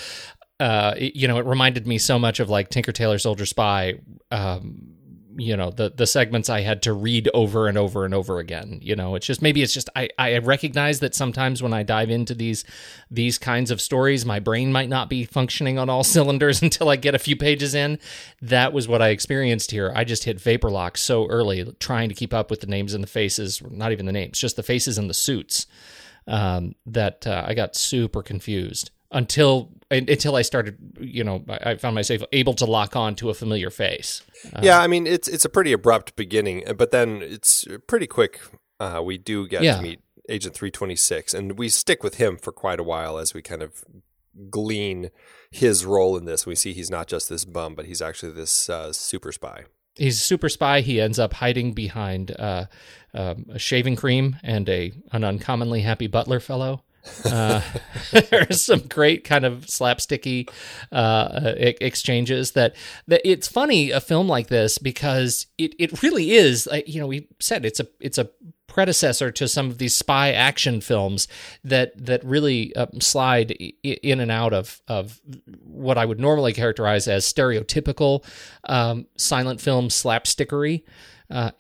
uh, 0.60 0.94
you 0.96 1.26
know, 1.26 1.38
it 1.38 1.46
reminded 1.46 1.84
me 1.86 1.98
so 1.98 2.16
much 2.16 2.38
of 2.38 2.48
like 2.48 2.68
Tinker 2.68 2.92
Tailor 2.92 3.18
Soldier 3.18 3.46
Spy, 3.46 3.94
um, 4.30 4.93
you 5.36 5.56
know 5.56 5.70
the 5.70 5.90
the 5.90 6.06
segments 6.06 6.48
I 6.48 6.60
had 6.60 6.82
to 6.82 6.92
read 6.92 7.28
over 7.34 7.68
and 7.68 7.76
over 7.76 8.04
and 8.04 8.14
over 8.14 8.38
again. 8.38 8.78
You 8.82 8.96
know, 8.96 9.14
it's 9.14 9.26
just 9.26 9.42
maybe 9.42 9.62
it's 9.62 9.74
just 9.74 9.88
I 9.96 10.08
I 10.18 10.38
recognize 10.38 11.00
that 11.00 11.14
sometimes 11.14 11.62
when 11.62 11.72
I 11.72 11.82
dive 11.82 12.10
into 12.10 12.34
these 12.34 12.64
these 13.10 13.38
kinds 13.38 13.70
of 13.70 13.80
stories, 13.80 14.24
my 14.24 14.38
brain 14.40 14.72
might 14.72 14.88
not 14.88 15.08
be 15.08 15.24
functioning 15.24 15.78
on 15.78 15.90
all 15.90 16.04
cylinders 16.14 16.62
until 16.62 16.88
I 16.88 16.96
get 16.96 17.14
a 17.14 17.18
few 17.18 17.36
pages 17.36 17.74
in. 17.74 17.98
That 18.40 18.72
was 18.72 18.88
what 18.88 19.02
I 19.02 19.08
experienced 19.08 19.70
here. 19.70 19.92
I 19.94 20.04
just 20.04 20.24
hit 20.24 20.40
vapor 20.40 20.70
lock 20.70 20.96
so 20.96 21.26
early, 21.26 21.64
trying 21.80 22.08
to 22.08 22.14
keep 22.14 22.32
up 22.32 22.50
with 22.50 22.60
the 22.60 22.66
names 22.66 22.94
and 22.94 23.02
the 23.02 23.08
faces. 23.08 23.62
Not 23.68 23.92
even 23.92 24.06
the 24.06 24.12
names, 24.12 24.38
just 24.38 24.56
the 24.56 24.62
faces 24.62 24.98
and 24.98 25.08
the 25.08 25.14
suits. 25.14 25.66
Um, 26.26 26.74
that 26.86 27.26
uh, 27.26 27.44
I 27.46 27.52
got 27.52 27.76
super 27.76 28.22
confused 28.22 28.90
until 29.14 29.70
until 29.90 30.34
I 30.34 30.42
started, 30.42 30.76
you 31.00 31.24
know, 31.24 31.44
I 31.48 31.76
found 31.76 31.94
myself 31.94 32.22
able 32.32 32.54
to 32.54 32.66
lock 32.66 32.96
on 32.96 33.14
to 33.16 33.30
a 33.30 33.34
familiar 33.34 33.70
face. 33.70 34.22
Uh, 34.52 34.60
yeah, 34.62 34.80
I 34.80 34.88
mean, 34.88 35.06
it's 35.06 35.28
it's 35.28 35.44
a 35.44 35.48
pretty 35.48 35.72
abrupt 35.72 36.16
beginning, 36.16 36.64
but 36.76 36.90
then 36.90 37.22
it's 37.22 37.64
pretty 37.86 38.06
quick. 38.06 38.40
Uh, 38.80 39.00
we 39.02 39.16
do 39.16 39.46
get 39.46 39.62
yeah. 39.62 39.76
to 39.76 39.82
meet 39.82 40.00
Agent 40.28 40.54
326, 40.54 41.32
and 41.32 41.58
we 41.58 41.68
stick 41.68 42.02
with 42.02 42.16
him 42.16 42.36
for 42.36 42.52
quite 42.52 42.80
a 42.80 42.82
while 42.82 43.16
as 43.18 43.32
we 43.32 43.40
kind 43.40 43.62
of 43.62 43.84
glean 44.50 45.10
his 45.50 45.86
role 45.86 46.16
in 46.16 46.24
this. 46.24 46.44
We 46.44 46.56
see 46.56 46.72
he's 46.72 46.90
not 46.90 47.06
just 47.06 47.28
this 47.28 47.44
bum, 47.44 47.74
but 47.74 47.86
he's 47.86 48.02
actually 48.02 48.32
this 48.32 48.68
uh, 48.68 48.92
super 48.92 49.30
spy. 49.30 49.64
He's 49.94 50.16
a 50.16 50.24
super 50.24 50.48
spy. 50.48 50.80
He 50.80 51.00
ends 51.00 51.20
up 51.20 51.34
hiding 51.34 51.72
behind 51.72 52.34
uh, 52.36 52.66
um, 53.14 53.46
a 53.50 53.60
shaving 53.60 53.94
cream 53.94 54.36
and 54.42 54.68
a 54.68 54.92
an 55.12 55.22
uncommonly 55.22 55.82
happy 55.82 56.08
butler 56.08 56.40
fellow. 56.40 56.82
Uh, 57.24 57.60
there's 58.30 58.64
some 58.64 58.80
great 58.80 59.24
kind 59.24 59.44
of 59.44 59.66
slapsticky 59.66 60.48
uh, 60.92 61.52
exchanges 61.56 62.52
that, 62.52 62.74
that 63.06 63.20
it's 63.24 63.48
funny 63.48 63.90
a 63.90 64.00
film 64.00 64.28
like 64.28 64.48
this 64.48 64.78
because 64.78 65.46
it, 65.58 65.74
it 65.78 66.02
really 66.02 66.32
is 66.32 66.68
you 66.86 67.00
know 67.00 67.06
we 67.06 67.28
said 67.40 67.64
it's 67.64 67.80
a 67.80 67.86
it's 68.00 68.18
a 68.18 68.28
predecessor 68.74 69.30
to 69.30 69.46
some 69.46 69.70
of 69.70 69.78
these 69.78 69.94
spy 69.94 70.32
action 70.32 70.80
films 70.80 71.28
that 71.62 71.92
that 71.96 72.24
really 72.24 72.74
uh, 72.74 72.86
slide 72.98 73.52
in 73.82 74.18
and 74.18 74.32
out 74.32 74.52
of 74.52 74.82
of 74.88 75.20
what 75.62 75.96
I 75.96 76.04
would 76.04 76.18
normally 76.18 76.52
characterize 76.52 77.06
as 77.06 77.24
stereotypical 77.24 78.24
um, 78.64 79.06
silent 79.16 79.60
film 79.60 79.88
slapstickery. 79.88 80.82
Uh, 81.30 81.52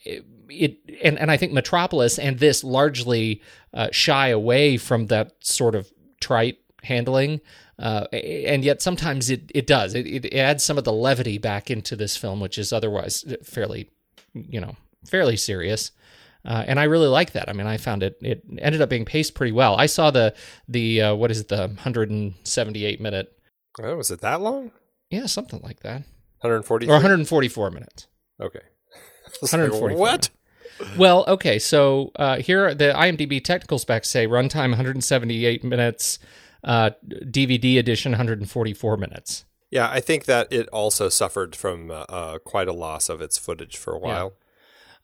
it, 0.54 0.78
and, 1.02 1.18
and 1.18 1.30
I 1.30 1.36
think 1.36 1.52
Metropolis 1.52 2.18
and 2.18 2.38
this 2.38 2.64
largely 2.64 3.42
uh, 3.72 3.88
shy 3.90 4.28
away 4.28 4.76
from 4.76 5.06
that 5.06 5.32
sort 5.40 5.74
of 5.74 5.90
trite 6.20 6.58
handling. 6.82 7.40
Uh, 7.78 8.06
and 8.12 8.64
yet 8.64 8.80
sometimes 8.80 9.30
it, 9.30 9.50
it 9.54 9.66
does. 9.66 9.94
It, 9.94 10.06
it 10.06 10.34
adds 10.34 10.64
some 10.64 10.78
of 10.78 10.84
the 10.84 10.92
levity 10.92 11.38
back 11.38 11.70
into 11.70 11.96
this 11.96 12.16
film, 12.16 12.40
which 12.40 12.56
is 12.56 12.72
otherwise 12.72 13.24
fairly, 13.42 13.90
you 14.32 14.60
know, 14.60 14.76
fairly 15.04 15.36
serious. 15.36 15.90
Uh, 16.44 16.62
and 16.66 16.78
I 16.78 16.84
really 16.84 17.08
like 17.08 17.32
that. 17.32 17.48
I 17.48 17.52
mean, 17.52 17.66
I 17.66 17.78
found 17.78 18.02
it. 18.02 18.18
It 18.20 18.44
ended 18.58 18.82
up 18.82 18.90
being 18.90 19.06
paced 19.06 19.34
pretty 19.34 19.52
well. 19.52 19.76
I 19.76 19.86
saw 19.86 20.10
the 20.10 20.34
the 20.68 21.00
uh, 21.00 21.14
what 21.14 21.30
is 21.30 21.40
it, 21.40 21.48
the 21.48 21.68
178 21.68 23.00
minute. 23.00 23.32
Oh, 23.82 23.96
was 23.96 24.10
it 24.10 24.20
that 24.20 24.42
long? 24.42 24.70
Yeah, 25.10 25.26
something 25.26 25.60
like 25.62 25.80
that. 25.80 26.02
140 26.40 26.86
or 26.86 26.92
144 26.92 27.70
minutes. 27.70 28.08
Okay. 28.40 28.60
144. 29.40 29.96
What? 29.98 30.28
Well, 30.96 31.24
okay. 31.28 31.58
So 31.58 32.12
uh, 32.16 32.36
here, 32.36 32.74
the 32.74 32.92
IMDb 32.96 33.42
technical 33.42 33.78
specs 33.78 34.08
say 34.08 34.26
runtime 34.26 34.70
178 34.70 35.64
minutes, 35.64 36.18
uh, 36.62 36.90
DVD 37.06 37.78
edition 37.78 38.12
144 38.12 38.96
minutes. 38.96 39.44
Yeah, 39.70 39.88
I 39.90 40.00
think 40.00 40.26
that 40.26 40.52
it 40.52 40.68
also 40.68 41.08
suffered 41.08 41.56
from 41.56 41.90
uh, 41.90 42.04
uh 42.08 42.38
quite 42.38 42.68
a 42.68 42.72
loss 42.72 43.08
of 43.08 43.20
its 43.20 43.38
footage 43.38 43.76
for 43.76 43.92
a 43.94 43.98
while. 43.98 44.34
Yeah. 44.34 44.40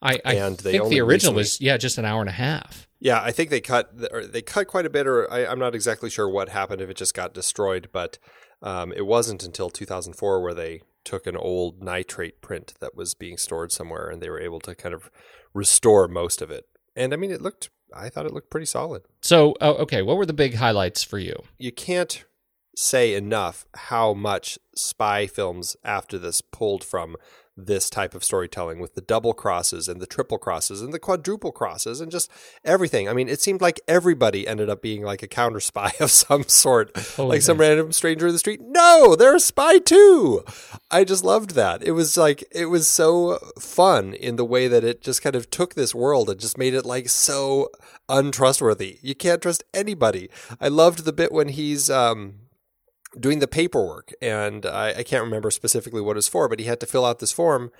I, 0.02 0.18
I 0.24 0.34
and 0.34 0.58
think 0.58 0.88
the 0.88 1.00
original 1.00 1.34
recently, 1.34 1.40
was 1.40 1.60
yeah 1.60 1.76
just 1.76 1.98
an 1.98 2.04
hour 2.04 2.20
and 2.20 2.28
a 2.28 2.32
half. 2.32 2.88
Yeah, 3.00 3.20
I 3.20 3.32
think 3.32 3.50
they 3.50 3.60
cut 3.60 3.92
or 4.12 4.24
they 4.24 4.42
cut 4.42 4.66
quite 4.66 4.86
a 4.86 4.90
bit, 4.90 5.06
or 5.06 5.30
I, 5.30 5.40
am 5.40 5.58
not 5.58 5.74
exactly 5.74 6.08
sure 6.08 6.28
what 6.28 6.50
happened 6.50 6.80
if 6.80 6.88
it 6.88 6.96
just 6.96 7.14
got 7.14 7.34
destroyed, 7.34 7.88
but 7.92 8.18
um, 8.62 8.92
it 8.92 9.06
wasn't 9.06 9.42
until 9.42 9.70
2004 9.70 10.40
where 10.40 10.54
they 10.54 10.82
took 11.04 11.26
an 11.26 11.36
old 11.36 11.82
nitrate 11.82 12.40
print 12.40 12.74
that 12.80 12.94
was 12.94 13.14
being 13.14 13.36
stored 13.36 13.72
somewhere 13.72 14.08
and 14.08 14.20
they 14.20 14.28
were 14.28 14.40
able 14.40 14.60
to 14.60 14.74
kind 14.74 14.94
of 14.94 15.10
restore 15.54 16.08
most 16.08 16.42
of 16.42 16.50
it. 16.50 16.66
And 16.96 17.12
I 17.12 17.16
mean, 17.16 17.30
it 17.30 17.42
looked 17.42 17.70
I 17.94 18.08
thought 18.08 18.26
it 18.26 18.32
looked 18.32 18.50
pretty 18.50 18.66
solid. 18.66 19.02
So, 19.22 19.54
oh, 19.60 19.74
okay, 19.74 20.02
what 20.02 20.16
were 20.16 20.26
the 20.26 20.32
big 20.32 20.54
highlights 20.54 21.02
for 21.02 21.18
you? 21.18 21.34
You 21.58 21.72
can't 21.72 22.24
say 22.76 23.14
enough 23.14 23.66
how 23.74 24.14
much 24.14 24.58
spy 24.74 25.26
films 25.26 25.76
after 25.84 26.18
this 26.18 26.40
pulled 26.40 26.84
from 26.84 27.16
this 27.66 27.90
type 27.90 28.14
of 28.14 28.24
storytelling 28.24 28.78
with 28.78 28.94
the 28.94 29.00
double 29.00 29.32
crosses 29.32 29.88
and 29.88 30.00
the 30.00 30.06
triple 30.06 30.38
crosses 30.38 30.80
and 30.80 30.92
the 30.92 30.98
quadruple 30.98 31.52
crosses 31.52 32.00
and 32.00 32.10
just 32.10 32.30
everything. 32.64 33.08
I 33.08 33.12
mean, 33.12 33.28
it 33.28 33.40
seemed 33.40 33.60
like 33.60 33.80
everybody 33.86 34.46
ended 34.46 34.68
up 34.68 34.82
being 34.82 35.02
like 35.02 35.22
a 35.22 35.28
counter 35.28 35.60
spy 35.60 35.92
of 36.00 36.10
some 36.10 36.44
sort, 36.44 36.96
like 37.18 37.42
some 37.42 37.58
random 37.58 37.92
stranger 37.92 38.26
in 38.26 38.32
the 38.32 38.38
street. 38.38 38.60
No, 38.62 39.16
they're 39.16 39.36
a 39.36 39.40
spy 39.40 39.78
too. 39.78 40.44
I 40.90 41.04
just 41.04 41.24
loved 41.24 41.50
that. 41.50 41.82
It 41.82 41.92
was 41.92 42.16
like, 42.16 42.44
it 42.50 42.66
was 42.66 42.88
so 42.88 43.38
fun 43.58 44.14
in 44.14 44.36
the 44.36 44.44
way 44.44 44.68
that 44.68 44.84
it 44.84 45.02
just 45.02 45.22
kind 45.22 45.36
of 45.36 45.50
took 45.50 45.74
this 45.74 45.94
world 45.94 46.30
and 46.30 46.40
just 46.40 46.58
made 46.58 46.74
it 46.74 46.84
like 46.86 47.08
so 47.08 47.70
untrustworthy. 48.08 48.98
You 49.02 49.14
can't 49.14 49.42
trust 49.42 49.64
anybody. 49.72 50.30
I 50.60 50.68
loved 50.68 51.04
the 51.04 51.12
bit 51.12 51.32
when 51.32 51.48
he's, 51.48 51.88
um, 51.90 52.34
doing 53.18 53.40
the 53.40 53.48
paperwork 53.48 54.12
and 54.22 54.64
I, 54.64 54.98
I, 54.98 55.02
can't 55.02 55.24
remember 55.24 55.50
specifically 55.50 56.00
what 56.00 56.16
it's 56.16 56.28
for 56.28 56.48
but 56.48 56.60
he 56.60 56.66
had 56.66 56.78
to 56.80 56.86
fill 56.86 57.04
out 57.04 57.18
this 57.18 57.32
form 57.32 57.72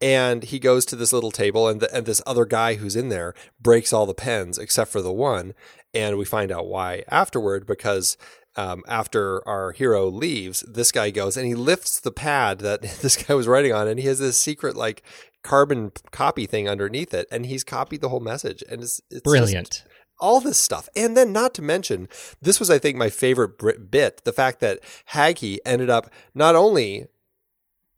and 0.00 0.44
he 0.44 0.58
goes 0.58 0.86
to 0.86 0.96
this 0.96 1.12
little 1.12 1.30
table 1.30 1.68
and, 1.68 1.80
the, 1.80 1.94
and 1.94 2.06
this 2.06 2.22
other 2.26 2.46
guy 2.46 2.74
who's 2.74 2.96
in 2.96 3.10
there 3.10 3.34
breaks 3.60 3.92
all 3.92 4.06
the 4.06 4.14
pens 4.14 4.56
except 4.56 4.90
for 4.90 5.02
the 5.02 5.12
one 5.12 5.52
and 5.92 6.16
we 6.16 6.24
find 6.24 6.50
out 6.50 6.66
why 6.66 7.04
afterward 7.08 7.66
because 7.66 8.16
um, 8.56 8.82
after 8.88 9.46
our 9.46 9.72
hero 9.72 10.08
leaves 10.08 10.60
this 10.66 10.90
guy 10.90 11.10
goes 11.10 11.36
and 11.36 11.46
he 11.46 11.54
lifts 11.54 12.00
the 12.00 12.10
pad 12.10 12.60
that 12.60 12.80
this 13.02 13.22
guy 13.22 13.34
was 13.34 13.46
writing 13.46 13.72
on 13.72 13.88
and 13.88 14.00
he 14.00 14.06
has 14.06 14.20
this 14.20 14.38
secret 14.38 14.74
like 14.74 15.02
carbon 15.42 15.92
copy 16.10 16.46
thing 16.46 16.68
underneath 16.68 17.12
it 17.12 17.26
and 17.30 17.46
he's 17.46 17.62
copied 17.62 18.00
the 18.00 18.08
whole 18.08 18.20
message 18.20 18.64
and 18.70 18.82
it's, 18.82 19.00
it's 19.10 19.20
brilliant 19.20 19.84
all 20.20 20.40
this 20.40 20.58
stuff. 20.58 20.88
And 20.96 21.16
then, 21.16 21.32
not 21.32 21.54
to 21.54 21.62
mention, 21.62 22.08
this 22.40 22.58
was, 22.58 22.70
I 22.70 22.78
think, 22.78 22.96
my 22.96 23.10
favorite 23.10 23.58
bit 23.90 24.22
the 24.24 24.32
fact 24.32 24.60
that 24.60 24.80
Haghi 25.12 25.58
ended 25.64 25.90
up 25.90 26.10
not 26.34 26.54
only 26.54 27.06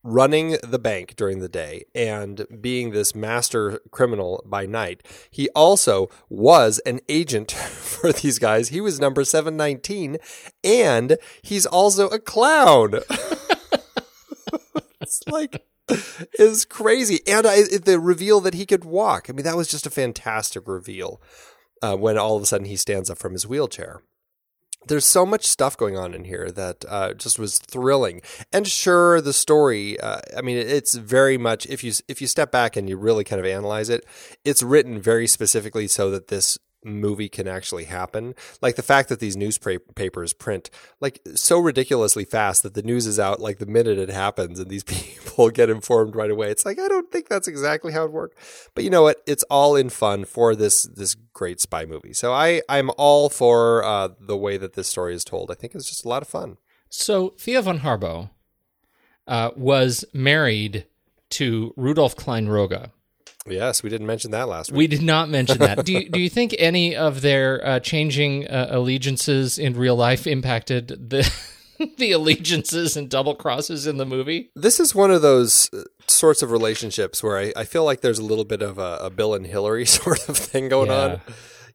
running 0.02 0.56
the 0.62 0.78
bank 0.78 1.14
during 1.16 1.40
the 1.40 1.48
day 1.48 1.84
and 1.94 2.46
being 2.60 2.90
this 2.90 3.14
master 3.14 3.80
criminal 3.90 4.42
by 4.46 4.66
night, 4.66 5.02
he 5.30 5.48
also 5.50 6.08
was 6.28 6.78
an 6.80 7.00
agent 7.08 7.52
for 7.52 8.12
these 8.12 8.38
guys. 8.38 8.68
He 8.68 8.80
was 8.80 9.00
number 9.00 9.24
719, 9.24 10.16
and 10.64 11.18
he's 11.42 11.66
also 11.66 12.08
a 12.08 12.18
clown. 12.18 12.94
it's 15.00 15.22
like 15.26 15.66
is 16.38 16.64
crazy. 16.64 17.20
And 17.26 17.46
I, 17.46 17.62
the 17.62 17.98
reveal 18.00 18.40
that 18.40 18.54
he 18.54 18.66
could 18.66 18.84
walk. 18.84 19.28
I 19.28 19.32
mean, 19.32 19.44
that 19.44 19.56
was 19.56 19.68
just 19.68 19.86
a 19.86 19.90
fantastic 19.90 20.66
reveal 20.68 21.20
uh, 21.82 21.96
when 21.96 22.18
all 22.18 22.36
of 22.36 22.42
a 22.42 22.46
sudden 22.46 22.66
he 22.66 22.76
stands 22.76 23.10
up 23.10 23.18
from 23.18 23.32
his 23.32 23.46
wheelchair. 23.46 24.02
There's 24.86 25.04
so 25.04 25.26
much 25.26 25.44
stuff 25.44 25.76
going 25.76 25.98
on 25.98 26.14
in 26.14 26.24
here 26.24 26.50
that 26.52 26.84
uh, 26.88 27.12
just 27.12 27.38
was 27.38 27.58
thrilling. 27.58 28.22
And 28.50 28.66
sure, 28.66 29.20
the 29.20 29.34
story. 29.34 30.00
Uh, 30.00 30.20
I 30.34 30.40
mean, 30.40 30.56
it's 30.56 30.94
very 30.94 31.36
much 31.36 31.66
if 31.66 31.84
you 31.84 31.92
if 32.08 32.22
you 32.22 32.26
step 32.26 32.50
back 32.50 32.76
and 32.76 32.88
you 32.88 32.96
really 32.96 33.24
kind 33.24 33.40
of 33.40 33.44
analyze 33.44 33.90
it, 33.90 34.06
it's 34.42 34.62
written 34.62 34.98
very 34.98 35.26
specifically 35.26 35.86
so 35.86 36.10
that 36.10 36.28
this 36.28 36.58
movie 36.84 37.28
can 37.28 37.46
actually 37.46 37.84
happen. 37.84 38.34
Like 38.60 38.76
the 38.76 38.82
fact 38.82 39.08
that 39.08 39.20
these 39.20 39.36
newspapers 39.36 40.32
print 40.32 40.70
like 41.00 41.20
so 41.34 41.58
ridiculously 41.58 42.24
fast 42.24 42.62
that 42.62 42.74
the 42.74 42.82
news 42.82 43.06
is 43.06 43.18
out 43.18 43.40
like 43.40 43.58
the 43.58 43.66
minute 43.66 43.98
it 43.98 44.10
happens 44.10 44.58
and 44.58 44.70
these 44.70 44.84
people 44.84 45.50
get 45.50 45.70
informed 45.70 46.14
right 46.14 46.30
away. 46.30 46.50
It's 46.50 46.64
like 46.64 46.78
I 46.78 46.88
don't 46.88 47.10
think 47.10 47.28
that's 47.28 47.48
exactly 47.48 47.92
how 47.92 48.04
it 48.04 48.12
worked. 48.12 48.38
But 48.74 48.84
you 48.84 48.90
know 48.90 49.02
what? 49.02 49.22
It's 49.26 49.44
all 49.44 49.76
in 49.76 49.90
fun 49.90 50.24
for 50.24 50.54
this 50.54 50.84
this 50.84 51.14
great 51.32 51.60
spy 51.60 51.84
movie. 51.84 52.12
So 52.12 52.32
I 52.32 52.62
I'm 52.68 52.90
all 52.96 53.28
for 53.28 53.84
uh, 53.84 54.08
the 54.18 54.36
way 54.36 54.56
that 54.56 54.74
this 54.74 54.88
story 54.88 55.14
is 55.14 55.24
told. 55.24 55.50
I 55.50 55.54
think 55.54 55.74
it's 55.74 55.88
just 55.88 56.04
a 56.04 56.08
lot 56.08 56.22
of 56.22 56.28
fun. 56.28 56.56
So 56.88 57.30
Thea 57.38 57.62
von 57.62 57.80
Harbou 57.80 58.30
uh, 59.26 59.50
was 59.56 60.04
married 60.12 60.86
to 61.30 61.72
Rudolf 61.76 62.16
Klein-Rogge 62.16 62.90
Yes, 63.46 63.82
we 63.82 63.88
didn't 63.88 64.06
mention 64.06 64.32
that 64.32 64.48
last 64.48 64.70
week. 64.70 64.78
We 64.78 64.86
did 64.86 65.02
not 65.02 65.28
mention 65.28 65.58
that. 65.58 65.84
do 65.84 65.92
you, 65.92 66.08
do 66.10 66.20
you 66.20 66.28
think 66.28 66.54
any 66.58 66.94
of 66.94 67.22
their 67.22 67.64
uh, 67.64 67.80
changing 67.80 68.46
uh, 68.46 68.68
allegiances 68.70 69.58
in 69.58 69.74
real 69.74 69.96
life 69.96 70.26
impacted 70.26 71.10
the 71.10 71.30
the 71.98 72.12
allegiances 72.12 72.96
and 72.96 73.08
double 73.08 73.34
crosses 73.34 73.86
in 73.86 73.96
the 73.96 74.06
movie? 74.06 74.50
This 74.54 74.78
is 74.78 74.94
one 74.94 75.10
of 75.10 75.22
those 75.22 75.70
uh, 75.72 75.84
sorts 76.06 76.42
of 76.42 76.50
relationships 76.50 77.22
where 77.22 77.38
I, 77.38 77.52
I 77.56 77.64
feel 77.64 77.84
like 77.84 78.02
there's 78.02 78.18
a 78.18 78.24
little 78.24 78.44
bit 78.44 78.62
of 78.62 78.78
a, 78.78 78.98
a 79.02 79.10
Bill 79.10 79.34
and 79.34 79.46
Hillary 79.46 79.86
sort 79.86 80.28
of 80.28 80.36
thing 80.36 80.68
going 80.68 80.90
yeah. 80.90 81.02
on 81.02 81.20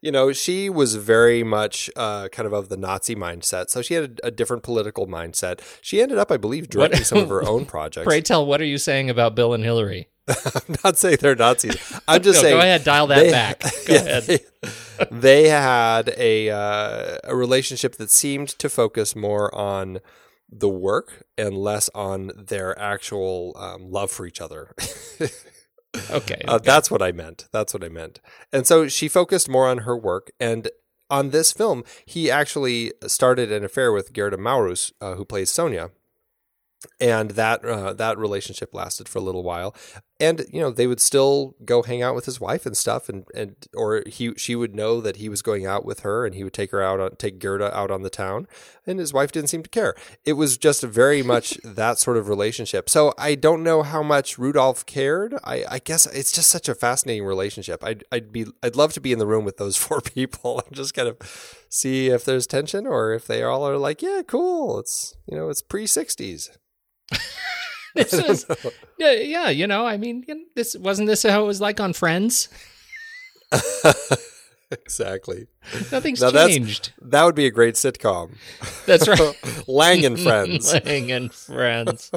you 0.02 0.12
know, 0.12 0.32
she 0.32 0.70
was 0.70 0.94
very 0.94 1.44
much 1.44 1.90
uh, 1.96 2.28
kind 2.28 2.46
of 2.46 2.54
of 2.54 2.70
the 2.70 2.78
Nazi 2.78 3.16
mindset. 3.16 3.72
So 3.72 3.82
she 3.82 3.96
had 3.96 4.20
a, 4.24 4.28
a 4.28 4.32
different 4.32 4.62
political 4.62 5.08
mindset. 5.08 5.62
She 5.82 6.00
ended 6.00 6.20
up, 6.20 6.32
I 6.32 6.38
believe, 6.38 6.70
directing 6.70 7.00
what, 7.00 7.08
some 7.08 7.18
of 7.18 7.30
her 7.30 7.44
own 7.44 7.66
projects. 7.66 8.06
Pray 8.06 8.22
tell, 8.22 8.46
what 8.46 8.62
are 8.62 8.66
you 8.66 8.78
saying 8.78 9.10
about 9.10 9.34
Bill 9.34 9.56
and 9.56 9.64
Hillary? 9.64 10.10
I'm 10.56 10.76
not 10.84 10.98
saying 10.98 11.18
they're 11.22 11.36
Nazis. 11.36 11.78
I'm 12.08 12.22
just 12.22 12.38
no, 12.42 12.42
saying. 12.42 12.56
Go 12.56 12.60
ahead, 12.60 12.84
dial 12.84 13.08
that 13.08 13.24
they, 13.24 13.32
back. 13.32 13.60
Go 13.88 13.94
yeah, 13.94 14.00
ahead. 14.00 14.24
They, 14.24 14.40
they, 15.12 15.50
had 15.50 16.14
a 16.18 16.50
uh, 16.50 17.18
a 17.24 17.36
relationship 17.36 17.98
that 17.98 18.10
seemed 18.10 18.50
to 18.50 18.70
focus 18.70 19.16
more 19.16 19.54
on 19.54 20.00
the 20.50 20.70
work 20.70 21.26
and 21.38 21.56
less 21.56 21.90
on 21.94 22.32
their 22.36 22.78
actual 22.80 23.56
um, 23.58 23.92
love 23.92 24.10
for 24.10 24.26
each 24.26 24.42
other. 24.42 24.74
okay, 26.10 26.42
uh, 26.48 26.58
that's 26.58 26.90
what 26.90 27.04
I 27.04 27.12
meant. 27.12 27.48
That's 27.52 27.74
what 27.74 27.84
I 27.84 27.90
meant. 27.90 28.20
And 28.52 28.66
so 28.66 28.88
she 28.88 29.08
focused 29.08 29.48
more 29.48 29.68
on 29.68 29.80
her 29.80 29.96
work 29.96 30.32
and. 30.40 30.70
On 31.08 31.30
this 31.30 31.52
film, 31.52 31.84
he 32.04 32.32
actually 32.32 32.92
started 33.06 33.52
an 33.52 33.64
affair 33.64 33.92
with 33.92 34.12
Gerda 34.12 34.40
Maurus, 34.40 34.92
uh, 35.00 35.14
who 35.14 35.24
plays 35.24 35.52
Sonia, 35.52 35.92
and 37.00 37.32
that 37.32 37.64
uh, 37.64 37.94
that 37.94 38.18
relationship 38.18 38.74
lasted 38.74 39.10
for 39.10 39.20
a 39.20 39.22
little 39.22 39.44
while 39.44 39.76
and 40.20 40.46
you 40.52 40.62
know 40.62 40.72
they 40.72 40.88
would 40.88 41.02
still 41.02 41.56
go 41.66 41.84
hang 41.84 42.02
out 42.02 42.16
with 42.16 42.26
his 42.26 42.40
wife 42.40 42.66
and 42.66 42.78
stuff 42.78 43.10
and 43.10 43.26
and 43.36 43.56
or 43.74 44.02
he 44.08 44.34
she 44.36 44.56
would 44.56 44.74
know 44.74 45.02
that 45.02 45.18
he 45.18 45.28
was 45.28 45.42
going 45.42 45.66
out 45.66 45.86
with 45.86 46.02
her 46.02 46.26
and 46.26 46.36
he 46.36 46.44
would 46.44 46.54
take 46.54 46.72
her 46.72 46.82
out 46.82 47.00
on 47.00 47.16
take 47.18 47.40
Gerda 47.40 47.76
out 47.76 47.92
on 47.92 48.02
the 48.02 48.10
town 48.10 48.48
and 48.88 49.00
his 49.00 49.14
wife 49.14 49.32
didn't 49.32 49.50
seem 49.50 49.64
to 49.64 49.70
care. 49.70 49.96
It 50.24 50.34
was 50.34 50.58
just 50.58 50.84
very 50.84 51.22
much 51.34 51.58
that 51.64 52.00
sort 52.00 52.18
of 52.18 52.30
relationship. 52.30 52.90
So 52.90 53.14
I 53.18 53.36
don't 53.36 53.64
know 53.64 53.84
how 53.84 54.02
much 54.02 54.38
Rudolph 54.38 54.86
cared. 54.86 55.36
I, 55.44 55.66
I 55.70 55.80
guess 55.80 56.06
it's 56.06 56.32
just 56.32 56.50
such 56.50 56.70
a 56.70 56.76
fascinating 56.76 57.26
relationship. 57.26 57.84
I'd 57.84 58.04
I'd 58.12 58.32
be 58.32 58.46
I'd 58.64 58.76
love 58.76 58.94
to 58.94 59.02
be 59.02 59.12
in 59.12 59.20
the 59.20 59.28
room 59.28 59.44
with 59.44 59.58
those 59.58 59.76
four 59.86 60.02
people 60.02 60.62
and 60.66 60.76
just 60.76 60.94
kind 60.94 61.10
of 61.10 61.18
see 61.70 62.08
if 62.08 62.24
there's 62.24 62.48
tension 62.48 62.88
or 62.88 63.14
if 63.14 63.28
they 63.28 63.44
all 63.44 63.68
are 63.68 63.78
like 63.78 64.02
yeah 64.02 64.22
cool. 64.26 64.80
It's 64.80 65.16
you 65.28 65.36
know 65.38 65.50
it's 65.50 65.62
pre 65.62 65.86
60s 65.86 66.58
this 68.10 68.12
was, 68.12 68.46
yeah, 69.00 69.14
yeah, 69.14 69.50
you 69.50 69.68
know, 69.68 69.86
I 69.86 69.98
mean, 69.98 70.26
this 70.54 70.76
wasn't 70.76 71.08
this 71.08 71.24
how 71.24 71.44
it 71.44 71.48
was 71.48 71.62
like 71.62 71.80
on 71.80 71.94
Friends. 71.94 72.50
exactly. 74.72 75.48
Nothing's 75.92 76.22
now 76.22 76.32
changed. 76.32 76.92
That 77.02 77.24
would 77.24 77.36
be 77.36 77.46
a 77.46 77.52
great 77.52 77.76
sitcom. 77.76 78.36
That's 78.86 79.08
right. 79.08 79.38
Lang 79.68 80.04
and 80.06 80.20
Friends. 80.20 80.74
Lang 80.74 81.12
and 81.12 81.34
Friends. 81.34 82.12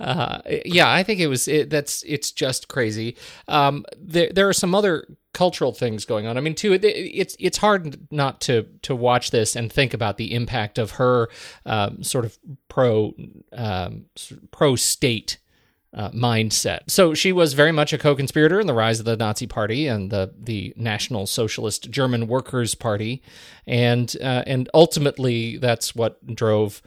Uh, 0.00 0.40
yeah, 0.64 0.90
I 0.90 1.02
think 1.02 1.20
it 1.20 1.28
was. 1.28 1.46
It, 1.48 1.70
that's 1.70 2.02
it's 2.04 2.32
just 2.32 2.68
crazy. 2.68 3.16
Um, 3.48 3.84
there 3.96 4.30
there 4.32 4.48
are 4.48 4.52
some 4.52 4.74
other 4.74 5.06
cultural 5.32 5.72
things 5.72 6.04
going 6.04 6.26
on. 6.26 6.36
I 6.36 6.40
mean, 6.40 6.54
too, 6.54 6.72
it, 6.72 6.84
it's 6.84 7.36
it's 7.38 7.58
hard 7.58 7.98
not 8.10 8.40
to 8.42 8.66
to 8.82 8.96
watch 8.96 9.30
this 9.30 9.54
and 9.54 9.72
think 9.72 9.94
about 9.94 10.16
the 10.16 10.34
impact 10.34 10.78
of 10.78 10.92
her 10.92 11.28
um, 11.64 12.02
sort 12.02 12.24
of 12.24 12.38
pro 12.68 13.14
um, 13.52 14.06
pro 14.50 14.76
state. 14.76 15.38
Uh, 15.96 16.10
mindset. 16.10 16.80
So 16.88 17.14
she 17.14 17.30
was 17.30 17.52
very 17.52 17.70
much 17.70 17.92
a 17.92 17.98
co-conspirator 17.98 18.58
in 18.58 18.66
the 18.66 18.74
rise 18.74 18.98
of 18.98 19.04
the 19.04 19.16
Nazi 19.16 19.46
Party 19.46 19.86
and 19.86 20.10
the 20.10 20.34
the 20.36 20.74
National 20.76 21.24
Socialist 21.24 21.88
German 21.88 22.26
Workers' 22.26 22.74
Party, 22.74 23.22
and 23.64 24.12
uh, 24.20 24.42
and 24.44 24.68
ultimately 24.74 25.56
that's 25.56 25.94
what 25.94 26.34
drove 26.34 26.82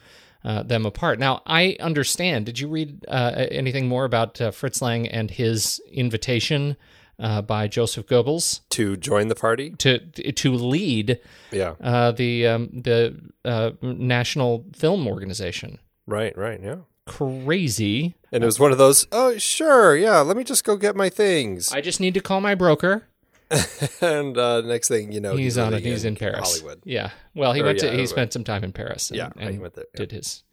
uh, 0.48 0.64
them 0.64 0.86
apart. 0.86 1.20
Now, 1.20 1.42
I 1.46 1.76
understand. 1.82 2.46
Did 2.46 2.58
you 2.58 2.70
read 2.70 3.06
uh, 3.10 3.48
anything 3.52 3.88
more 3.88 4.06
about 4.06 4.40
uh, 4.40 4.52
Fritz 4.52 4.82
Lang 4.82 5.06
and 5.06 5.30
his 5.30 5.82
invitation 5.92 6.78
uh, 7.20 7.42
by 7.42 7.68
Joseph 7.68 8.08
Goebbels 8.08 8.62
to 8.70 8.96
join 8.96 9.28
the 9.28 9.36
party 9.36 9.72
to 9.72 10.00
to 10.00 10.54
lead? 10.54 11.20
Yeah, 11.52 11.76
uh, 11.82 12.12
the 12.14 12.48
um, 12.48 12.70
the 12.72 13.20
uh, 13.44 13.72
National 13.82 14.66
Film 14.74 15.06
Organization. 15.06 15.80
Right. 16.06 16.36
Right. 16.38 16.62
Yeah. 16.64 16.78
Crazy. 17.06 18.16
And 18.32 18.44
it 18.44 18.46
was 18.46 18.60
one 18.60 18.72
of 18.72 18.78
those. 18.78 19.08
Oh, 19.12 19.38
sure. 19.38 19.98
Yeah. 19.98 20.20
Let 20.20 20.38
me 20.38 20.46
just 20.46 20.64
go 20.64 20.78
get 20.78 20.96
my 20.96 21.10
things. 21.10 21.74
I 21.74 21.82
just 21.82 22.00
need 22.00 22.14
to 22.14 22.22
call 22.22 22.40
my 22.40 22.56
broker. 22.56 23.08
and 24.02 24.38
uh, 24.38 24.62
next 24.62 24.88
thing 24.88 25.12
you 25.12 25.20
know, 25.20 25.32
he's, 25.32 25.40
he's 25.40 25.58
on 25.58 25.74
it. 25.74 25.84
He's 25.84 26.06
in, 26.06 26.16
Paris, 26.16 26.60
Hollywood. 26.60 26.82
Yeah. 26.84 27.12
Well, 27.34 27.54
he 27.54 27.62
or, 27.62 27.66
went 27.66 27.80
to. 27.80 27.92
he 27.92 28.06
spent 28.06 28.34
some 28.34 28.44
time 28.44 28.64
in 28.64 28.74
Paris. 28.74 29.10
And, 29.10 29.18
yeah, 29.18 29.30
and 29.38 29.52
he 29.52 29.60
went 29.60 29.76
there. 29.76 29.86
Yeah. 29.94 30.00
Did 30.00 30.12
his 30.12 30.44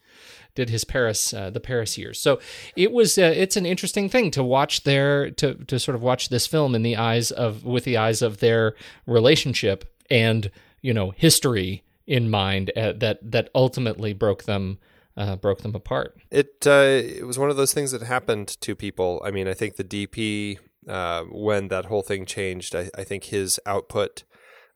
did 0.55 0.71
his 0.71 0.85
Paris 0.85 1.35
uh, 1.35 1.51
the 1.51 1.61
Paris 1.61 1.99
years. 1.99 2.21
So 2.21 2.41
it 2.77 2.93
was 2.93 3.19
uh, 3.19 3.33
it's 3.35 3.57
an 3.57 3.67
interesting 3.67 4.09
thing 4.09 4.31
to 4.33 4.43
watch 4.43 4.85
their 4.85 5.31
to 5.33 5.55
to 5.55 5.79
sort 5.79 5.95
of 5.95 6.03
watch 6.03 6.29
this 6.29 6.47
film 6.47 6.75
in 6.75 6.83
the 6.83 6.97
eyes 6.97 7.31
of 7.31 7.65
with 7.65 7.85
the 7.85 7.97
eyes 7.97 8.23
of 8.23 8.39
their 8.39 8.75
relationship 9.07 9.85
and 10.11 10.51
you 10.81 10.95
know 10.95 11.11
history 11.11 11.83
in 12.07 12.31
mind 12.31 12.71
uh, 12.77 12.93
that 12.93 13.19
that 13.23 13.51
ultimately 13.55 14.13
broke 14.13 14.45
them 14.45 14.79
uh, 15.17 15.37
broke 15.37 15.63
them 15.63 15.75
apart. 15.75 16.17
It 16.31 16.67
uh, 16.67 17.03
it 17.03 17.27
was 17.27 17.39
one 17.39 17.51
of 17.51 17.57
those 17.57 17.73
things 17.73 17.91
that 17.93 18.03
happened 18.03 18.49
to 18.61 18.75
people. 18.75 19.23
I 19.25 19.31
mean, 19.31 19.49
I 19.49 19.55
think 19.55 19.77
the 19.77 19.85
DP 19.85 20.59
uh, 20.89 21.25
when 21.31 21.69
that 21.69 21.87
whole 21.87 22.03
thing 22.03 22.27
changed, 22.27 22.75
I, 22.75 22.91
I 22.97 23.05
think 23.05 23.25
his 23.25 23.61
output 23.67 24.25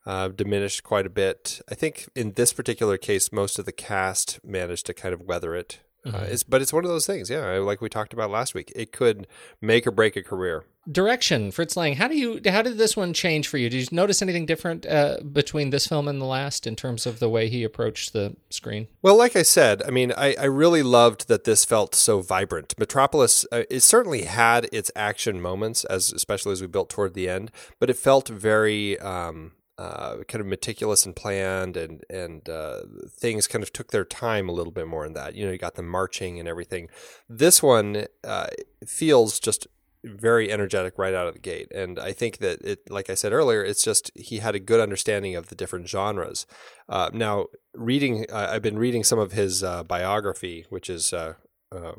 uh, 0.06 0.28
diminished 0.28 0.82
quite 0.82 1.06
a 1.06 1.10
bit. 1.10 1.60
I 1.70 1.74
think 1.74 2.08
in 2.14 2.32
this 2.32 2.52
particular 2.52 2.96
case, 2.96 3.32
most 3.32 3.58
of 3.58 3.66
the 3.66 3.72
cast 3.72 4.40
managed 4.44 4.86
to 4.86 4.94
kind 4.94 5.12
of 5.12 5.20
weather 5.20 5.54
it. 5.54 5.80
Uh, 6.08 6.12
mm-hmm. 6.12 6.32
it's, 6.32 6.42
but 6.42 6.62
it's 6.62 6.72
one 6.72 6.84
of 6.84 6.90
those 6.90 7.06
things, 7.06 7.30
yeah. 7.30 7.58
Like 7.58 7.80
we 7.80 7.88
talked 7.88 8.12
about 8.12 8.30
last 8.30 8.54
week, 8.54 8.72
it 8.74 8.92
could 8.92 9.26
make 9.60 9.86
or 9.86 9.90
break 9.90 10.16
a 10.16 10.22
career 10.22 10.64
direction 10.90 11.50
fritz 11.50 11.76
lang 11.76 11.94
how 11.96 12.08
do 12.08 12.16
you 12.16 12.40
how 12.46 12.62
did 12.62 12.78
this 12.78 12.96
one 12.96 13.12
change 13.12 13.46
for 13.46 13.58
you 13.58 13.68
did 13.68 13.78
you 13.78 13.86
notice 13.92 14.22
anything 14.22 14.46
different 14.46 14.86
uh, 14.86 15.18
between 15.32 15.68
this 15.68 15.86
film 15.86 16.08
and 16.08 16.20
the 16.20 16.24
last 16.24 16.66
in 16.66 16.74
terms 16.74 17.04
of 17.04 17.18
the 17.18 17.28
way 17.28 17.48
he 17.48 17.62
approached 17.62 18.14
the 18.14 18.34
screen 18.48 18.88
well 19.02 19.16
like 19.16 19.36
i 19.36 19.42
said 19.42 19.82
i 19.82 19.90
mean 19.90 20.12
i, 20.16 20.34
I 20.40 20.44
really 20.44 20.82
loved 20.82 21.28
that 21.28 21.44
this 21.44 21.64
felt 21.64 21.94
so 21.94 22.20
vibrant 22.20 22.74
metropolis 22.78 23.44
uh, 23.52 23.64
it 23.68 23.80
certainly 23.80 24.22
had 24.22 24.66
its 24.72 24.90
action 24.96 25.42
moments 25.42 25.84
as 25.84 26.10
especially 26.12 26.52
as 26.52 26.62
we 26.62 26.66
built 26.66 26.88
toward 26.88 27.12
the 27.12 27.28
end 27.28 27.50
but 27.78 27.90
it 27.90 27.96
felt 27.96 28.28
very 28.28 28.98
um, 29.00 29.52
uh, 29.78 30.24
kind 30.26 30.40
of 30.40 30.46
meticulous 30.46 31.06
and 31.06 31.14
planned, 31.14 31.76
and 31.76 32.04
and 32.10 32.48
uh, 32.48 32.80
things 33.08 33.46
kind 33.46 33.62
of 33.62 33.72
took 33.72 33.92
their 33.92 34.04
time 34.04 34.48
a 34.48 34.52
little 34.52 34.72
bit 34.72 34.88
more 34.88 35.06
in 35.06 35.12
that. 35.14 35.34
You 35.34 35.46
know, 35.46 35.52
you 35.52 35.58
got 35.58 35.76
them 35.76 35.88
marching 35.88 36.38
and 36.38 36.48
everything. 36.48 36.88
This 37.28 37.62
one 37.62 38.06
uh, 38.24 38.48
feels 38.84 39.38
just 39.38 39.68
very 40.04 40.50
energetic 40.50 40.96
right 40.96 41.14
out 41.14 41.26
of 41.26 41.34
the 41.34 41.40
gate. 41.40 41.70
And 41.74 41.98
I 41.98 42.12
think 42.12 42.38
that 42.38 42.60
it, 42.62 42.90
like 42.90 43.10
I 43.10 43.14
said 43.14 43.32
earlier, 43.32 43.64
it's 43.64 43.82
just 43.82 44.10
he 44.14 44.38
had 44.38 44.54
a 44.54 44.60
good 44.60 44.80
understanding 44.80 45.34
of 45.34 45.48
the 45.48 45.54
different 45.54 45.88
genres. 45.88 46.46
Uh, 46.88 47.10
now, 47.12 47.46
reading, 47.74 48.26
I've 48.32 48.62
been 48.62 48.78
reading 48.78 49.04
some 49.04 49.18
of 49.18 49.32
his 49.32 49.62
uh, 49.62 49.84
biography, 49.84 50.66
which 50.70 50.90
is 50.90 51.12
uh, 51.12 51.34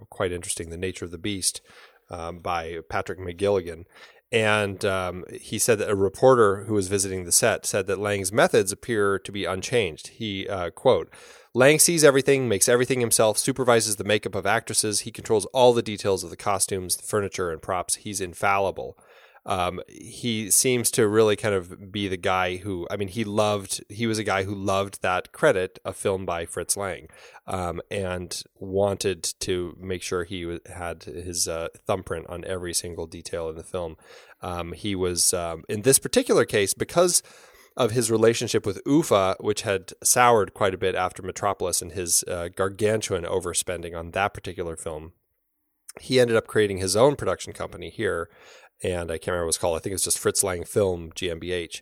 quite 0.09 0.31
interesting, 0.31 0.69
"The 0.69 0.77
Nature 0.77 1.05
of 1.05 1.11
the 1.11 1.17
Beast" 1.17 1.61
um, 2.09 2.39
by 2.39 2.79
Patrick 2.89 3.19
McGilligan. 3.19 3.85
And 4.31 4.85
um, 4.85 5.25
he 5.31 5.57
said 5.57 5.79
that 5.79 5.89
a 5.89 5.95
reporter 5.95 6.65
who 6.65 6.75
was 6.75 6.87
visiting 6.87 7.25
the 7.25 7.31
set 7.31 7.65
said 7.65 7.87
that 7.87 7.97
Lang's 7.97 8.31
methods 8.31 8.71
appear 8.71 9.17
to 9.17 9.31
be 9.31 9.45
unchanged. 9.45 10.09
He 10.09 10.47
uh, 10.47 10.69
quote 10.69 11.11
Lang 11.55 11.79
sees 11.79 12.03
everything, 12.03 12.47
makes 12.47 12.69
everything 12.69 12.99
himself, 12.99 13.39
supervises 13.39 13.95
the 13.95 14.03
makeup 14.03 14.35
of 14.35 14.45
actresses. 14.45 15.01
He 15.01 15.11
controls 15.11 15.45
all 15.45 15.73
the 15.73 15.81
details 15.81 16.23
of 16.23 16.29
the 16.29 16.37
costumes, 16.37 16.95
the 16.95 17.03
furniture, 17.03 17.49
and 17.49 17.59
props. 17.59 17.95
He's 17.95 18.21
infallible. 18.21 18.95
Um, 19.49 19.81
he 19.87 20.51
seems 20.51 20.91
to 20.91 21.07
really 21.07 21.35
kind 21.35 21.55
of 21.55 21.91
be 21.91 22.07
the 22.07 22.17
guy 22.17 22.57
who, 22.57 22.87
I 22.91 22.97
mean, 22.97 23.07
he 23.07 23.23
loved, 23.23 23.83
he 23.89 24.05
was 24.05 24.19
a 24.19 24.23
guy 24.23 24.43
who 24.43 24.53
loved 24.53 25.01
that 25.01 25.31
credit, 25.31 25.79
a 25.83 25.91
film 25.91 26.23
by 26.23 26.45
Fritz 26.45 26.77
Lang, 26.77 27.07
um, 27.47 27.81
and 27.89 28.43
wanted 28.59 29.23
to 29.39 29.75
make 29.79 30.03
sure 30.03 30.23
he 30.23 30.59
had 30.67 31.03
his 31.05 31.47
uh, 31.47 31.69
thumbprint 31.87 32.27
on 32.29 32.45
every 32.45 32.75
single 32.75 33.07
detail 33.07 33.49
in 33.49 33.55
the 33.55 33.63
film. 33.63 33.97
Um, 34.43 34.73
he 34.73 34.93
was, 34.93 35.33
um, 35.33 35.63
in 35.67 35.81
this 35.81 35.97
particular 35.97 36.45
case, 36.45 36.75
because 36.75 37.23
of 37.75 37.89
his 37.89 38.11
relationship 38.11 38.67
with 38.67 38.83
UFA, 38.85 39.35
which 39.39 39.63
had 39.63 39.93
soured 40.03 40.53
quite 40.53 40.75
a 40.75 40.77
bit 40.77 40.93
after 40.93 41.23
Metropolis 41.23 41.81
and 41.81 41.93
his 41.93 42.23
uh, 42.27 42.49
gargantuan 42.55 43.23
overspending 43.23 43.97
on 43.97 44.11
that 44.11 44.35
particular 44.35 44.75
film. 44.75 45.13
He 45.99 46.19
ended 46.19 46.35
up 46.35 46.45
creating 46.45 46.77
his 46.77 46.95
own 46.95 47.15
production 47.15 47.51
company 47.51 47.89
here, 47.89 48.29
and 48.83 49.11
I 49.11 49.17
can't 49.17 49.27
remember 49.27 49.45
what 49.45 49.49
it's 49.49 49.57
called. 49.57 49.77
I 49.77 49.79
think 49.79 49.93
it's 49.93 50.03
just 50.03 50.19
Fritz 50.19 50.43
Lang 50.43 50.63
Film 50.63 51.11
GmbH. 51.11 51.81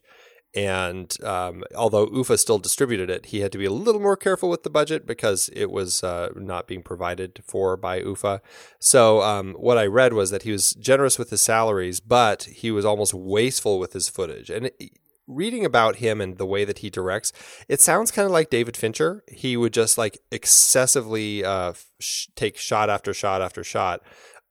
And 0.55 1.15
um, 1.23 1.63
although 1.75 2.09
UFA 2.11 2.37
still 2.37 2.57
distributed 2.57 3.09
it, 3.09 3.27
he 3.27 3.41
had 3.41 3.51
to 3.51 3.57
be 3.57 3.65
a 3.65 3.71
little 3.71 4.01
more 4.01 4.17
careful 4.17 4.49
with 4.49 4.63
the 4.63 4.69
budget 4.69 5.05
because 5.05 5.49
it 5.53 5.69
was 5.69 6.03
uh, 6.03 6.29
not 6.35 6.67
being 6.67 6.81
provided 6.81 7.43
for 7.45 7.77
by 7.77 7.99
UFA. 7.99 8.41
So, 8.79 9.21
um, 9.21 9.53
what 9.53 9.77
I 9.77 9.85
read 9.85 10.13
was 10.13 10.31
that 10.31 10.43
he 10.43 10.51
was 10.51 10.71
generous 10.71 11.19
with 11.19 11.29
his 11.29 11.41
salaries, 11.41 11.99
but 11.99 12.43
he 12.43 12.71
was 12.71 12.85
almost 12.85 13.13
wasteful 13.13 13.77
with 13.77 13.93
his 13.93 14.09
footage. 14.09 14.49
And 14.49 14.71
reading 15.27 15.65
about 15.65 15.97
him 15.97 16.21
and 16.21 16.37
the 16.37 16.45
way 16.45 16.63
that 16.65 16.79
he 16.79 16.89
directs, 16.89 17.33
it 17.67 17.81
sounds 17.81 18.09
kind 18.09 18.25
of 18.25 18.31
like 18.31 18.49
David 18.49 18.77
Fincher. 18.77 19.23
He 19.27 19.57
would 19.57 19.73
just 19.73 19.97
like 19.97 20.17
excessively 20.31 21.43
uh, 21.43 21.73
sh- 21.99 22.27
take 22.35 22.57
shot 22.57 22.89
after 22.89 23.13
shot 23.13 23.41
after 23.41 23.63
shot, 23.63 24.01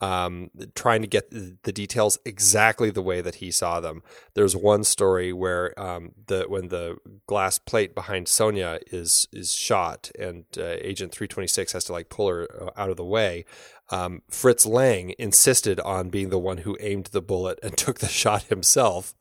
um, 0.00 0.50
trying 0.74 1.00
to 1.00 1.08
get 1.08 1.30
the 1.30 1.72
details 1.72 2.18
exactly 2.24 2.90
the 2.90 3.02
way 3.02 3.20
that 3.20 3.36
he 3.36 3.50
saw 3.50 3.80
them. 3.80 4.02
There's 4.34 4.54
one 4.54 4.84
story 4.84 5.32
where 5.32 5.78
um, 5.80 6.12
the 6.26 6.44
when 6.48 6.68
the 6.68 6.98
glass 7.26 7.58
plate 7.58 7.94
behind 7.94 8.28
Sonia 8.28 8.80
is 8.92 9.26
is 9.32 9.54
shot 9.54 10.10
and 10.18 10.44
uh, 10.58 10.76
Agent 10.80 11.12
326 11.12 11.72
has 11.72 11.84
to 11.84 11.92
like 11.92 12.08
pull 12.08 12.28
her 12.28 12.48
uh, 12.60 12.70
out 12.76 12.90
of 12.90 12.96
the 12.96 13.04
way. 13.04 13.44
Um, 13.90 14.22
Fritz 14.28 14.66
Lang 14.66 15.14
insisted 15.18 15.78
on 15.80 16.10
being 16.10 16.30
the 16.30 16.38
one 16.38 16.58
who 16.58 16.76
aimed 16.80 17.06
the 17.06 17.22
bullet 17.22 17.58
and 17.62 17.76
took 17.76 18.00
the 18.00 18.08
shot 18.08 18.44
himself 18.44 19.14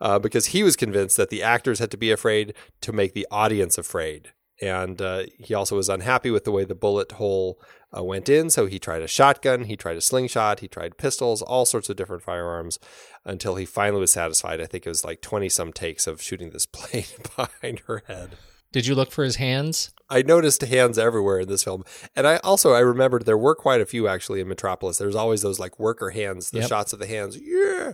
uh, 0.00 0.18
because 0.18 0.46
he 0.46 0.62
was 0.62 0.76
convinced 0.76 1.16
that 1.16 1.30
the 1.30 1.42
actors 1.42 1.78
had 1.78 1.90
to 1.90 1.96
be 1.96 2.10
afraid 2.10 2.54
to 2.80 2.92
make 2.92 3.14
the 3.14 3.26
audience 3.30 3.78
afraid. 3.78 4.32
And 4.60 5.00
uh, 5.00 5.24
he 5.38 5.54
also 5.54 5.76
was 5.76 5.88
unhappy 5.88 6.32
with 6.32 6.44
the 6.44 6.50
way 6.50 6.64
the 6.64 6.74
bullet 6.74 7.12
hole 7.12 7.60
uh, 7.96 8.02
went 8.02 8.28
in. 8.28 8.50
So 8.50 8.66
he 8.66 8.78
tried 8.78 9.02
a 9.02 9.08
shotgun, 9.08 9.64
he 9.64 9.76
tried 9.76 9.96
a 9.96 10.00
slingshot, 10.00 10.60
he 10.60 10.68
tried 10.68 10.98
pistols, 10.98 11.42
all 11.42 11.64
sorts 11.64 11.88
of 11.88 11.96
different 11.96 12.22
firearms 12.22 12.78
until 13.24 13.56
he 13.56 13.64
finally 13.64 14.00
was 14.00 14.12
satisfied. 14.12 14.60
I 14.60 14.66
think 14.66 14.86
it 14.86 14.90
was 14.90 15.04
like 15.04 15.20
20 15.20 15.48
some 15.48 15.72
takes 15.72 16.06
of 16.06 16.22
shooting 16.22 16.50
this 16.50 16.66
plane 16.72 17.04
behind 17.36 17.80
her 17.86 18.02
head. 18.06 18.36
Did 18.70 18.86
you 18.86 18.94
look 18.94 19.10
for 19.10 19.24
his 19.24 19.36
hands? 19.36 19.92
I 20.10 20.22
noticed 20.22 20.62
hands 20.62 20.98
everywhere 20.98 21.40
in 21.40 21.48
this 21.48 21.64
film, 21.64 21.84
and 22.16 22.26
I 22.26 22.36
also 22.38 22.72
I 22.72 22.80
remembered 22.80 23.24
there 23.24 23.36
were 23.36 23.54
quite 23.54 23.80
a 23.80 23.86
few 23.86 24.08
actually 24.08 24.40
in 24.40 24.48
Metropolis. 24.48 24.98
There's 24.98 25.14
always 25.14 25.42
those 25.42 25.58
like 25.58 25.78
worker 25.78 26.10
hands, 26.10 26.50
the 26.50 26.60
yep. 26.60 26.68
shots 26.68 26.92
of 26.92 26.98
the 26.98 27.06
hands. 27.06 27.38
Yeah, 27.38 27.92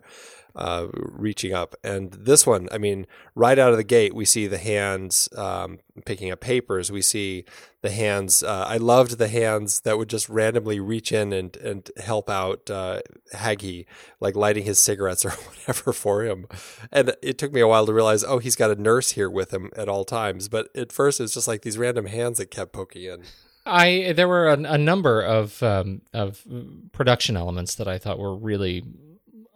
uh, 0.57 0.87
reaching 0.93 1.53
up. 1.53 1.75
And 1.83 2.12
this 2.12 2.47
one, 2.47 2.69
I 2.71 2.79
mean, 2.79 3.07
right 3.35 3.59
out 3.59 3.73
of 3.73 3.77
the 3.77 3.85
gate, 3.85 4.14
we 4.14 4.25
see 4.25 4.47
the 4.47 4.59
hands 4.59 5.29
um, 5.37 5.81
picking 6.05 6.31
up 6.31 6.40
papers. 6.40 6.93
We 6.93 7.03
see 7.03 7.45
the 7.83 7.90
hands. 7.90 8.43
Uh, 8.43 8.64
I 8.69 8.77
loved 8.77 9.19
the 9.19 9.29
hands 9.29 9.81
that 9.81 9.99
would 9.99 10.09
just 10.09 10.29
randomly 10.29 10.81
reach 10.81 11.12
in 11.12 11.33
and, 11.33 11.57
and 11.57 11.90
help 11.99 12.31
out 12.31 12.71
uh, 12.71 13.01
Haghi, 13.35 13.87
like 14.21 14.37
lighting 14.37 14.64
his 14.64 14.79
cigarettes 14.79 15.25
or 15.25 15.31
whatever 15.31 15.93
for 15.93 16.23
him. 16.23 16.47
And 16.93 17.14
it 17.23 17.38
took 17.38 17.53
me 17.53 17.61
a 17.61 17.69
while 17.69 17.87
to 17.87 17.93
realize, 17.93 18.23
oh, 18.23 18.38
he's 18.38 18.57
got 18.57 18.71
a 18.71 18.81
nurse 18.81 19.12
here 19.12 19.31
with 19.31 19.53
him 19.53 19.71
at 19.77 19.88
all 19.88 20.05
times. 20.05 20.49
But 20.49 20.75
at 20.77 20.93
first, 20.93 21.21
it 21.21 21.25
was 21.25 21.35
just 21.35 21.49
like 21.49 21.62
these 21.62 21.79
random 21.79 22.07
hands 22.07 22.38
that 22.38 22.51
kept 22.51 22.73
poking 22.73 23.05
in. 23.05 23.23
I 23.67 24.12
there 24.14 24.29
were 24.29 24.49
a, 24.49 24.59
a 24.59 24.79
number 24.79 25.23
of 25.23 25.62
um, 25.62 26.03
of 26.12 26.47
production 26.93 27.35
elements 27.35 27.77
that 27.77 27.88
I 27.88 27.97
thought 27.97 28.19
were 28.19 28.37
really 28.37 28.85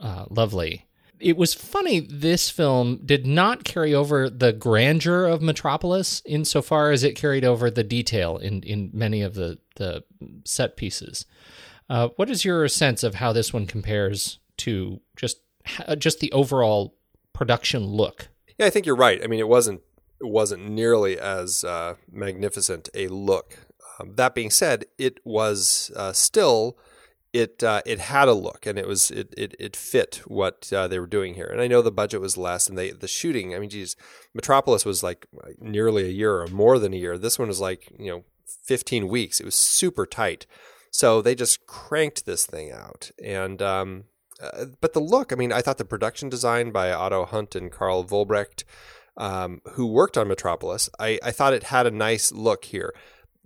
uh, 0.00 0.24
lovely 0.30 0.87
it 1.20 1.37
was 1.37 1.54
funny 1.54 2.00
this 2.00 2.50
film 2.50 3.00
did 3.04 3.26
not 3.26 3.64
carry 3.64 3.94
over 3.94 4.31
the 4.31 4.52
grandeur 4.52 5.26
of 5.26 5.42
metropolis 5.42 6.22
insofar 6.24 6.90
as 6.90 7.02
it 7.04 7.16
carried 7.16 7.44
over 7.44 7.70
the 7.70 7.85
detail 7.85 8.37
in, 8.37 8.62
in 8.62 8.90
many 8.92 9.22
of 9.22 9.35
the, 9.35 9.59
the 9.76 10.04
set 10.44 10.76
pieces. 10.76 11.26
Uh, 11.88 12.09
what 12.16 12.31
is 12.31 12.44
your 12.44 12.68
sense 12.68 13.02
of 13.02 13.16
how 13.16 13.33
this 13.33 13.52
one 13.52 13.66
compares 13.66 14.38
to 14.59 15.00
just 15.16 15.38
just 15.98 16.20
the 16.20 16.33
overall 16.33 16.96
production 17.33 17.85
look? 17.85 18.28
Yeah 18.59 18.66
i 18.66 18.70
think 18.70 18.87
you're 18.87 18.96
right. 18.96 19.22
I 19.22 19.26
mean 19.26 19.40
it 19.40 19.48
wasn't 19.48 19.83
it 20.20 20.26
wasn't 20.26 20.68
nearly 20.68 21.18
as 21.18 21.64
uh, 21.64 21.94
magnificent 22.11 22.88
a 22.94 23.09
look. 23.09 23.59
Um, 23.98 24.14
that 24.16 24.35
being 24.35 24.50
said 24.50 24.87
it 24.98 25.18
was 25.24 25.92
uh, 25.96 26.12
still 26.12 26.76
it 27.32 27.62
uh, 27.62 27.82
it 27.84 27.98
had 27.98 28.28
a 28.28 28.32
look 28.32 28.66
and 28.66 28.78
it 28.78 28.86
was 28.86 29.10
it 29.10 29.34
it, 29.36 29.54
it 29.58 29.76
fit 29.76 30.22
what 30.26 30.72
uh, 30.72 30.88
they 30.88 30.98
were 30.98 31.06
doing 31.06 31.34
here. 31.34 31.46
And 31.46 31.60
I 31.60 31.66
know 31.66 31.82
the 31.82 31.90
budget 31.90 32.20
was 32.20 32.36
less 32.36 32.68
and 32.68 32.78
they 32.78 32.90
the 32.90 33.08
shooting. 33.08 33.54
I 33.54 33.58
mean, 33.58 33.70
geez, 33.70 33.96
Metropolis 34.34 34.84
was 34.84 35.03
like 35.03 35.26
nearly 35.59 36.05
a 36.05 36.12
year 36.12 36.40
or 36.40 36.46
more 36.48 36.78
than 36.78 36.94
a 36.94 36.96
year. 36.96 37.18
This 37.18 37.38
one 37.38 37.48
was 37.48 37.61
like 37.61 37.92
you 37.98 38.11
know 38.11 38.24
15 38.64 39.09
weeks. 39.09 39.40
It 39.40 39.46
was 39.46 39.55
super 39.55 40.07
tight. 40.07 40.46
So 40.90 41.20
they 41.20 41.34
just 41.34 41.66
cranked 41.66 42.24
this 42.24 42.46
thing 42.46 42.72
out. 42.72 43.11
And 43.22 43.61
um, 43.61 44.05
uh, 44.42 44.66
but 44.80 44.94
the 44.94 45.00
look, 45.00 45.32
I 45.32 45.36
mean, 45.36 45.53
I 45.53 45.61
thought 45.61 45.78
the 45.78 45.84
production 45.84 46.28
design 46.28 46.70
by 46.70 46.92
Otto 46.92 47.26
Hunte 47.26 47.57
and 47.57 47.70
Karl 47.70 48.05
Vollbrecht, 48.05 48.64
um, 49.16 49.61
who 49.72 49.86
worked 49.86 50.16
on 50.16 50.28
Metropolis, 50.28 50.88
I, 50.98 51.18
I 51.22 51.32
thought 51.32 51.53
it 51.53 51.64
had 51.64 51.86
a 51.86 51.90
nice 51.90 52.32
look 52.32 52.66
here 52.66 52.94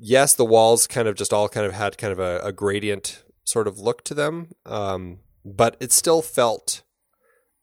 yes, 0.03 0.35
the 0.35 0.45
walls 0.45 0.87
kind 0.87 1.09
of 1.09 1.15
just 1.15 1.33
all 1.33 1.49
kind 1.49 1.65
of 1.65 1.73
had 1.73 1.97
kind 1.97 2.13
of 2.13 2.19
a, 2.19 2.41
a 2.41 2.53
gradient 2.53 3.23
sort 3.45 3.69
of 3.69 3.79
look 3.79 4.05
to 4.05 4.15
them, 4.15 4.49
um, 4.67 5.19
but 5.45 5.77
it 5.81 5.93
still 5.93 6.23
felt 6.23 6.83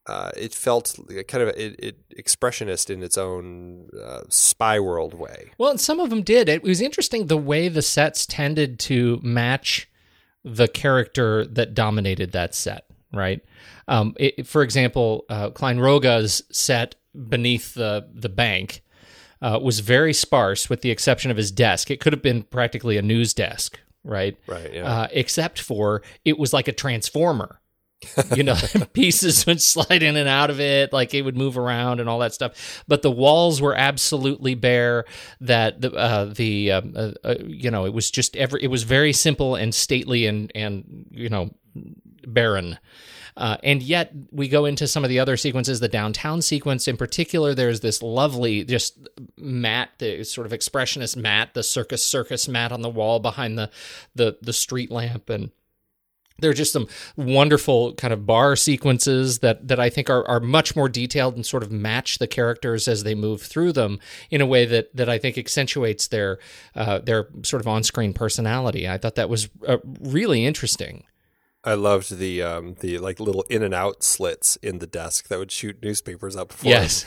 uh, 0.10 0.32
it 0.36 0.54
felt 0.54 0.98
kind 1.28 1.44
of 1.44 1.50
it, 1.50 1.76
it 1.80 2.10
expressionist 2.18 2.90
in 2.90 3.04
its 3.04 3.18
own 3.18 3.90
uh, 4.04 4.22
spy 4.30 4.80
world 4.80 5.14
way. 5.14 5.52
Well, 5.58 5.70
and 5.70 5.80
some 5.80 6.00
of 6.00 6.10
them 6.10 6.24
did. 6.24 6.50
It 6.50 6.64
was 6.64 6.82
interesting 6.82 7.28
the 7.28 7.38
way 7.38 7.70
the 7.70 7.84
sets 7.84 8.26
tended 8.26 8.80
to 8.80 9.20
match 9.22 9.88
the 10.44 10.68
character 10.68 11.46
that 11.46 11.74
dominated 11.74 12.32
that 12.32 12.56
set. 12.56 12.86
Right. 13.14 13.42
Um, 13.88 14.16
it, 14.20 14.46
for 14.46 14.62
example, 14.62 15.26
uh, 15.30 15.50
Klein-Rogge's 15.50 16.44
set 16.52 16.96
beneath 17.28 17.74
the 17.74 18.08
the 18.14 18.30
bank 18.30 18.82
uh, 19.42 19.60
was 19.62 19.80
very 19.80 20.14
sparse, 20.14 20.70
with 20.70 20.82
the 20.82 20.92
exception 20.92 21.32
of 21.32 21.38
his 21.38 21.52
desk. 21.52 21.90
It 21.90 22.00
could 22.00 22.14
have 22.14 22.22
been 22.22 22.44
practically 22.44 22.98
a 22.98 23.02
news 23.02 23.34
desk, 23.34 23.80
right? 24.10 24.38
Right. 24.48 24.74
Yeah. 24.74 24.84
Uh, 24.86 25.08
except 25.12 25.62
for 25.62 26.02
it 26.26 26.38
was 26.38 26.54
like 26.54 26.68
a 26.68 26.74
transformer. 26.74 27.62
you 28.34 28.44
know, 28.44 28.56
pieces 28.94 29.46
would 29.46 29.62
slide 29.62 30.04
in 30.04 30.16
and 30.16 30.30
out 30.30 30.50
of 30.50 30.60
it, 30.60 30.94
like 30.94 31.14
it 31.14 31.22
would 31.22 31.38
move 31.38 31.58
around 31.58 32.00
and 32.00 32.08
all 32.10 32.20
that 32.20 32.34
stuff. 32.34 32.84
But 32.88 33.02
the 33.02 33.12
walls 33.12 33.62
were 33.62 33.76
absolutely 33.76 34.56
bare. 34.56 35.06
That 35.42 35.82
the 35.82 35.92
uh, 35.94 36.26
the 36.26 36.72
um, 36.72 36.94
uh, 36.96 37.12
uh, 37.24 37.36
you 37.46 37.70
know 37.72 37.86
it 37.86 37.94
was 37.94 38.10
just 38.10 38.36
every 38.38 38.64
it 38.64 38.68
was 38.68 38.84
very 38.84 39.14
simple 39.14 39.56
and 39.56 39.76
stately 39.76 40.26
and 40.26 40.52
and 40.56 41.08
you 41.12 41.30
know 41.30 41.52
barren. 42.26 42.80
Uh, 43.40 43.56
and 43.64 43.82
yet 43.82 44.12
we 44.32 44.50
go 44.50 44.66
into 44.66 44.86
some 44.86 45.06
of 45.06 45.10
the 45.10 45.20
other 45.20 45.38
sequences, 45.38 45.80
the 45.80 45.88
downtown 45.88 46.42
sequence 46.42 46.90
in 46.90 46.98
particular. 46.98 47.56
There's 47.56 47.80
this 47.80 48.04
lovely, 48.04 48.66
just 48.66 49.08
mat, 49.38 49.92
the 49.98 50.26
sort 50.26 50.46
of 50.46 50.52
expressionist 50.52 51.16
mat, 51.16 51.54
the 51.54 51.64
circus 51.64 52.06
circus 52.06 52.50
mat 52.50 52.74
on 52.74 52.82
the 52.82 52.90
wall 52.90 53.20
behind 53.20 53.58
the 53.58 53.72
the 54.14 54.38
the 54.42 54.52
street 54.52 54.92
lamp, 54.92 55.30
and 55.30 55.52
there 56.40 56.52
are 56.52 56.56
just 56.56 56.74
some 56.74 56.88
wonderful 57.16 57.94
kind 57.94 58.14
of 58.14 58.26
bar 58.26 58.58
sequences 58.58 59.40
that 59.40 59.70
that 59.70 59.80
I 59.80 59.90
think 59.90 60.10
are, 60.10 60.28
are 60.28 60.42
much 60.42 60.76
more 60.76 60.90
detailed 60.90 61.36
and 61.36 61.46
sort 61.46 61.64
of 61.64 61.72
match 61.72 62.18
the 62.18 62.28
characters 62.28 62.90
as 62.90 63.04
they 63.04 63.16
move 63.16 63.42
through 63.42 63.72
them 63.72 64.00
in 64.30 64.42
a 64.42 64.46
way 64.46 64.66
that 64.66 64.94
that 64.98 65.08
I 65.08 65.18
think 65.18 65.38
accentuates 65.38 66.08
their 66.08 66.40
uh, 66.76 67.00
their 67.00 67.30
sort 67.44 67.62
of 67.62 67.70
on 67.70 67.84
screen 67.84 68.14
personality. 68.14 68.86
I 68.86 68.98
thought 68.98 69.16
that 69.16 69.30
was 69.30 69.48
uh, 69.66 69.78
really 70.02 70.46
interesting. 70.46 71.06
I 71.64 71.74
loved 71.74 72.18
the 72.18 72.42
um, 72.42 72.76
the 72.80 72.98
like 73.00 73.20
little 73.20 73.44
in 73.50 73.64
and 73.64 73.74
out 73.74 74.04
slits 74.04 74.56
in 74.58 74.80
the 74.80 74.88
desk 74.88 75.28
that 75.28 75.40
would 75.40 75.52
shoot 75.52 75.82
newspapers 75.84 76.36
up. 76.36 76.54
For 76.54 76.68
yes, 76.68 77.06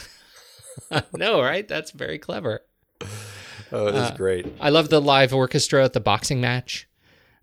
no, 1.15 1.41
right? 1.43 1.67
That's 1.67 1.91
very 1.91 2.19
clever. 2.19 2.63
Oh, 3.71 3.87
it 3.87 3.95
is 3.95 4.11
uh, 4.11 4.15
great. 4.17 4.47
I 4.61 4.69
love 4.69 4.91
the 4.91 5.01
live 5.01 5.33
orchestra 5.33 5.85
at 5.85 5.95
the 5.95 6.01
boxing 6.01 6.41
match. 6.41 6.87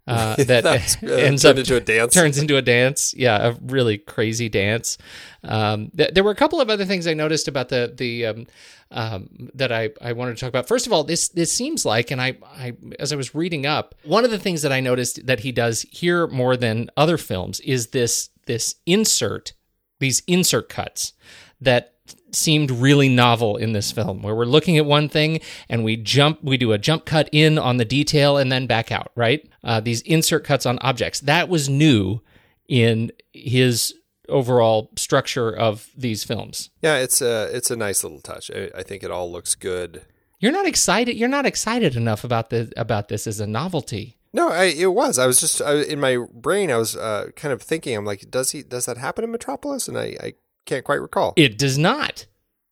Uh, 0.10 0.36
that 0.44 0.66
ends 1.04 1.46
up 1.46 1.58
into 1.58 1.76
a 1.76 1.80
dance. 1.80 2.14
Turns 2.14 2.38
into 2.38 2.58
a 2.58 2.62
dance. 2.62 3.14
Yeah, 3.16 3.50
a 3.50 3.56
really 3.62 3.98
crazy 3.98 4.50
dance. 4.50 4.98
Um, 5.44 5.92
th- 5.96 6.14
there 6.14 6.24
were 6.24 6.32
a 6.32 6.36
couple 6.36 6.60
of 6.60 6.70
other 6.70 6.86
things 6.86 7.06
I 7.06 7.14
noticed 7.14 7.48
about 7.48 7.70
the 7.70 7.94
the 7.96 8.26
um, 8.26 8.48
um, 8.92 9.50
that 9.54 9.72
I, 9.72 9.92
I 10.02 10.14
wanted 10.14 10.36
to 10.36 10.40
talk 10.40 10.50
about. 10.50 10.68
First 10.68 10.88
of 10.88 10.94
all, 10.94 11.04
this 11.04 11.30
this 11.30 11.54
seems 11.54 11.86
like, 11.86 12.10
and 12.10 12.20
I, 12.22 12.38
I 12.44 12.74
as 13.00 13.14
I 13.14 13.16
was 13.16 13.36
reading 13.36 13.66
up, 13.66 13.94
one 14.04 14.26
of 14.26 14.32
the 14.32 14.40
things 14.40 14.64
that 14.64 14.72
I 14.72 14.80
noticed 14.80 15.26
that 15.28 15.42
he 15.42 15.52
does 15.52 15.84
here 15.92 16.28
more 16.28 16.58
than 16.58 16.90
other 16.98 17.18
films 17.18 17.60
is 17.60 17.88
this 17.88 18.30
this 18.48 18.76
insert, 18.88 19.54
these 20.00 20.24
insert 20.26 20.70
cuts 20.70 21.14
that 21.62 21.94
seemed 22.36 22.72
really 22.72 23.10
novel 23.10 23.58
in 23.58 23.74
this 23.74 23.92
film 23.92 24.22
where 24.22 24.36
we're 24.36 24.46
looking 24.46 24.78
at 24.78 24.86
one 24.86 25.10
thing 25.10 25.40
and 25.68 25.84
we 25.84 25.96
jump 25.96 26.44
we 26.44 26.58
do 26.58 26.72
a 26.72 26.78
jump 26.78 27.06
cut 27.06 27.30
in 27.32 27.58
on 27.58 27.78
the 27.78 27.86
detail 27.86 28.38
and 28.38 28.52
then 28.52 28.68
back 28.68 28.92
out 28.92 29.12
right 29.16 29.50
uh, 29.64 29.80
these 29.80 30.02
insert 30.02 30.44
cuts 30.44 30.66
on 30.66 30.78
objects 30.80 31.20
that 31.22 31.50
was 31.50 31.70
new 31.70 32.22
in 32.68 33.12
his 33.34 33.94
overall 34.28 34.92
structure 34.96 35.50
of 35.50 35.90
these 35.98 36.24
films 36.24 36.70
yeah 36.82 36.98
it's 36.98 37.22
a 37.22 37.50
it's 37.56 37.72
a 37.72 37.76
nice 37.76 38.04
little 38.04 38.22
touch 38.22 38.52
i, 38.56 38.70
I 38.76 38.84
think 38.84 39.04
it 39.04 39.12
all 39.12 39.32
looks 39.32 39.56
good 39.56 40.04
you're 40.40 40.52
not 40.52 40.68
excited 40.68 41.16
you're 41.16 41.30
not 41.30 41.46
excited 41.46 41.96
enough 41.96 42.24
about 42.24 42.50
the 42.50 42.72
about 42.78 43.10
this 43.10 43.26
as 43.28 43.40
a 43.40 43.48
novelty 43.48 44.20
no, 44.32 44.50
I, 44.50 44.66
it 44.66 44.94
was. 44.94 45.18
I 45.18 45.26
was 45.26 45.40
just 45.40 45.62
I, 45.62 45.82
in 45.82 46.00
my 46.00 46.18
brain. 46.32 46.70
I 46.70 46.78
was 46.78 46.96
uh, 46.96 47.30
kind 47.36 47.52
of 47.52 47.62
thinking. 47.62 47.98
I'm 47.98 48.06
like, 48.06 48.30
does 48.30 48.52
he? 48.52 48.62
Does 48.62 48.86
that 48.86 48.98
happen 48.98 49.24
in 49.24 49.32
Metropolis? 49.32 49.88
And 49.88 49.98
I, 49.98 50.16
I 50.22 50.34
can't 50.70 50.86
quite 50.86 51.02
recall. 51.02 51.34
It 51.36 51.58
does 51.58 51.78
not. 51.78 52.26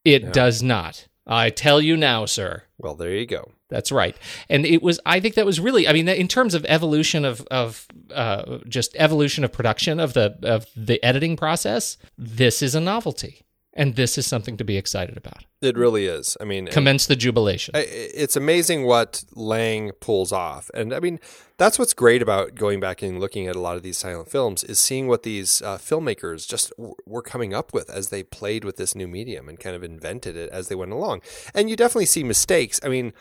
It 0.06 0.24
no. 0.24 0.32
does 0.32 0.64
not. 0.64 1.08
I 1.26 1.50
tell 1.50 1.82
you 1.82 1.98
now, 1.98 2.26
sir. 2.26 2.64
Well, 2.78 2.96
there 2.96 3.14
you 3.14 3.26
go. 3.26 3.52
That's 3.70 3.92
right. 3.92 4.16
And 4.50 4.66
it 4.66 4.82
was, 4.82 5.00
I 5.06 5.20
think 5.20 5.36
that 5.36 5.46
was 5.46 5.60
really, 5.60 5.88
I 5.88 5.94
mean, 5.94 6.08
in 6.08 6.30
terms 6.30 6.54
of 6.54 6.64
evolution 6.66 7.26
of, 7.26 7.42
of 7.52 7.86
uh, 8.14 8.60
just 8.70 8.96
evolution 8.96 9.44
of 9.44 9.52
production 9.52 10.00
of 10.00 10.14
the, 10.14 10.38
of 10.44 10.68
the 10.76 11.04
editing 11.04 11.36
process, 11.36 11.98
this 12.18 12.62
is 12.62 12.76
a 12.76 12.80
novelty 12.80 13.42
and 13.78 13.96
this 13.96 14.18
is 14.18 14.28
something 14.28 14.58
to 14.58 14.66
be 14.66 14.76
excited 14.76 15.16
about. 15.16 15.46
It 15.62 15.78
really 15.78 16.06
is. 16.06 16.36
I 16.42 16.44
mean, 16.44 16.68
commence 16.68 17.06
the 17.06 17.16
jubilation. 17.16 17.74
It's 17.76 18.36
amazing 18.36 18.86
what 18.86 19.24
Lang 19.34 19.92
pulls 20.02 20.32
off, 20.32 20.70
and 20.74 20.94
I 20.94 21.00
mean, 21.00 21.20
that's 21.58 21.80
what's 21.80 21.94
great 21.94 22.22
about 22.22 22.56
going 22.56 22.80
back 22.80 23.02
and 23.02 23.20
looking 23.20 23.48
at 23.48 23.56
a 23.56 23.62
lot 23.62 23.78
of 23.78 23.84
these 23.84 23.98
silent 23.98 24.30
films 24.30 24.64
is 24.64 24.80
seeing 24.80 25.08
what 25.08 25.24
these 25.24 25.62
uh, 25.62 25.78
filmmakers 25.78 26.48
just 26.48 26.72
w- 26.78 26.96
were 27.06 27.22
coming 27.22 27.54
up 27.54 27.74
with 27.74 27.90
as 27.90 28.10
they 28.10 28.24
played 28.24 28.64
with 28.64 28.78
this 28.78 28.94
new 28.94 29.08
medium 29.08 29.48
and 29.48 29.60
kind 29.60 29.76
of 29.76 29.84
invented 29.84 30.36
it 30.36 30.50
as 30.52 30.68
they 30.68 30.76
went 30.76 30.92
along. 30.92 31.22
And 31.56 31.70
you 31.70 31.76
definitely 31.76 32.06
see 32.06 32.24
mistakes. 32.24 32.80
I 32.84 32.90
mean, 32.90 33.14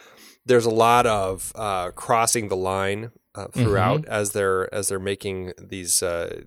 there's 0.44 0.66
a 0.66 0.70
lot 0.70 1.06
of 1.06 1.52
uh, 1.54 1.90
crossing 1.92 2.48
the 2.48 2.56
line 2.56 3.10
uh, 3.36 3.48
throughout 3.48 4.02
mm-hmm. 4.02 4.12
as 4.12 4.32
they're 4.32 4.72
as 4.74 4.88
they're 4.88 4.98
making 4.98 5.52
these 5.58 6.02
uh, 6.02 6.42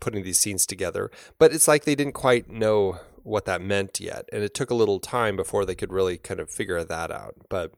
putting 0.00 0.24
these 0.24 0.38
scenes 0.38 0.66
together. 0.66 1.10
But 1.38 1.52
it's 1.52 1.68
like 1.68 1.84
they 1.84 1.94
didn't 1.94 2.14
quite 2.14 2.50
know 2.50 2.98
what 3.22 3.44
that 3.44 3.60
meant 3.60 4.00
yet. 4.00 4.28
And 4.32 4.42
it 4.42 4.54
took 4.54 4.70
a 4.70 4.74
little 4.74 4.98
time 4.98 5.36
before 5.36 5.64
they 5.64 5.74
could 5.74 5.92
really 5.92 6.18
kind 6.18 6.40
of 6.40 6.50
figure 6.50 6.82
that 6.82 7.10
out. 7.10 7.34
But 7.48 7.72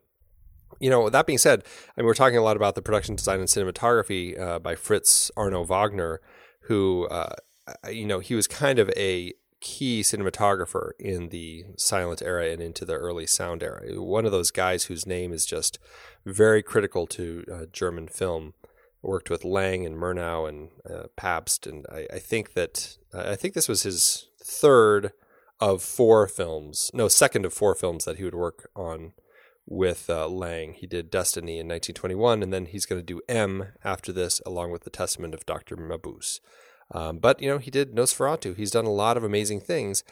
you 0.80 0.90
know, 0.90 1.08
that 1.08 1.26
being 1.26 1.38
said, 1.38 1.62
I 1.96 2.00
mean, 2.00 2.06
we're 2.06 2.14
talking 2.14 2.38
a 2.38 2.42
lot 2.42 2.56
about 2.56 2.74
the 2.74 2.82
production 2.82 3.16
design 3.16 3.40
and 3.40 3.48
cinematography 3.48 4.38
uh, 4.38 4.58
by 4.58 4.74
Fritz 4.74 5.30
Arno 5.36 5.64
Wagner, 5.64 6.20
who, 6.62 7.06
uh, 7.06 7.34
you 7.90 8.06
know, 8.06 8.18
he 8.18 8.34
was 8.34 8.46
kind 8.46 8.78
of 8.78 8.90
a 8.96 9.32
key 9.64 10.02
cinematographer 10.02 10.90
in 11.00 11.30
the 11.30 11.64
silent 11.76 12.20
era 12.20 12.50
and 12.50 12.60
into 12.60 12.84
the 12.84 12.92
early 12.92 13.26
sound 13.26 13.62
era. 13.62 13.80
One 14.00 14.26
of 14.26 14.30
those 14.30 14.50
guys 14.50 14.84
whose 14.84 15.06
name 15.06 15.32
is 15.32 15.46
just 15.46 15.78
very 16.26 16.62
critical 16.62 17.06
to 17.08 17.44
uh, 17.50 17.64
German 17.72 18.06
film. 18.06 18.54
Worked 19.02 19.28
with 19.28 19.44
Lang 19.44 19.84
and 19.84 19.98
Murnau 19.98 20.48
and 20.48 20.70
uh, 20.88 21.08
Pabst, 21.14 21.66
and 21.66 21.84
I, 21.92 22.06
I 22.10 22.18
think 22.18 22.54
that 22.54 22.96
I 23.12 23.36
think 23.36 23.52
this 23.52 23.68
was 23.68 23.82
his 23.82 24.28
third 24.42 25.12
of 25.60 25.82
four 25.82 26.26
films, 26.26 26.90
no, 26.94 27.08
second 27.08 27.44
of 27.44 27.52
four 27.52 27.74
films 27.74 28.06
that 28.06 28.16
he 28.16 28.24
would 28.24 28.34
work 28.34 28.70
on 28.74 29.12
with 29.66 30.08
uh, 30.08 30.26
Lang. 30.28 30.72
He 30.72 30.86
did 30.86 31.10
Destiny 31.10 31.58
in 31.58 31.68
1921, 31.68 32.42
and 32.42 32.52
then 32.52 32.66
he's 32.66 32.86
going 32.86 33.00
to 33.00 33.04
do 33.04 33.20
M 33.28 33.68
after 33.84 34.10
this, 34.10 34.40
along 34.46 34.70
with 34.70 34.84
The 34.84 34.90
Testament 34.90 35.34
of 35.34 35.46
Dr. 35.46 35.76
Mabuse. 35.76 36.40
Um, 36.92 37.18
but, 37.18 37.40
you 37.40 37.48
know, 37.48 37.58
he 37.58 37.70
did 37.70 37.94
Nosferatu. 37.94 38.56
He's 38.56 38.70
done 38.70 38.84
a 38.84 38.92
lot 38.92 39.16
of 39.16 39.24
amazing 39.24 39.60
things. 39.60 40.04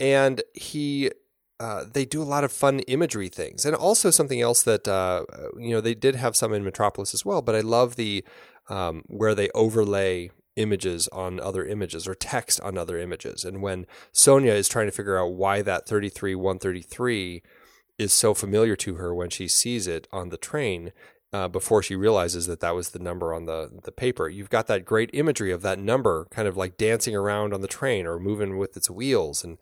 And 0.00 0.42
he, 0.54 1.10
uh, 1.58 1.84
they 1.90 2.04
do 2.04 2.22
a 2.22 2.24
lot 2.24 2.44
of 2.44 2.52
fun 2.52 2.80
imagery 2.80 3.28
things. 3.28 3.64
And 3.64 3.74
also 3.74 4.10
something 4.10 4.40
else 4.40 4.62
that, 4.62 4.86
uh, 4.86 5.24
you 5.58 5.70
know, 5.70 5.80
they 5.80 5.94
did 5.94 6.16
have 6.16 6.36
some 6.36 6.52
in 6.52 6.64
Metropolis 6.64 7.14
as 7.14 7.24
well, 7.24 7.42
but 7.42 7.54
I 7.54 7.60
love 7.60 7.96
the, 7.96 8.24
um, 8.68 9.04
where 9.06 9.34
they 9.34 9.50
overlay 9.54 10.30
images 10.56 11.06
on 11.08 11.38
other 11.38 11.64
images 11.64 12.08
or 12.08 12.14
text 12.14 12.60
on 12.62 12.76
other 12.76 12.98
images. 12.98 13.44
And 13.44 13.62
when 13.62 13.86
Sonia 14.12 14.52
is 14.52 14.68
trying 14.68 14.86
to 14.86 14.92
figure 14.92 15.18
out 15.18 15.34
why 15.34 15.62
that 15.62 15.86
33 15.86 16.34
133 16.34 17.42
is 17.98 18.12
so 18.12 18.34
familiar 18.34 18.76
to 18.76 18.96
her 18.96 19.14
when 19.14 19.30
she 19.30 19.48
sees 19.48 19.86
it 19.86 20.08
on 20.12 20.30
the 20.30 20.36
train, 20.36 20.92
uh, 21.36 21.48
before 21.48 21.82
she 21.82 21.94
realizes 21.94 22.46
that 22.46 22.60
that 22.60 22.74
was 22.74 22.90
the 22.90 22.98
number 22.98 23.34
on 23.34 23.44
the, 23.44 23.70
the 23.84 23.92
paper. 23.92 24.26
You've 24.26 24.48
got 24.48 24.68
that 24.68 24.86
great 24.86 25.10
imagery 25.12 25.52
of 25.52 25.60
that 25.60 25.78
number 25.78 26.26
kind 26.30 26.48
of 26.48 26.56
like 26.56 26.78
dancing 26.78 27.14
around 27.14 27.52
on 27.52 27.60
the 27.60 27.68
train 27.68 28.06
or 28.06 28.18
moving 28.18 28.56
with 28.56 28.74
its 28.74 28.88
wheels. 28.88 29.44
And 29.44 29.58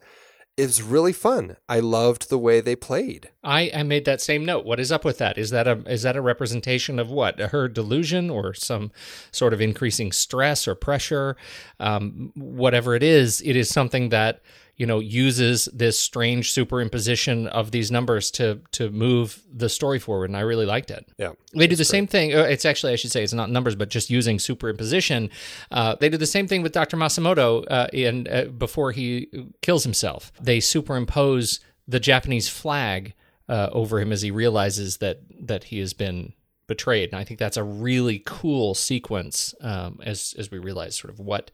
it 0.56 0.62
was 0.62 0.82
really 0.82 1.12
fun. 1.12 1.56
I 1.68 1.80
loved 1.80 2.30
the 2.30 2.38
way 2.38 2.60
they 2.60 2.76
played. 2.76 3.30
I, 3.42 3.72
I 3.74 3.82
made 3.82 4.04
that 4.04 4.20
same 4.20 4.44
note. 4.44 4.64
What 4.64 4.78
is 4.78 4.92
up 4.92 5.04
with 5.04 5.18
that? 5.18 5.36
Is 5.36 5.50
that 5.50 5.66
a 5.66 5.82
is 5.90 6.02
that 6.02 6.14
a 6.14 6.20
representation 6.20 7.00
of 7.00 7.10
what 7.10 7.40
her 7.40 7.66
delusion 7.66 8.30
or 8.30 8.54
some 8.54 8.92
sort 9.32 9.52
of 9.52 9.60
increasing 9.60 10.12
stress 10.12 10.68
or 10.68 10.76
pressure? 10.76 11.36
Um, 11.80 12.30
whatever 12.36 12.94
it 12.94 13.02
is, 13.02 13.40
it 13.40 13.56
is 13.56 13.68
something 13.68 14.10
that 14.10 14.42
you 14.76 14.86
know 14.86 14.98
uses 14.98 15.68
this 15.72 15.98
strange 15.98 16.52
superimposition 16.52 17.46
of 17.48 17.70
these 17.70 17.90
numbers 17.90 18.30
to 18.30 18.60
to 18.72 18.90
move 18.90 19.42
the 19.52 19.68
story 19.68 19.98
forward 19.98 20.30
and 20.30 20.36
i 20.36 20.40
really 20.40 20.66
liked 20.66 20.90
it 20.90 21.08
yeah 21.18 21.32
they 21.54 21.66
do 21.66 21.76
the 21.76 21.80
great. 21.80 21.86
same 21.86 22.06
thing 22.06 22.34
uh, 22.34 22.42
it's 22.42 22.64
actually 22.64 22.92
i 22.92 22.96
should 22.96 23.12
say 23.12 23.22
it's 23.22 23.32
not 23.32 23.50
numbers 23.50 23.74
but 23.74 23.88
just 23.88 24.10
using 24.10 24.38
superimposition 24.38 25.30
uh, 25.70 25.94
they 26.00 26.08
do 26.08 26.16
the 26.16 26.26
same 26.26 26.46
thing 26.46 26.62
with 26.62 26.72
dr 26.72 26.96
Matsumoto 26.96 27.64
uh, 27.70 27.88
in 27.92 28.26
uh, 28.28 28.44
before 28.44 28.92
he 28.92 29.28
kills 29.62 29.84
himself 29.84 30.32
they 30.40 30.60
superimpose 30.60 31.60
the 31.86 32.00
japanese 32.00 32.48
flag 32.48 33.14
uh, 33.48 33.68
over 33.72 34.00
him 34.00 34.12
as 34.12 34.22
he 34.22 34.30
realizes 34.30 34.98
that 34.98 35.20
that 35.40 35.64
he 35.64 35.78
has 35.78 35.92
been 35.92 36.32
betrayed. 36.66 37.10
And 37.12 37.20
I 37.20 37.24
think 37.24 37.38
that's 37.38 37.56
a 37.56 37.62
really 37.62 38.22
cool 38.24 38.74
sequence 38.74 39.54
um, 39.60 40.00
as 40.02 40.34
as 40.38 40.50
we 40.50 40.58
realize 40.58 40.96
sort 40.96 41.12
of 41.12 41.20
what 41.20 41.50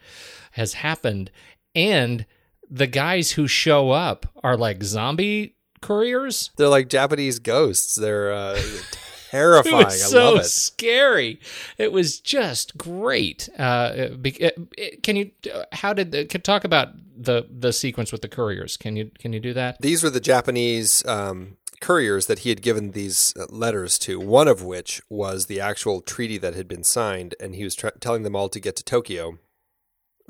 has 0.52 0.74
happened. 0.74 1.30
And 1.74 2.26
the 2.70 2.86
guys 2.86 3.32
who 3.32 3.46
show 3.46 3.90
up 3.90 4.26
are 4.42 4.56
like 4.56 4.82
zombie 4.82 5.56
couriers. 5.80 6.50
They're 6.56 6.68
like 6.68 6.88
Japanese 6.88 7.38
ghosts. 7.38 7.94
They're 7.96 8.32
uh, 8.32 8.60
terrifying. 9.30 9.82
It 9.82 9.84
was 9.86 10.10
so 10.10 10.20
I 10.20 10.24
love 10.30 10.40
it. 10.40 10.44
scary. 10.44 11.40
It 11.78 11.92
was 11.92 12.20
just 12.20 12.76
great. 12.78 13.48
Uh, 13.58 14.08
be- 14.20 14.44
uh, 14.44 14.50
can 15.02 15.16
you? 15.16 15.30
How 15.72 15.92
did 15.92 16.12
the, 16.12 16.24
can 16.26 16.40
talk 16.42 16.64
about 16.64 16.88
the 17.16 17.46
the 17.50 17.72
sequence 17.72 18.12
with 18.12 18.22
the 18.22 18.28
couriers? 18.28 18.76
Can 18.76 18.96
you 18.96 19.10
can 19.18 19.32
you 19.32 19.40
do 19.40 19.52
that? 19.54 19.80
These 19.80 20.02
were 20.02 20.10
the 20.10 20.20
Japanese 20.20 21.04
um, 21.06 21.56
couriers 21.80 22.26
that 22.26 22.40
he 22.40 22.50
had 22.50 22.62
given 22.62 22.92
these 22.92 23.32
uh, 23.38 23.46
letters 23.48 23.98
to, 24.00 24.20
one 24.20 24.48
of 24.48 24.62
which 24.62 25.00
was 25.08 25.46
the 25.46 25.60
actual 25.60 26.00
treaty 26.00 26.38
that 26.38 26.54
had 26.54 26.68
been 26.68 26.84
signed, 26.84 27.34
and 27.40 27.54
he 27.54 27.64
was 27.64 27.74
tr- 27.74 27.88
telling 28.00 28.22
them 28.22 28.36
all 28.36 28.48
to 28.48 28.60
get 28.60 28.76
to 28.76 28.84
Tokyo. 28.84 29.38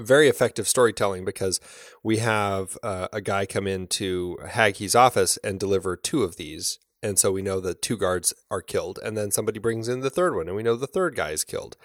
Very 0.01 0.29
effective 0.29 0.67
storytelling 0.67 1.25
because 1.25 1.61
we 2.03 2.19
have 2.19 2.79
uh, 2.83 3.09
a 3.13 3.21
guy 3.21 3.47
come 3.47 3.67
into 3.67 4.39
Haghi's 4.47 4.95
office 4.95 5.37
and 5.39 5.61
deliver 5.61 5.97
two 5.97 6.23
of 6.23 6.37
these. 6.37 6.79
And 7.03 7.19
so 7.19 7.33
we 7.33 7.43
know 7.43 7.61
that 7.61 7.81
two 7.81 7.97
guards 7.97 8.35
are 8.51 8.61
killed, 8.61 8.99
and 9.03 9.17
then 9.17 9.31
somebody 9.31 9.59
brings 9.59 9.89
in 9.89 10.01
the 10.01 10.11
third 10.11 10.37
one, 10.37 10.49
and 10.49 10.57
we 10.57 10.63
know 10.63 10.77
the 10.77 10.87
third 10.87 11.17
guy 11.17 11.31
is 11.31 11.45
killed. 11.45 11.77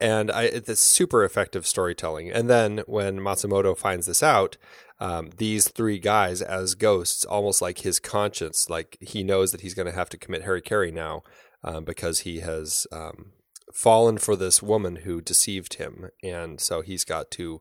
And 0.00 0.30
I, 0.30 0.44
it's 0.44 0.80
super 0.80 1.24
effective 1.24 1.66
storytelling. 1.66 2.30
And 2.30 2.50
then 2.50 2.82
when 2.86 3.18
Matsumoto 3.18 3.76
finds 3.76 4.06
this 4.06 4.22
out, 4.22 4.56
um, 4.98 5.30
these 5.36 5.68
three 5.68 5.98
guys 5.98 6.42
as 6.42 6.74
ghosts, 6.74 7.24
almost 7.24 7.62
like 7.62 7.78
his 7.78 8.00
conscience, 8.00 8.68
like 8.68 8.98
he 9.00 9.22
knows 9.22 9.52
that 9.52 9.60
he's 9.60 9.74
going 9.74 9.86
to 9.86 9.94
have 9.94 10.08
to 10.10 10.18
commit 10.18 10.44
harikari 10.44 10.92
now 10.92 11.22
um, 11.62 11.84
because 11.84 12.20
he 12.20 12.40
has 12.40 12.86
um, 12.92 13.32
fallen 13.76 14.16
for 14.16 14.36
this 14.36 14.62
woman 14.62 14.96
who 14.96 15.20
deceived 15.20 15.74
him, 15.74 16.08
and 16.22 16.60
so 16.60 16.80
he's 16.80 17.04
got 17.04 17.30
to 17.30 17.60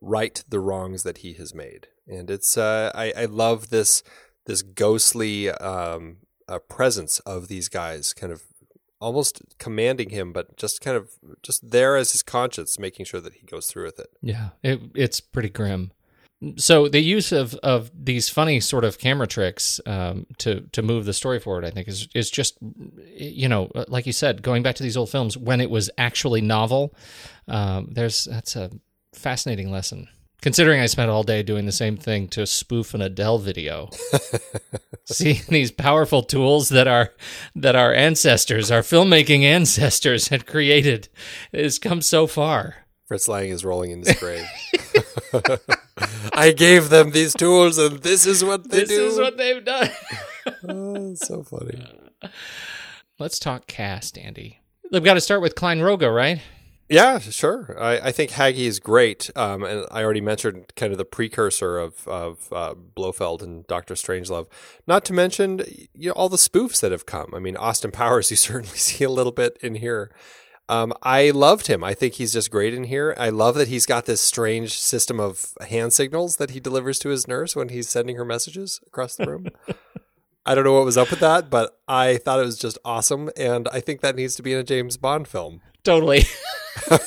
right 0.00 0.42
the 0.48 0.58
wrongs 0.58 1.04
that 1.04 1.18
he 1.18 1.34
has 1.34 1.54
made. 1.54 1.86
And 2.08 2.28
it's 2.28 2.58
uh, 2.58 2.90
I, 2.94 3.12
I 3.16 3.24
love 3.26 3.70
this 3.70 4.02
this 4.46 4.62
ghostly 4.62 5.50
um, 5.50 6.16
uh, 6.48 6.58
presence 6.58 7.20
of 7.20 7.46
these 7.46 7.68
guys, 7.68 8.12
kind 8.12 8.32
of 8.32 8.42
almost 9.00 9.40
commanding 9.58 10.10
him, 10.10 10.32
but 10.32 10.56
just 10.56 10.80
kind 10.80 10.96
of 10.96 11.10
just 11.44 11.70
there 11.70 11.96
as 11.96 12.10
his 12.10 12.24
conscience, 12.24 12.76
making 12.76 13.06
sure 13.06 13.20
that 13.20 13.34
he 13.34 13.46
goes 13.46 13.68
through 13.68 13.84
with 13.84 14.00
it. 14.00 14.10
Yeah, 14.20 14.50
it, 14.64 14.80
it's 14.96 15.20
pretty 15.20 15.48
grim. 15.48 15.92
So 16.56 16.88
the 16.88 17.00
use 17.00 17.30
of, 17.30 17.54
of 17.56 17.90
these 17.94 18.28
funny 18.28 18.58
sort 18.58 18.84
of 18.84 18.98
camera 18.98 19.26
tricks 19.26 19.80
um, 19.86 20.26
to 20.38 20.62
to 20.72 20.82
move 20.82 21.04
the 21.04 21.12
story 21.12 21.38
forward, 21.38 21.64
I 21.64 21.70
think, 21.70 21.88
is 21.88 22.08
is 22.14 22.30
just 22.30 22.58
you 23.14 23.48
know, 23.48 23.70
like 23.88 24.06
you 24.06 24.12
said, 24.12 24.42
going 24.42 24.62
back 24.62 24.74
to 24.76 24.82
these 24.82 24.96
old 24.96 25.10
films 25.10 25.36
when 25.36 25.60
it 25.60 25.70
was 25.70 25.90
actually 25.98 26.40
novel. 26.40 26.94
Um, 27.46 27.88
there's 27.92 28.24
that's 28.24 28.56
a 28.56 28.70
fascinating 29.12 29.70
lesson. 29.70 30.08
Considering 30.40 30.80
I 30.80 30.86
spent 30.86 31.08
all 31.08 31.22
day 31.22 31.44
doing 31.44 31.66
the 31.66 31.72
same 31.72 31.96
thing 31.96 32.26
to 32.30 32.44
spoof 32.46 32.94
an 32.94 33.02
Adele 33.02 33.38
video, 33.38 33.90
seeing 35.04 35.40
these 35.48 35.70
powerful 35.70 36.24
tools 36.24 36.70
that 36.70 36.88
our 36.88 37.12
that 37.54 37.76
our 37.76 37.94
ancestors, 37.94 38.68
our 38.68 38.82
filmmaking 38.82 39.44
ancestors, 39.44 40.28
had 40.28 40.46
created, 40.46 41.08
has 41.52 41.78
come 41.78 42.02
so 42.02 42.26
far. 42.26 42.81
Fritz 43.12 43.28
Lang 43.28 43.50
is 43.50 43.62
rolling 43.62 43.90
in 43.90 43.98
his 43.98 44.18
grave. 44.18 44.48
I 46.32 46.52
gave 46.52 46.88
them 46.88 47.10
these 47.10 47.34
tools, 47.34 47.76
and 47.76 47.98
this 47.98 48.24
is 48.24 48.42
what 48.42 48.70
they 48.70 48.78
this 48.78 48.88
do. 48.88 48.96
This 48.96 49.12
is 49.12 49.20
what 49.20 49.36
they've 49.36 49.62
done. 49.62 49.90
oh, 50.70 51.14
so 51.14 51.42
funny. 51.42 51.86
Let's 53.18 53.38
talk 53.38 53.66
cast, 53.66 54.16
Andy. 54.16 54.60
We've 54.90 55.04
got 55.04 55.12
to 55.12 55.20
start 55.20 55.42
with 55.42 55.54
Klein-Rogge, 55.56 56.10
right? 56.10 56.40
Yeah, 56.88 57.18
sure. 57.18 57.76
I, 57.78 57.98
I 57.98 58.12
think 58.12 58.30
Haghi 58.30 58.64
is 58.64 58.80
great, 58.80 59.28
um, 59.36 59.62
and 59.62 59.86
I 59.90 60.02
already 60.02 60.22
mentioned 60.22 60.72
kind 60.74 60.92
of 60.92 60.96
the 60.96 61.04
precursor 61.04 61.76
of 61.76 62.08
of 62.08 62.50
uh, 62.50 62.72
Blofeld 62.72 63.42
and 63.42 63.66
Doctor 63.66 63.92
Strangelove. 63.92 64.46
Not 64.86 65.04
to 65.04 65.12
mention, 65.12 65.60
you 65.94 66.08
know, 66.08 66.12
all 66.12 66.30
the 66.30 66.38
spoofs 66.38 66.80
that 66.80 66.92
have 66.92 67.04
come. 67.04 67.34
I 67.34 67.40
mean, 67.40 67.58
Austin 67.58 67.90
Powers, 67.90 68.30
you 68.30 68.36
certainly 68.38 68.78
see 68.78 69.04
a 69.04 69.10
little 69.10 69.32
bit 69.32 69.58
in 69.60 69.74
here. 69.74 70.10
Um, 70.68 70.92
I 71.02 71.30
loved 71.30 71.66
him. 71.66 71.84
I 71.84 71.92
think 71.92 72.14
he's 72.14 72.32
just 72.32 72.50
great 72.50 72.72
in 72.72 72.84
here. 72.84 73.14
I 73.18 73.28
love 73.28 73.56
that 73.56 73.68
he's 73.68 73.84
got 73.84 74.06
this 74.06 74.20
strange 74.20 74.78
system 74.78 75.20
of 75.20 75.52
hand 75.68 75.92
signals 75.92 76.36
that 76.36 76.50
he 76.50 76.60
delivers 76.60 76.98
to 77.00 77.08
his 77.08 77.28
nurse 77.28 77.56
when 77.56 77.68
he's 77.68 77.88
sending 77.88 78.16
her 78.16 78.24
messages 78.24 78.80
across 78.86 79.16
the 79.16 79.26
room. 79.26 79.48
I 80.46 80.54
don't 80.54 80.64
know 80.64 80.72
what 80.72 80.84
was 80.84 80.98
up 80.98 81.10
with 81.10 81.20
that, 81.20 81.50
but 81.50 81.78
I 81.86 82.16
thought 82.16 82.40
it 82.40 82.44
was 82.44 82.58
just 82.58 82.78
awesome, 82.84 83.30
and 83.36 83.68
I 83.72 83.80
think 83.80 84.00
that 84.00 84.16
needs 84.16 84.34
to 84.36 84.42
be 84.42 84.52
in 84.52 84.58
a 84.58 84.64
James 84.64 84.96
Bond 84.96 85.28
film. 85.28 85.60
Totally. 85.84 86.24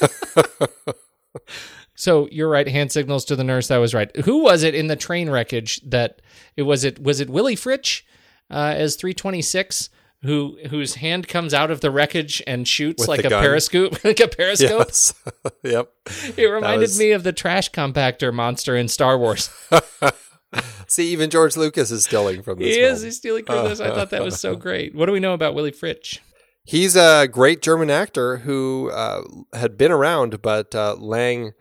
so 1.95 2.30
you're 2.32 2.49
right. 2.49 2.68
Hand 2.68 2.91
signals 2.91 3.26
to 3.26 3.36
the 3.36 3.43
nurse. 3.43 3.68
That 3.68 3.78
was 3.78 3.93
right. 3.93 4.16
Who 4.24 4.43
was 4.43 4.64
it 4.64 4.74
in 4.74 4.88
the 4.88 4.95
train 4.95 5.30
wreckage 5.30 5.82
that 5.89 6.22
it 6.56 6.64
was? 6.64 6.86
It 6.86 7.01
was 7.01 7.20
it 7.20 7.30
Willy 7.30 7.56
Fritsch 7.56 8.03
uh, 8.49 8.74
as 8.78 8.95
326 8.95 9.89
who 10.26 10.58
whose 10.70 10.96
hand 10.96 11.28
comes 11.28 11.54
out 11.54 11.72
of 11.72 11.82
the 11.82 11.92
wreckage 11.92 12.42
and 12.46 12.68
shoots 12.68 13.02
With 13.02 13.10
like 13.10 13.26
a 13.26 13.30
gun? 13.30 13.44
periscope, 13.44 13.98
like 14.04 14.20
a 14.20 14.28
periscope. 14.28 14.88
Yes. 14.88 15.14
yep. 15.64 15.92
It 16.38 16.46
reminded 16.46 16.82
was- 16.82 17.00
me 17.00 17.12
of 17.12 17.24
the 17.24 17.34
trash 17.34 17.72
compactor 17.72 18.34
monster 18.34 18.76
in 18.76 18.88
Star 18.88 19.18
Wars. 19.18 19.50
See, 20.88 21.12
even 21.12 21.30
George 21.30 21.58
Lucas 21.58 21.92
is 21.92 22.06
stealing 22.06 22.42
from 22.44 22.60
this. 22.60 22.76
He 22.76 22.82
is. 22.82 23.02
He's 23.02 23.18
stealing 23.18 23.46
from 23.46 23.66
this. 23.66 23.80
I 23.82 23.90
thought 23.90 24.12
that 24.12 24.24
was 24.24 24.40
so 24.40 24.56
great. 24.56 24.96
What 24.96 25.08
do 25.08 25.12
we 25.12 25.20
know 25.20 25.34
about 25.34 25.54
Willy 25.56 25.72
Fritsch? 25.72 26.20
He's 26.64 26.96
a 26.96 27.28
great 27.28 27.62
German 27.62 27.90
actor 27.90 28.38
who 28.38 28.90
uh, 28.92 29.22
had 29.54 29.78
been 29.78 29.92
around, 29.92 30.42
but 30.42 30.74
uh, 30.74 30.96
Lang 30.98 31.54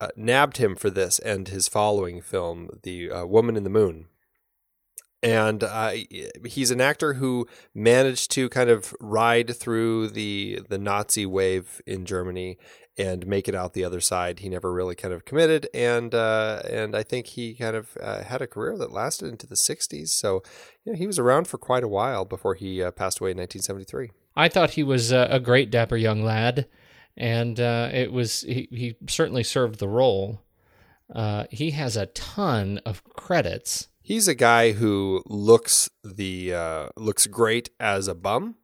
uh, 0.00 0.08
nabbed 0.16 0.58
him 0.58 0.76
for 0.76 0.90
this 0.90 1.18
and 1.20 1.48
his 1.48 1.66
following 1.66 2.20
film, 2.20 2.68
The 2.82 3.10
uh, 3.10 3.24
Woman 3.26 3.56
in 3.56 3.64
the 3.64 3.70
Moon. 3.70 4.06
And 5.22 5.62
uh, 5.62 5.92
he's 6.44 6.72
an 6.72 6.80
actor 6.80 7.14
who 7.14 7.46
managed 7.74 8.32
to 8.32 8.48
kind 8.48 8.68
of 8.68 8.92
ride 9.00 9.54
through 9.56 10.08
the 10.08 10.60
the 10.68 10.78
Nazi 10.78 11.26
wave 11.26 11.80
in 11.86 12.04
Germany 12.04 12.58
and 12.98 13.26
make 13.26 13.48
it 13.48 13.54
out 13.54 13.72
the 13.72 13.84
other 13.84 14.00
side. 14.00 14.40
He 14.40 14.48
never 14.48 14.72
really 14.72 14.94
kind 14.94 15.14
of 15.14 15.24
committed, 15.24 15.68
and 15.72 16.14
uh, 16.14 16.62
and 16.68 16.94
I 16.94 17.02
think 17.02 17.28
he 17.28 17.54
kind 17.54 17.76
of 17.76 17.96
uh, 18.00 18.22
had 18.24 18.42
a 18.42 18.46
career 18.46 18.76
that 18.76 18.92
lasted 18.92 19.28
into 19.28 19.46
the 19.46 19.54
'60s. 19.54 20.08
So, 20.08 20.42
you 20.84 20.92
know, 20.92 20.98
he 20.98 21.06
was 21.06 21.18
around 21.18 21.48
for 21.48 21.58
quite 21.58 21.84
a 21.84 21.88
while 21.88 22.24
before 22.24 22.54
he 22.54 22.82
uh, 22.82 22.90
passed 22.90 23.20
away 23.20 23.30
in 23.30 23.38
1973. 23.38 24.10
I 24.34 24.48
thought 24.48 24.70
he 24.70 24.82
was 24.82 25.12
a, 25.12 25.40
great 25.40 25.70
dapper 25.70 25.96
young 25.96 26.22
lad, 26.22 26.66
and 27.16 27.60
uh, 27.60 27.90
it 27.92 28.12
was 28.12 28.42
he, 28.42 28.68
he 28.70 28.96
certainly 29.08 29.42
served 29.42 29.78
the 29.78 29.88
role. 29.88 30.40
Uh, 31.14 31.44
he 31.50 31.72
has 31.72 31.96
a 31.96 32.06
ton 32.06 32.80
of 32.86 33.04
credits. 33.04 33.88
He's 34.02 34.26
a 34.26 34.34
guy 34.34 34.72
who 34.72 35.22
looks 35.26 35.88
the 36.02 36.54
uh, 36.54 36.88
looks 36.96 37.26
great 37.26 37.70
as 37.78 38.08
a 38.08 38.14
bum, 38.14 38.56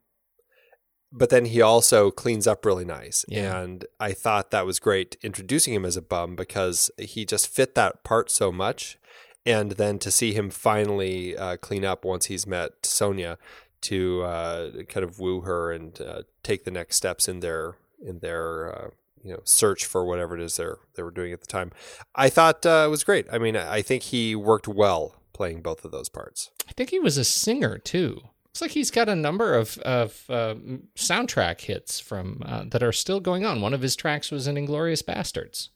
but 1.12 1.30
then 1.30 1.46
he 1.46 1.62
also 1.62 2.10
cleans 2.10 2.46
up 2.46 2.64
really 2.64 2.84
nice. 2.84 3.24
Yeah. 3.28 3.60
And 3.60 3.84
I 4.00 4.12
thought 4.12 4.50
that 4.50 4.66
was 4.66 4.78
great 4.78 5.16
introducing 5.22 5.74
him 5.74 5.84
as 5.84 5.96
a 5.96 6.02
bum 6.02 6.36
because 6.36 6.90
he 6.98 7.24
just 7.24 7.48
fit 7.48 7.74
that 7.76 8.02
part 8.04 8.30
so 8.30 8.50
much. 8.50 8.98
And 9.46 9.72
then 9.72 9.98
to 10.00 10.10
see 10.10 10.34
him 10.34 10.50
finally 10.50 11.36
uh, 11.36 11.56
clean 11.56 11.84
up 11.84 12.04
once 12.04 12.26
he's 12.26 12.46
met 12.46 12.84
Sonia 12.84 13.38
to 13.82 14.22
uh, 14.22 14.70
kind 14.88 15.04
of 15.04 15.20
woo 15.20 15.42
her 15.42 15.72
and 15.72 15.98
uh, 16.00 16.22
take 16.42 16.64
the 16.64 16.70
next 16.70 16.96
steps 16.96 17.28
in 17.28 17.40
their 17.40 17.76
in 18.04 18.18
their 18.18 18.74
uh, 18.74 18.90
you 19.22 19.32
know 19.32 19.40
search 19.44 19.84
for 19.84 20.04
whatever 20.04 20.36
it 20.36 20.42
is 20.42 20.56
they're 20.56 20.78
they 20.94 21.02
were 21.02 21.10
doing 21.10 21.32
at 21.32 21.40
the 21.40 21.46
time. 21.46 21.70
I 22.14 22.28
thought 22.28 22.66
uh, 22.66 22.84
it 22.86 22.90
was 22.90 23.04
great. 23.04 23.26
I 23.32 23.38
mean, 23.38 23.56
I 23.56 23.82
think 23.82 24.02
he 24.04 24.34
worked 24.34 24.68
well 24.68 25.14
playing 25.38 25.62
both 25.62 25.84
of 25.84 25.92
those 25.92 26.08
parts. 26.08 26.50
I 26.68 26.72
think 26.72 26.90
he 26.90 26.98
was 26.98 27.16
a 27.16 27.24
singer 27.24 27.78
too. 27.78 28.20
Looks 28.44 28.60
like 28.60 28.72
he's 28.72 28.90
got 28.90 29.08
a 29.08 29.14
number 29.14 29.54
of 29.54 29.78
of 29.78 30.24
uh, 30.28 30.56
soundtrack 30.96 31.60
hits 31.60 32.00
from 32.00 32.42
uh, 32.44 32.64
that 32.66 32.82
are 32.82 32.92
still 32.92 33.20
going 33.20 33.46
on. 33.46 33.60
One 33.60 33.72
of 33.72 33.80
his 33.80 33.94
tracks 33.94 34.32
was 34.32 34.48
in 34.48 34.56
*Inglourious 34.56 35.02
Basterds*. 35.02 35.68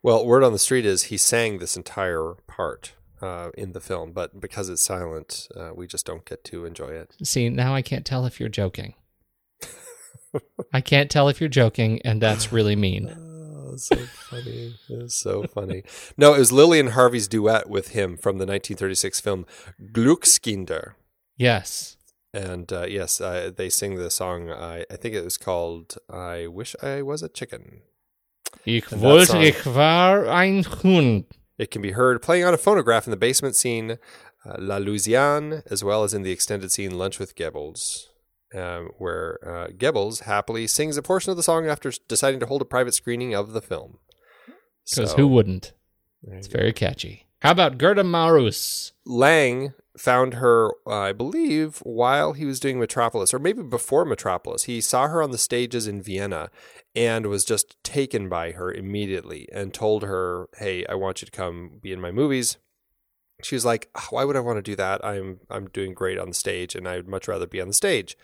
Well, 0.00 0.24
word 0.24 0.44
on 0.44 0.52
the 0.52 0.58
street 0.60 0.86
is 0.86 1.04
he 1.04 1.16
sang 1.16 1.58
this 1.58 1.76
entire 1.76 2.36
part 2.46 2.94
uh, 3.20 3.50
in 3.58 3.72
the 3.72 3.80
film, 3.80 4.12
but 4.12 4.40
because 4.40 4.68
it's 4.68 4.80
silent, 4.82 5.48
uh, 5.56 5.70
we 5.74 5.88
just 5.88 6.06
don't 6.06 6.24
get 6.24 6.44
to 6.44 6.64
enjoy 6.64 6.90
it. 6.90 7.16
See, 7.24 7.48
now 7.48 7.74
I 7.74 7.82
can't 7.82 8.06
tell 8.06 8.24
if 8.26 8.38
you're 8.38 8.48
joking. 8.48 8.94
I 10.72 10.80
can't 10.80 11.10
tell 11.10 11.28
if 11.28 11.40
you're 11.40 11.48
joking, 11.48 12.00
and 12.04 12.22
that's 12.22 12.52
really 12.52 12.76
mean. 12.76 13.08
Oh, 13.72 13.76
so 13.76 13.96
funny. 13.96 14.74
It 14.88 14.98
was 15.02 15.14
so 15.14 15.44
funny. 15.44 15.82
No, 16.16 16.34
it 16.34 16.38
was 16.38 16.50
Lillian 16.52 16.88
Harvey's 16.88 17.28
duet 17.28 17.68
with 17.68 17.88
him 17.88 18.16
from 18.16 18.38
the 18.38 18.46
1936 18.46 19.20
film 19.20 19.46
Glückskinder. 19.92 20.92
Yes. 21.36 21.96
And 22.32 22.72
uh, 22.72 22.86
yes, 22.88 23.20
uh, 23.20 23.50
they 23.54 23.68
sing 23.68 23.96
the 23.96 24.10
song. 24.10 24.50
I 24.50 24.84
I 24.90 24.96
think 24.96 25.14
it 25.14 25.24
was 25.24 25.36
called 25.36 25.96
"I 26.08 26.46
Wish 26.46 26.76
I 26.82 27.02
Was 27.02 27.22
a 27.22 27.28
Chicken." 27.28 27.82
Ich 28.64 28.90
And 28.92 29.00
wollte, 29.00 29.26
song- 29.32 29.42
ich 29.42 29.64
war 29.66 30.26
ein 30.28 30.64
Hund. 30.82 31.24
It 31.58 31.70
can 31.70 31.82
be 31.82 31.92
heard 31.92 32.22
playing 32.22 32.44
on 32.44 32.54
a 32.54 32.58
phonograph 32.58 33.06
in 33.06 33.10
the 33.10 33.16
basement 33.16 33.54
scene, 33.56 33.98
uh, 34.46 34.56
La 34.58 34.78
Louisiane, 34.78 35.62
as 35.70 35.82
well 35.84 36.04
as 36.04 36.14
in 36.14 36.22
the 36.22 36.30
extended 36.32 36.70
scene 36.72 36.96
Lunch 36.96 37.18
with 37.18 37.34
Goebbels, 37.36 38.06
um, 38.54 38.90
where 38.98 39.38
uh, 39.46 39.68
Goebbels 39.68 40.22
happily 40.22 40.66
sings 40.66 40.96
a 40.96 41.02
portion 41.02 41.30
of 41.30 41.36
the 41.36 41.42
song 41.42 41.66
after 41.66 41.92
deciding 42.08 42.40
to 42.40 42.46
hold 42.46 42.62
a 42.62 42.66
private 42.66 42.94
screening 42.94 43.34
of 43.34 43.52
the 43.52 43.62
film. 43.62 43.98
Because 44.84 45.12
So, 45.12 45.16
who 45.16 45.28
wouldn't? 45.28 45.72
It's 46.22 46.48
very 46.48 46.72
catchy. 46.72 47.26
How 47.40 47.52
about 47.52 47.78
Gerda 47.78 48.04
Maurus? 48.04 48.92
Lang 49.06 49.72
found 49.96 50.34
her, 50.34 50.70
uh, 50.86 51.00
I 51.00 51.12
believe, 51.12 51.78
while 51.78 52.32
he 52.32 52.44
was 52.44 52.60
doing 52.60 52.78
Metropolis, 52.78 53.32
or 53.32 53.38
maybe 53.38 53.62
before 53.62 54.04
Metropolis. 54.04 54.64
He 54.64 54.80
saw 54.80 55.08
her 55.08 55.22
on 55.22 55.30
the 55.30 55.38
stages 55.38 55.86
in 55.86 56.02
Vienna 56.02 56.50
and 56.94 57.26
was 57.26 57.44
just 57.44 57.82
taken 57.82 58.28
by 58.28 58.52
her 58.52 58.72
immediately 58.72 59.48
and 59.52 59.72
told 59.72 60.02
her, 60.02 60.48
"Hey, 60.58 60.84
I 60.86 60.94
want 60.94 61.22
you 61.22 61.26
to 61.26 61.32
come 61.32 61.78
be 61.82 61.92
in 61.92 62.00
my 62.00 62.10
movies." 62.10 62.58
She 63.42 63.54
was 63.54 63.64
like, 63.64 63.88
"Ah, 63.94 64.08
"Why 64.10 64.24
would 64.24 64.36
I 64.36 64.40
want 64.40 64.58
to 64.58 64.62
do 64.62 64.76
that? 64.76 65.04
I'm 65.04 65.40
I'm 65.48 65.68
doing 65.68 65.94
great 65.94 66.18
on 66.18 66.28
the 66.28 66.34
stage, 66.34 66.74
and 66.74 66.86
I'd 66.86 67.08
much 67.08 67.28
rather 67.28 67.46
be 67.46 67.60
on 67.60 67.68
the 67.68 67.74
stage." 67.74 68.16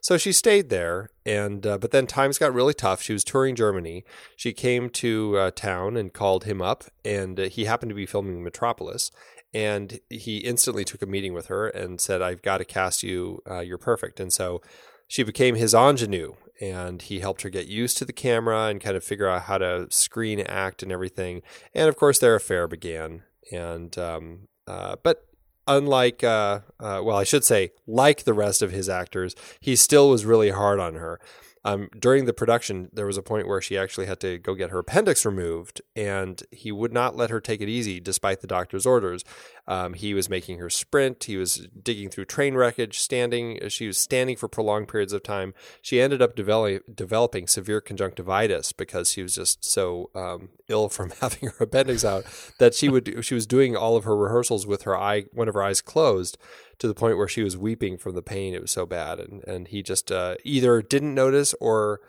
So 0.00 0.16
she 0.16 0.32
stayed 0.32 0.70
there, 0.70 1.10
and 1.26 1.66
uh, 1.66 1.78
but 1.78 1.90
then 1.90 2.06
times 2.06 2.38
got 2.38 2.54
really 2.54 2.74
tough. 2.74 3.02
She 3.02 3.12
was 3.12 3.24
touring 3.24 3.54
Germany. 3.54 4.04
She 4.36 4.52
came 4.52 4.88
to 4.90 5.36
uh, 5.36 5.50
town 5.50 5.96
and 5.96 6.12
called 6.12 6.44
him 6.44 6.62
up, 6.62 6.84
and 7.04 7.38
uh, 7.38 7.42
he 7.44 7.66
happened 7.66 7.90
to 7.90 7.94
be 7.94 8.06
filming 8.06 8.42
Metropolis. 8.42 9.10
And 9.52 9.98
he 10.08 10.38
instantly 10.38 10.84
took 10.84 11.02
a 11.02 11.06
meeting 11.06 11.34
with 11.34 11.46
her 11.46 11.68
and 11.68 12.00
said, 12.00 12.22
"I've 12.22 12.40
got 12.40 12.58
to 12.58 12.64
cast 12.64 13.02
you. 13.02 13.42
Uh, 13.48 13.60
you're 13.60 13.78
perfect." 13.78 14.20
And 14.20 14.32
so 14.32 14.62
she 15.06 15.22
became 15.22 15.56
his 15.56 15.74
ingenue, 15.74 16.34
and 16.60 17.02
he 17.02 17.20
helped 17.20 17.42
her 17.42 17.50
get 17.50 17.66
used 17.66 17.98
to 17.98 18.04
the 18.04 18.12
camera 18.12 18.66
and 18.66 18.80
kind 18.80 18.96
of 18.96 19.04
figure 19.04 19.28
out 19.28 19.42
how 19.42 19.58
to 19.58 19.86
screen 19.90 20.40
act 20.40 20.82
and 20.82 20.92
everything. 20.92 21.42
And 21.74 21.88
of 21.88 21.96
course, 21.96 22.18
their 22.20 22.36
affair 22.36 22.68
began. 22.68 23.22
And 23.52 23.98
um, 23.98 24.48
uh, 24.66 24.96
but 25.02 25.26
unlike, 25.70 26.22
uh, 26.24 26.60
uh, 26.78 27.00
well, 27.02 27.16
I 27.16 27.24
should 27.24 27.44
say, 27.44 27.72
like 27.86 28.24
the 28.24 28.34
rest 28.34 28.60
of 28.60 28.72
his 28.72 28.88
actors, 28.88 29.34
he 29.60 29.76
still 29.76 30.10
was 30.10 30.26
really 30.26 30.50
hard 30.50 30.80
on 30.80 30.94
her. 30.94 31.20
Um, 31.62 31.90
during 31.98 32.24
the 32.24 32.32
production, 32.32 32.88
there 32.92 33.06
was 33.06 33.18
a 33.18 33.22
point 33.22 33.46
where 33.46 33.60
she 33.60 33.76
actually 33.76 34.06
had 34.06 34.18
to 34.20 34.38
go 34.38 34.54
get 34.54 34.70
her 34.70 34.78
appendix 34.78 35.26
removed, 35.26 35.82
and 35.94 36.42
he 36.50 36.72
would 36.72 36.92
not 36.92 37.16
let 37.16 37.30
her 37.30 37.40
take 37.40 37.60
it 37.60 37.68
easy 37.68 38.00
despite 38.00 38.40
the 38.40 38.46
doctor's 38.46 38.86
orders. 38.86 39.24
Um, 39.66 39.94
he 39.94 40.14
was 40.14 40.28
making 40.28 40.58
her 40.58 40.70
sprint. 40.70 41.24
He 41.24 41.36
was 41.36 41.68
digging 41.82 42.10
through 42.10 42.24
train 42.26 42.54
wreckage, 42.54 42.98
standing. 42.98 43.60
She 43.68 43.86
was 43.86 43.98
standing 43.98 44.36
for 44.36 44.48
prolonged 44.48 44.88
periods 44.88 45.12
of 45.12 45.22
time. 45.22 45.54
She 45.82 46.00
ended 46.00 46.20
up 46.22 46.34
develop, 46.34 46.82
developing 46.94 47.46
severe 47.46 47.80
conjunctivitis 47.80 48.72
because 48.72 49.10
she 49.10 49.22
was 49.22 49.34
just 49.34 49.64
so 49.64 50.10
um, 50.14 50.50
ill 50.68 50.88
from 50.88 51.10
having 51.20 51.50
her 51.50 51.64
appendix 51.64 52.04
out 52.04 52.24
that 52.58 52.74
she 52.74 52.88
would 52.88 53.24
she 53.24 53.34
was 53.34 53.46
doing 53.46 53.76
all 53.76 53.96
of 53.96 54.04
her 54.04 54.16
rehearsals 54.16 54.66
with 54.66 54.82
her 54.82 54.96
eye 54.96 55.24
one 55.32 55.48
of 55.48 55.54
her 55.54 55.62
eyes 55.62 55.80
closed 55.80 56.38
to 56.78 56.88
the 56.88 56.94
point 56.94 57.18
where 57.18 57.28
she 57.28 57.42
was 57.42 57.56
weeping 57.56 57.98
from 57.98 58.14
the 58.14 58.22
pain. 58.22 58.54
It 58.54 58.62
was 58.62 58.70
so 58.72 58.86
bad, 58.86 59.20
and 59.20 59.44
and 59.44 59.68
he 59.68 59.82
just 59.82 60.10
uh, 60.10 60.36
either 60.44 60.82
didn't 60.82 61.14
notice 61.14 61.54
or 61.60 62.00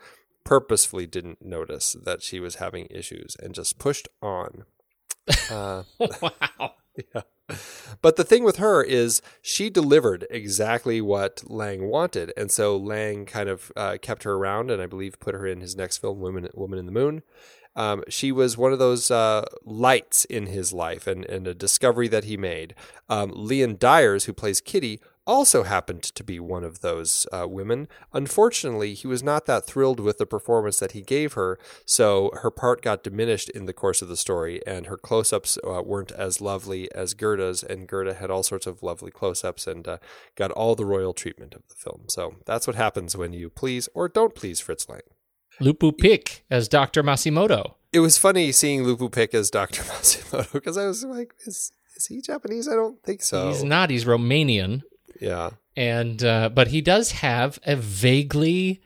purposefully 0.44 1.06
didn't 1.06 1.44
notice 1.44 1.94
that 2.04 2.22
she 2.22 2.40
was 2.40 2.56
having 2.56 2.86
issues 2.90 3.36
and 3.40 3.54
just 3.54 3.78
pushed 3.78 4.08
on. 4.20 4.64
Uh, 5.52 5.84
wow. 6.20 6.74
yeah. 7.14 7.22
But 8.00 8.16
the 8.16 8.24
thing 8.24 8.44
with 8.44 8.56
her 8.56 8.82
is 8.82 9.20
she 9.42 9.68
delivered 9.68 10.26
exactly 10.30 11.00
what 11.00 11.42
Lang 11.46 11.88
wanted, 11.88 12.32
and 12.36 12.50
so 12.50 12.76
Lang 12.76 13.26
kind 13.26 13.48
of 13.48 13.70
uh, 13.76 13.98
kept 14.00 14.22
her 14.22 14.34
around, 14.34 14.70
and 14.70 14.80
I 14.80 14.86
believe 14.86 15.20
put 15.20 15.34
her 15.34 15.46
in 15.46 15.60
his 15.60 15.76
next 15.76 15.98
film, 15.98 16.20
Woman, 16.20 16.48
Woman 16.54 16.78
in 16.78 16.86
the 16.86 16.92
Moon. 16.92 17.22
Um, 17.74 18.04
she 18.08 18.32
was 18.32 18.58
one 18.58 18.72
of 18.72 18.78
those 18.78 19.10
uh, 19.10 19.44
lights 19.64 20.24
in 20.26 20.46
his 20.46 20.72
life 20.72 21.06
and, 21.06 21.24
and 21.24 21.46
a 21.46 21.54
discovery 21.54 22.08
that 22.08 22.24
he 22.24 22.36
made. 22.36 22.74
Um, 23.08 23.32
Lien 23.34 23.76
Deyers, 23.76 24.26
who 24.26 24.32
plays 24.34 24.60
Kitty, 24.60 25.00
also 25.26 25.62
happened 25.62 26.02
to 26.02 26.24
be 26.24 26.40
one 26.40 26.64
of 26.64 26.80
those 26.80 27.26
uh, 27.32 27.46
women. 27.48 27.88
Unfortunately, 28.12 28.94
he 28.94 29.06
was 29.06 29.22
not 29.22 29.46
that 29.46 29.66
thrilled 29.66 30.00
with 30.00 30.18
the 30.18 30.26
performance 30.26 30.78
that 30.80 30.92
he 30.92 31.02
gave 31.02 31.34
her, 31.34 31.58
so 31.84 32.30
her 32.42 32.50
part 32.50 32.82
got 32.82 33.04
diminished 33.04 33.48
in 33.50 33.66
the 33.66 33.72
course 33.72 34.02
of 34.02 34.08
the 34.08 34.16
story, 34.16 34.60
and 34.66 34.86
her 34.86 34.96
close 34.96 35.32
ups 35.32 35.58
uh, 35.66 35.82
weren't 35.82 36.12
as 36.12 36.40
lovely 36.40 36.92
as 36.92 37.14
Gerda's, 37.14 37.62
and 37.62 37.88
Gerda 37.88 38.14
had 38.14 38.30
all 38.30 38.42
sorts 38.42 38.66
of 38.66 38.82
lovely 38.82 39.10
close 39.10 39.44
ups 39.44 39.66
and 39.66 39.86
uh, 39.86 39.98
got 40.36 40.50
all 40.50 40.74
the 40.74 40.86
royal 40.86 41.12
treatment 41.12 41.54
of 41.54 41.62
the 41.68 41.74
film. 41.74 42.04
So 42.08 42.36
that's 42.46 42.66
what 42.66 42.76
happens 42.76 43.16
when 43.16 43.32
you 43.32 43.50
please 43.50 43.88
or 43.94 44.08
don't 44.08 44.34
please 44.34 44.60
Fritz 44.60 44.88
Lang. 44.88 45.00
Lupu 45.60 45.96
Pick 45.96 46.44
as 46.50 46.68
Dr. 46.68 47.02
Matsumoto. 47.02 47.74
It 47.92 48.00
was 48.00 48.16
funny 48.16 48.52
seeing 48.52 48.84
Lupu 48.84 49.12
Pick 49.12 49.34
as 49.34 49.50
Dr. 49.50 49.82
Matsumoto 49.82 50.52
because 50.52 50.78
I 50.78 50.86
was 50.86 51.04
like, 51.04 51.34
is, 51.46 51.72
is 51.96 52.06
he 52.06 52.20
Japanese? 52.22 52.68
I 52.68 52.74
don't 52.74 53.02
think 53.02 53.22
so. 53.22 53.48
He's 53.48 53.62
not, 53.62 53.90
he's 53.90 54.04
Romanian. 54.04 54.82
Yeah. 55.20 55.50
And 55.76 56.22
uh, 56.22 56.50
but 56.50 56.68
he 56.68 56.80
does 56.80 57.12
have 57.12 57.58
a 57.64 57.76
vaguely 57.76 58.82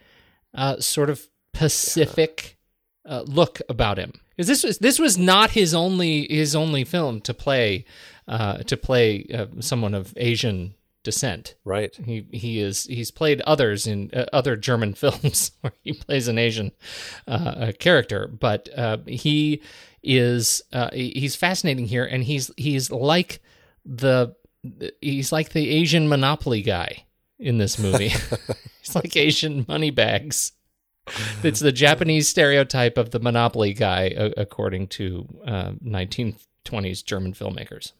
uh, 0.55 0.81
sort 0.81 1.11
of 1.11 1.29
Pacific 1.53 2.57
uh, 3.05 3.23
look 3.27 3.61
about 3.69 3.99
him. 3.99 4.13
Because 4.31 4.49
this 4.49 4.65
was 4.65 4.79
this 4.79 4.99
was 4.99 5.17
not 5.17 5.51
his 5.51 5.75
only 5.75 6.27
his 6.29 6.55
only 6.55 6.85
film 6.85 7.21
to 7.23 7.33
play 7.33 7.85
uh, 8.29 8.59
to 8.59 8.77
play 8.77 9.27
uh, 9.33 9.47
someone 9.61 9.95
of 9.95 10.13
Asian 10.17 10.75
descent. 11.03 11.55
Right. 11.65 11.95
He 12.05 12.27
he 12.33 12.61
is 12.61 12.85
he's 12.85 13.11
played 13.11 13.41
others 13.43 13.87
in 13.87 14.11
uh, 14.13 14.27
other 14.33 14.57
German 14.57 14.95
films 15.03 15.53
where 15.61 15.73
he 15.81 15.93
plays 15.93 16.29
an 16.29 16.37
Asian 16.39 16.73
uh, 17.27 17.73
character, 17.79 18.27
but 18.27 18.69
uh, 18.77 18.99
he 19.07 19.63
is 20.03 20.63
uh, 20.73 20.91
he's 20.93 21.35
fascinating 21.35 21.87
here, 21.87 22.05
and 22.05 22.25
he's 22.25 22.51
he's 22.57 22.91
like 22.91 23.41
the 23.85 24.35
he's 25.01 25.33
like 25.33 25.51
the 25.51 25.71
Asian 25.71 26.09
monopoly 26.09 26.63
guy 26.63 27.05
in 27.39 27.59
this 27.59 27.79
movie. 27.79 28.09
he's 28.81 28.95
like 28.95 29.17
Asian 29.17 29.65
money 29.69 29.91
bags. 29.91 30.53
It's 31.43 31.61
the 31.61 31.73
Japanese 31.73 32.29
stereotype 32.29 32.99
of 32.99 33.11
the 33.11 33.21
monopoly 33.21 33.73
guy, 33.73 34.33
according 34.37 34.89
to 34.89 35.29
uh, 35.47 35.73
1920s 35.85 37.05
German 37.05 37.33
filmmakers. 37.33 37.93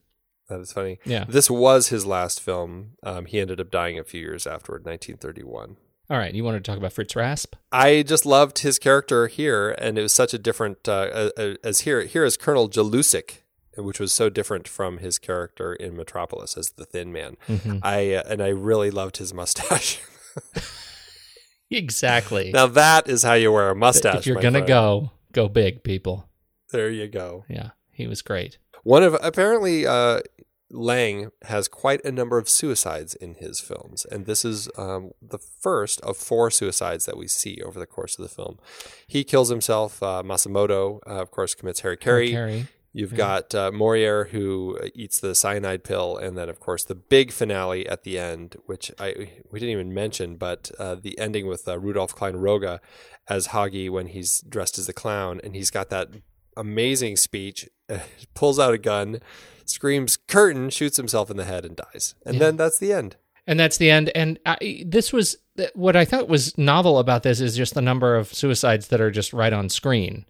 That 0.49 0.61
is 0.61 0.73
funny. 0.73 0.99
Yeah. 1.05 1.25
This 1.29 1.51
was 1.51 1.89
his 1.89 2.07
last 2.07 2.41
film. 2.41 2.93
Um, 3.03 3.27
he 3.27 3.41
ended 3.41 3.61
up 3.61 3.71
dying 3.71 3.99
a 3.99 4.05
few 4.05 4.21
years 4.21 4.47
afterward, 4.47 4.85
1931. 4.85 5.77
All 6.09 6.19
right, 6.19 6.33
you 6.33 6.45
wanted 6.45 6.65
to 6.65 6.71
talk 6.71 6.79
about 6.79 6.93
Fritz 6.93 7.17
Rasp? 7.17 7.57
I 7.73 8.03
just 8.03 8.25
loved 8.25 8.61
his 8.61 8.79
character 8.79 9.27
here, 9.27 9.71
and 9.79 9.99
it 9.99 10.03
was 10.03 10.13
such 10.13 10.33
a 10.33 10.39
different 10.39 10.89
uh, 10.89 11.31
as 11.65 11.81
here. 11.81 12.03
Here 12.03 12.25
is 12.25 12.37
Colonel 12.37 12.69
Jellusic, 12.69 13.39
which 13.77 14.01
was 14.01 14.13
so 14.13 14.29
different 14.29 14.69
from 14.69 14.99
his 14.99 15.19
character 15.19 15.73
in 15.73 15.97
Metropolis 15.97 16.57
as 16.57 16.71
the 16.71 16.85
Thin 16.85 17.13
Man. 17.13 17.37
Mm-hmm. 17.49 17.79
I 17.83 18.15
uh, 18.15 18.23
and 18.29 18.43
I 18.43 18.49
really 18.49 18.91
loved 18.91 19.19
his 19.19 19.33
mustache. 19.33 20.01
exactly. 21.71 22.53
now 22.53 22.67
that 22.67 23.09
is 23.09 23.23
how 23.23 23.35
you 23.35 23.53
wear 23.53 23.71
a 23.71 23.77
mustache. 23.77 24.21
If 24.21 24.27
you're 24.27 24.37
gonna 24.37 24.59
friend. 24.59 24.67
go, 24.69 25.11
go 25.33 25.49
big, 25.49 25.83
people. 25.83 26.29
there 26.73 26.91
you 26.91 27.09
go. 27.09 27.45
Yeah, 27.49 27.71
he 27.91 28.07
was 28.07 28.23
great. 28.23 28.59
One 28.83 29.03
of 29.03 29.17
apparently 29.21 29.87
uh, 29.87 30.21
Lang 30.71 31.31
has 31.45 31.69
quite 31.69 32.05
a 32.05 32.11
number 32.11 32.39
of 32.39 32.49
suicides 32.49 33.15
in 33.15 33.35
his 33.35 33.61
films, 33.61 34.05
and 34.05 34.27
this 34.27 34.45
is 34.45 34.69
um, 34.77 35.13
the 35.23 35.39
first 35.39 36.01
of 36.01 36.17
four 36.17 36.51
suicides 36.51 37.07
that 37.07 37.17
we 37.17 37.29
see 37.29 37.61
over 37.65 37.79
the 37.79 37.87
course 37.87 38.19
of 38.19 38.23
the 38.23 38.29
film. 38.29 38.59
He 39.07 39.23
kills 39.23 39.49
himself. 39.49 40.03
Uh, 40.03 40.23
Matsumoto, 40.25 41.01
uh, 41.07 41.21
of 41.21 41.31
course, 41.31 41.55
commits 41.55 41.83
harikari. 41.83 42.31
Carrie. 42.31 42.67
You've 42.99 43.15
got 43.15 43.55
uh, 43.55 43.71
Morrier 43.73 44.25
who 44.33 44.79
eats 44.95 45.21
the 45.21 45.35
cyanide 45.35 45.85
pill, 45.85 46.17
and 46.17 46.37
then 46.37 46.49
of 46.49 46.61
course 46.61 46.83
the 46.85 46.95
big 46.95 47.31
finale 47.31 47.87
at 47.89 48.05
the 48.05 48.19
end, 48.19 48.57
which 48.67 48.91
I 48.99 49.31
we 49.51 49.61
didn't 49.61 49.73
even 49.73 49.93
mention, 49.93 50.37
but 50.37 50.71
uh, 50.79 50.95
the 50.95 51.19
ending 51.19 51.47
with 51.47 51.69
uh, 51.69 51.79
Rudolf 51.79 52.15
Klein-Rogge 52.15 52.79
as 53.29 53.49
Haghi 53.49 53.91
when 53.91 54.07
he's 54.09 54.41
dressed 54.41 54.79
as 54.79 54.87
the 54.87 54.93
clown, 54.93 55.41
and 55.45 55.55
he's 55.55 55.71
got 55.71 55.91
that 55.91 56.09
amazing 56.57 57.17
speech, 57.17 57.69
pulls 58.35 58.59
out 58.59 58.73
a 58.73 58.79
gun, 58.79 59.21
screams 59.67 60.17
"curtain," 60.17 60.71
shoots 60.71 60.97
himself 60.97 61.31
in 61.31 61.37
the 61.37 61.45
head, 61.45 61.65
and 61.67 61.77
dies, 61.77 62.15
and 62.25 62.37
Yeah. 62.37 62.41
then 62.41 62.57
that's 62.57 62.79
the 62.79 62.93
end. 62.93 63.17
And 63.47 63.61
that's 63.61 63.77
the 63.77 63.91
end. 63.91 64.11
And 64.15 64.39
I, 64.45 64.83
this 64.87 65.13
was 65.13 65.37
what 65.75 65.95
I 65.97 66.05
thought 66.05 66.29
was 66.29 66.57
novel 66.59 66.99
about 66.99 67.23
this 67.23 67.41
is 67.41 67.57
just 67.57 67.75
the 67.75 67.83
number 67.83 68.17
of 68.17 68.33
suicides 68.35 68.89
that 68.89 69.01
are 69.01 69.11
just 69.11 69.33
right 69.33 69.53
on 69.53 69.69
screen. 69.69 70.25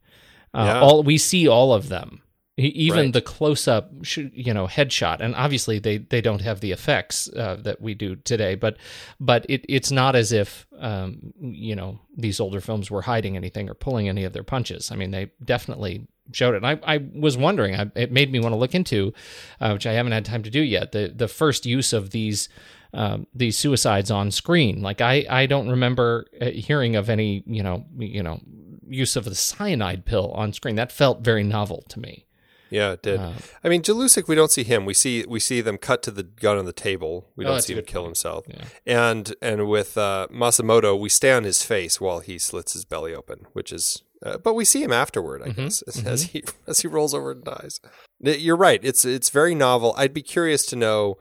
Uh, 0.53 0.65
Yeah. 0.65 0.81
All 0.81 1.03
we 1.03 1.17
see 1.17 1.49
all 1.49 1.73
of 1.73 1.89
them, 1.89 2.21
even 2.57 2.99
Right. 2.99 3.13
the 3.13 3.21
close-up, 3.21 3.91
you 4.17 4.55
know, 4.55 4.67
headshot. 4.67 5.21
And 5.21 5.35
obviously, 5.35 5.79
they 5.79 5.99
they 5.99 6.21
don't 6.21 6.41
have 6.41 6.61
the 6.61 6.73
effects 6.73 7.29
uh, 7.29 7.57
that 7.63 7.81
we 7.81 7.95
do 7.95 8.17
today. 8.17 8.55
But 8.55 8.77
but 9.21 9.45
it, 9.49 9.65
it's 9.69 9.91
not 9.91 10.17
as 10.17 10.33
if 10.33 10.67
um, 10.79 11.35
you 11.39 11.77
know 11.77 12.01
these 12.17 12.41
older 12.41 12.61
films 12.61 12.91
were 12.91 13.03
hiding 13.03 13.37
anything 13.37 13.69
or 13.69 13.75
pulling 13.75 14.09
any 14.09 14.25
of 14.25 14.33
their 14.33 14.43
punches. 14.45 14.91
I 14.91 14.97
mean, 14.97 15.11
they 15.11 15.31
definitely 15.45 16.07
showed 16.33 16.55
it. 16.55 16.65
And 16.65 16.67
I, 16.67 16.95
I 16.97 17.07
was 17.15 17.37
wondering, 17.37 17.77
I, 17.77 17.91
it 17.95 18.11
made 18.11 18.33
me 18.33 18.41
want 18.41 18.53
to 18.53 18.59
look 18.59 18.75
into, 18.75 19.13
uh, 19.61 19.71
which 19.73 19.87
I 19.87 19.93
haven't 19.93 20.13
had 20.13 20.25
time 20.25 20.43
to 20.45 20.51
do 20.51 20.63
yet, 20.63 20.93
the 20.93 21.13
the 21.15 21.29
first 21.29 21.67
use 21.67 21.93
of 21.93 22.11
these 22.11 22.49
um, 22.95 23.27
these 23.35 23.59
suicides 23.59 24.11
on 24.11 24.31
screen. 24.31 24.81
Like 24.81 25.03
I, 25.03 25.27
I 25.29 25.47
don't 25.47 25.69
remember 25.69 26.25
uh, 26.41 26.47
hearing 26.47 26.97
of 26.97 27.11
any, 27.11 27.43
you 27.47 27.63
know, 27.63 27.85
you 27.99 28.23
know, 28.23 28.41
use 28.89 29.17
of 29.17 29.25
the 29.25 29.35
cyanide 29.35 30.07
pill 30.07 30.31
on 30.33 30.55
screen. 30.55 30.77
That 30.77 30.91
felt 30.93 31.21
very 31.21 31.43
novel 31.45 31.85
to 31.91 32.01
me. 32.01 32.26
Yeah, 32.71 32.93
it 32.93 33.03
did. 33.03 33.21
Uh, 33.21 33.33
I 33.63 33.69
mean, 33.69 33.83
Jellusic, 33.83 34.27
we 34.29 34.35
don't 34.35 34.51
see 34.51 34.65
him. 34.65 34.85
We 34.85 34.95
see 34.95 35.25
we 35.29 35.39
see 35.41 35.61
them 35.61 35.79
cut 35.79 36.03
to 36.05 36.11
the 36.11 36.23
gun 36.25 36.59
on 36.59 36.65
the 36.65 36.73
table. 36.73 37.31
We 37.37 37.45
Oh, 37.45 37.49
don't 37.49 37.63
see 37.63 37.75
him 37.75 37.85
kill 37.85 38.03
point. 38.03 38.09
himself. 38.11 38.45
Yeah. 38.49 38.65
And 38.87 39.35
and 39.41 39.69
with 39.69 39.97
uh, 39.97 40.27
Matsumoto, 40.33 40.99
we 40.99 41.09
stay 41.09 41.33
on 41.33 41.45
his 41.45 41.63
face 41.63 42.01
while 42.01 42.21
he 42.21 42.39
slits 42.39 42.73
his 42.73 42.85
belly 42.85 43.15
open, 43.15 43.47
which 43.53 43.73
is 43.73 44.03
Uh, 44.25 44.39
but 44.39 44.55
we 44.55 44.65
see 44.65 44.83
him 44.83 44.93
afterward, 44.93 45.43
I 45.43 45.49
Mhm, 45.51 45.57
guess, 45.57 45.83
as, 45.83 46.05
as 46.07 46.23
he 46.33 46.43
as 46.67 46.81
he 46.81 46.89
rolls 46.89 47.15
over 47.15 47.33
and 47.33 47.45
dies. 47.45 47.81
You're 48.21 48.57
right. 48.57 48.81
It's 48.83 49.05
it's 49.05 49.31
very 49.31 49.55
novel. 49.55 49.95
I'd 49.97 50.15
be 50.15 50.23
curious 50.23 50.65
to 50.67 50.77
know 50.77 51.19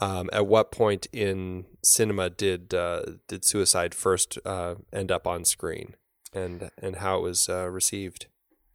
um, 0.00 0.30
at 0.32 0.46
what 0.46 0.72
point 0.72 1.06
in 1.12 1.66
cinema 1.84 2.30
did 2.30 2.72
uh, 2.74 3.02
did 3.28 3.44
Suicide 3.44 3.94
first 3.94 4.38
uh, 4.46 4.76
end 4.92 5.12
up 5.12 5.26
on 5.26 5.44
screen, 5.44 5.94
and 6.32 6.70
and 6.82 6.96
how 6.96 7.18
it 7.18 7.22
was 7.22 7.48
uh, 7.48 7.68
received. 7.68 8.26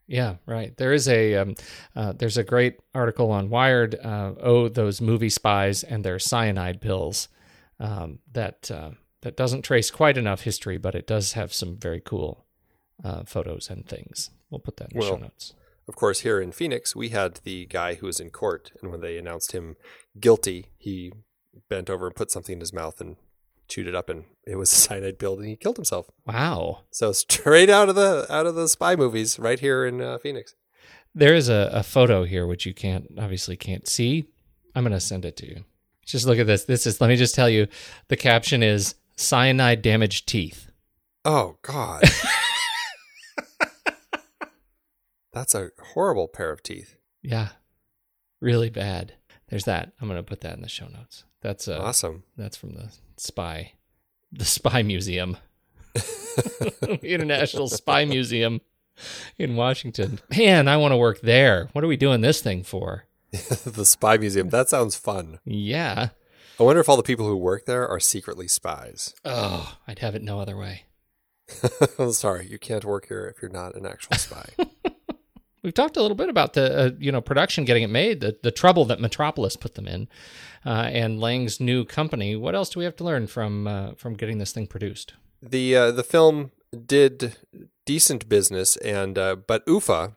Yeah, 0.08 0.36
right. 0.46 0.76
There 0.78 0.94
is 0.94 1.08
a 1.08 1.36
um, 1.36 1.56
uh, 1.96 2.14
there's 2.14 2.38
a 2.38 2.44
great 2.44 2.80
article 2.94 3.32
on 3.32 3.50
Wired. 3.50 3.96
Uh, 3.96 4.34
oh, 4.40 4.70
those 4.70 5.02
movie 5.02 5.30
spies 5.30 5.84
and 5.84 6.04
their 6.04 6.20
cyanide 6.20 6.82
pills. 6.82 7.28
Um, 7.80 8.20
that 8.32 8.70
uh, 8.72 8.92
that 9.22 9.36
doesn't 9.36 9.64
trace 9.64 9.90
quite 9.90 10.18
enough 10.18 10.42
history, 10.42 10.78
but 10.78 10.96
it 10.96 11.08
does 11.08 11.34
have 11.34 11.52
some 11.52 11.78
very 11.78 12.00
cool 12.00 12.46
uh, 13.04 13.24
photos 13.24 13.70
and 13.70 13.88
things. 13.88 14.30
We'll 14.50 14.60
put 14.60 14.78
that 14.78 14.92
in 14.92 15.00
the 15.00 15.06
show 15.06 15.18
notes. 15.18 15.54
Of 15.88 15.96
course, 15.96 16.22
here 16.22 16.40
in 16.40 16.52
Phoenix, 16.52 16.96
we 16.96 17.10
had 17.10 17.40
the 17.44 17.66
guy 17.66 17.96
who 17.96 18.06
was 18.08 18.20
in 18.20 18.30
court, 18.30 18.72
and 18.82 18.92
when 18.92 19.02
they 19.02 19.18
announced 19.18 19.52
him 19.52 19.76
guilty, 20.20 20.68
he 20.78 21.12
bent 21.70 21.90
over 21.90 22.08
and 22.08 22.16
put 22.16 22.32
something 22.32 22.54
in 22.54 22.60
his 22.60 22.74
mouth 22.74 23.02
and 23.02 23.18
chewed 23.68 23.88
it 23.88 23.96
up, 23.96 24.10
and 24.10 24.26
it 24.46 24.56
was 24.56 24.72
a 24.72 24.76
cyanide 24.76 25.20
pill, 25.20 25.38
and 25.38 25.48
he 25.48 25.56
killed 25.56 25.78
himself. 25.78 26.10
Wow. 26.26 26.82
So 26.92 27.12
straight 27.12 27.70
out 27.70 27.90
of 27.90 27.96
the 27.96 28.26
out 28.30 28.46
of 28.46 28.56
the 28.56 28.68
spy 28.68 28.96
movies, 28.96 29.40
right 29.40 29.60
here 29.60 29.86
in 29.86 30.02
uh, 30.02 30.18
Phoenix. 30.18 30.56
There 31.14 31.34
is 31.34 31.48
a, 31.48 31.70
a 31.72 31.84
photo 31.84 32.26
here 32.26 32.46
which 32.46 32.66
you 32.66 32.74
can't 32.74 33.08
obviously 33.18 33.56
can't 33.56 33.88
see. 33.88 34.26
I'm 34.76 34.84
gonna 34.84 35.00
send 35.00 35.26
it 35.26 35.38
to 35.38 35.48
you. 35.48 35.64
Just 36.06 36.26
look 36.26 36.38
at 36.38 36.48
this. 36.48 36.66
This 36.66 36.86
is 36.86 37.00
let 37.00 37.08
me 37.08 37.16
just 37.16 37.36
tell 37.36 37.50
you. 37.50 37.68
The 38.10 38.18
caption 38.18 38.62
is 38.62 38.96
cyanide 39.16 39.82
damaged 39.82 40.28
teeth. 40.28 40.70
Oh 41.24 41.58
God, 41.62 42.04
that's 45.34 45.56
a 45.56 45.70
horrible 45.94 46.28
pair 46.28 46.52
of 46.52 46.62
teeth. 46.62 46.98
Yeah. 47.22 47.50
Really 48.42 48.70
bad. 48.70 49.14
There's 49.48 49.64
that. 49.66 49.94
I'm 50.00 50.08
gonna 50.08 50.22
put 50.22 50.42
that 50.42 50.56
in 50.56 50.62
the 50.62 50.70
show 50.70 50.88
notes. 50.88 51.24
That's 51.46 51.68
uh 51.68 51.78
Awesome. 51.80 52.24
that's 52.36 52.58
from 52.58 52.72
the 52.74 52.90
spy 53.18 53.74
the 54.32 54.46
spy 54.46 54.82
museum. 54.82 55.38
International 57.04 57.68
Spy 57.70 58.04
Museum 58.04 58.62
in 59.38 59.56
Washington. 59.56 60.20
Man, 60.36 60.68
I 60.68 60.76
want 60.78 60.92
to 60.92 60.98
work 60.98 61.22
there. 61.22 61.70
What 61.74 61.84
are 61.84 61.88
we 61.88 61.98
doing 61.98 62.22
this 62.22 62.42
thing 62.42 62.64
for? 62.64 63.06
the 63.32 63.86
spy 63.86 64.18
museum. 64.18 64.50
That 64.50 64.70
sounds 64.70 64.96
fun. 64.96 65.40
Yeah. 65.46 66.10
I 66.60 66.64
wonder 66.64 66.82
if 66.82 66.90
all 66.90 66.98
the 66.98 67.04
people 67.04 67.28
who 67.28 67.38
work 67.38 67.66
there 67.66 67.88
are 67.88 68.00
secretly 68.00 68.48
spies. 68.48 69.14
Oh, 69.24 69.78
I'd 69.88 70.00
have 70.00 70.16
it 70.16 70.24
no 70.24 70.40
other 70.40 70.58
way. 70.58 70.86
I'm 72.00 72.12
sorry, 72.14 72.48
you 72.48 72.58
can't 72.58 72.84
work 72.86 73.08
here 73.08 73.28
if 73.28 73.42
you're 73.42 73.52
not 73.52 73.76
an 73.76 73.86
actual 73.86 74.18
spy. 74.18 74.50
We've 75.66 75.74
talked 75.74 75.98
a 75.98 76.02
little 76.02 76.16
bit 76.16 76.30
about 76.30 76.54
the 76.54 76.78
uh, 76.78 76.92
you 76.98 77.12
know 77.12 77.20
production 77.20 77.66
getting 77.66 77.84
it 77.84 77.90
made, 77.90 78.22
the 78.22 78.38
the 78.42 78.52
trouble 78.52 78.86
that 78.86 79.02
Metropolis 79.02 79.58
put 79.58 79.76
them 79.76 79.88
in, 79.88 80.08
uh, 80.66 80.90
and 80.94 81.20
Lang's 81.20 81.60
new 81.60 81.84
company. 81.84 82.36
What 82.36 82.56
else 82.56 82.70
do 82.70 82.80
we 82.80 82.86
have 82.86 82.96
to 82.98 83.04
learn 83.04 83.28
from 83.28 83.68
uh, 83.68 83.94
from 83.96 84.14
getting 84.14 84.38
this 84.38 84.54
thing 84.54 84.68
produced? 84.68 85.14
the 85.50 85.76
uh, 85.76 85.92
the 85.92 86.04
film 86.04 86.52
did 86.86 87.38
decent 87.86 88.28
business, 88.28 88.78
and 88.78 89.18
uh, 89.18 89.36
but 89.36 89.64
UFA 89.68 90.14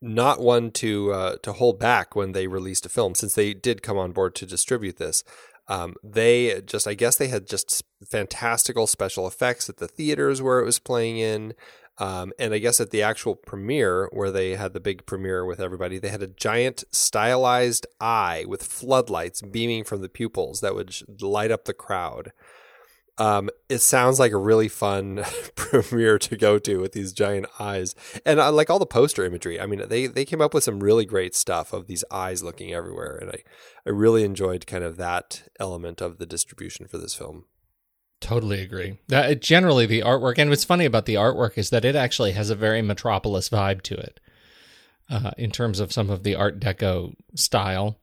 not 0.00 0.40
one 0.40 0.70
to 0.72 1.12
uh, 1.12 1.36
to 1.42 1.52
hold 1.54 1.78
back 1.78 2.14
when 2.14 2.32
they 2.32 2.46
released 2.46 2.86
a 2.86 2.90
film, 2.90 3.14
since 3.14 3.34
they 3.34 3.54
did 3.54 3.82
come 3.82 3.98
on 3.98 4.12
board 4.12 4.34
to 4.36 4.46
distribute 4.46 4.98
this. 4.98 5.24
Um, 5.68 5.96
they 6.04 6.60
just, 6.64 6.86
I 6.86 6.94
guess, 6.94 7.16
they 7.16 7.26
had 7.26 7.48
just 7.48 7.82
fantastical 8.08 8.86
special 8.86 9.26
effects 9.26 9.68
at 9.68 9.78
the 9.78 9.88
theaters 9.88 10.40
where 10.40 10.60
it 10.60 10.64
was 10.64 10.78
playing 10.78 11.18
in. 11.18 11.54
Um, 11.98 12.32
and 12.38 12.52
I 12.52 12.58
guess 12.58 12.80
at 12.80 12.90
the 12.90 13.02
actual 13.02 13.34
premiere, 13.34 14.08
where 14.12 14.30
they 14.30 14.56
had 14.56 14.74
the 14.74 14.80
big 14.80 15.06
premiere 15.06 15.44
with 15.44 15.60
everybody, 15.60 15.98
they 15.98 16.10
had 16.10 16.22
a 16.22 16.26
giant 16.26 16.84
stylized 16.90 17.86
eye 18.00 18.44
with 18.46 18.62
floodlights 18.62 19.40
beaming 19.40 19.84
from 19.84 20.02
the 20.02 20.08
pupils 20.08 20.60
that 20.60 20.74
would 20.74 20.94
light 21.22 21.50
up 21.50 21.64
the 21.64 21.72
crowd. 21.72 22.32
Um, 23.18 23.48
it 23.70 23.78
sounds 23.78 24.20
like 24.20 24.32
a 24.32 24.36
really 24.36 24.68
fun 24.68 25.24
premiere 25.54 26.18
to 26.18 26.36
go 26.36 26.58
to 26.58 26.78
with 26.78 26.92
these 26.92 27.14
giant 27.14 27.46
eyes, 27.58 27.94
and 28.26 28.40
I 28.40 28.48
like 28.48 28.68
all 28.68 28.78
the 28.78 28.84
poster 28.84 29.24
imagery. 29.24 29.58
I 29.58 29.64
mean, 29.64 29.82
they 29.88 30.06
they 30.06 30.26
came 30.26 30.42
up 30.42 30.52
with 30.52 30.64
some 30.64 30.80
really 30.80 31.06
great 31.06 31.34
stuff 31.34 31.72
of 31.72 31.86
these 31.86 32.04
eyes 32.10 32.42
looking 32.42 32.74
everywhere, 32.74 33.16
and 33.16 33.30
I 33.30 33.42
I 33.86 33.90
really 33.90 34.22
enjoyed 34.22 34.66
kind 34.66 34.84
of 34.84 34.98
that 34.98 35.44
element 35.58 36.02
of 36.02 36.18
the 36.18 36.26
distribution 36.26 36.86
for 36.86 36.98
this 36.98 37.14
film. 37.14 37.46
Totally 38.20 38.62
agree. 38.62 38.98
Uh, 39.12 39.34
generally, 39.34 39.86
the 39.86 40.00
artwork, 40.00 40.38
and 40.38 40.48
what's 40.50 40.64
funny 40.64 40.84
about 40.84 41.06
the 41.06 41.14
artwork 41.14 41.58
is 41.58 41.70
that 41.70 41.84
it 41.84 41.94
actually 41.94 42.32
has 42.32 42.50
a 42.50 42.54
very 42.54 42.82
Metropolis 42.82 43.48
vibe 43.50 43.82
to 43.82 43.94
it, 43.94 44.20
uh, 45.10 45.32
in 45.36 45.50
terms 45.50 45.80
of 45.80 45.92
some 45.92 46.10
of 46.10 46.22
the 46.22 46.34
Art 46.34 46.58
Deco 46.58 47.14
style. 47.34 47.98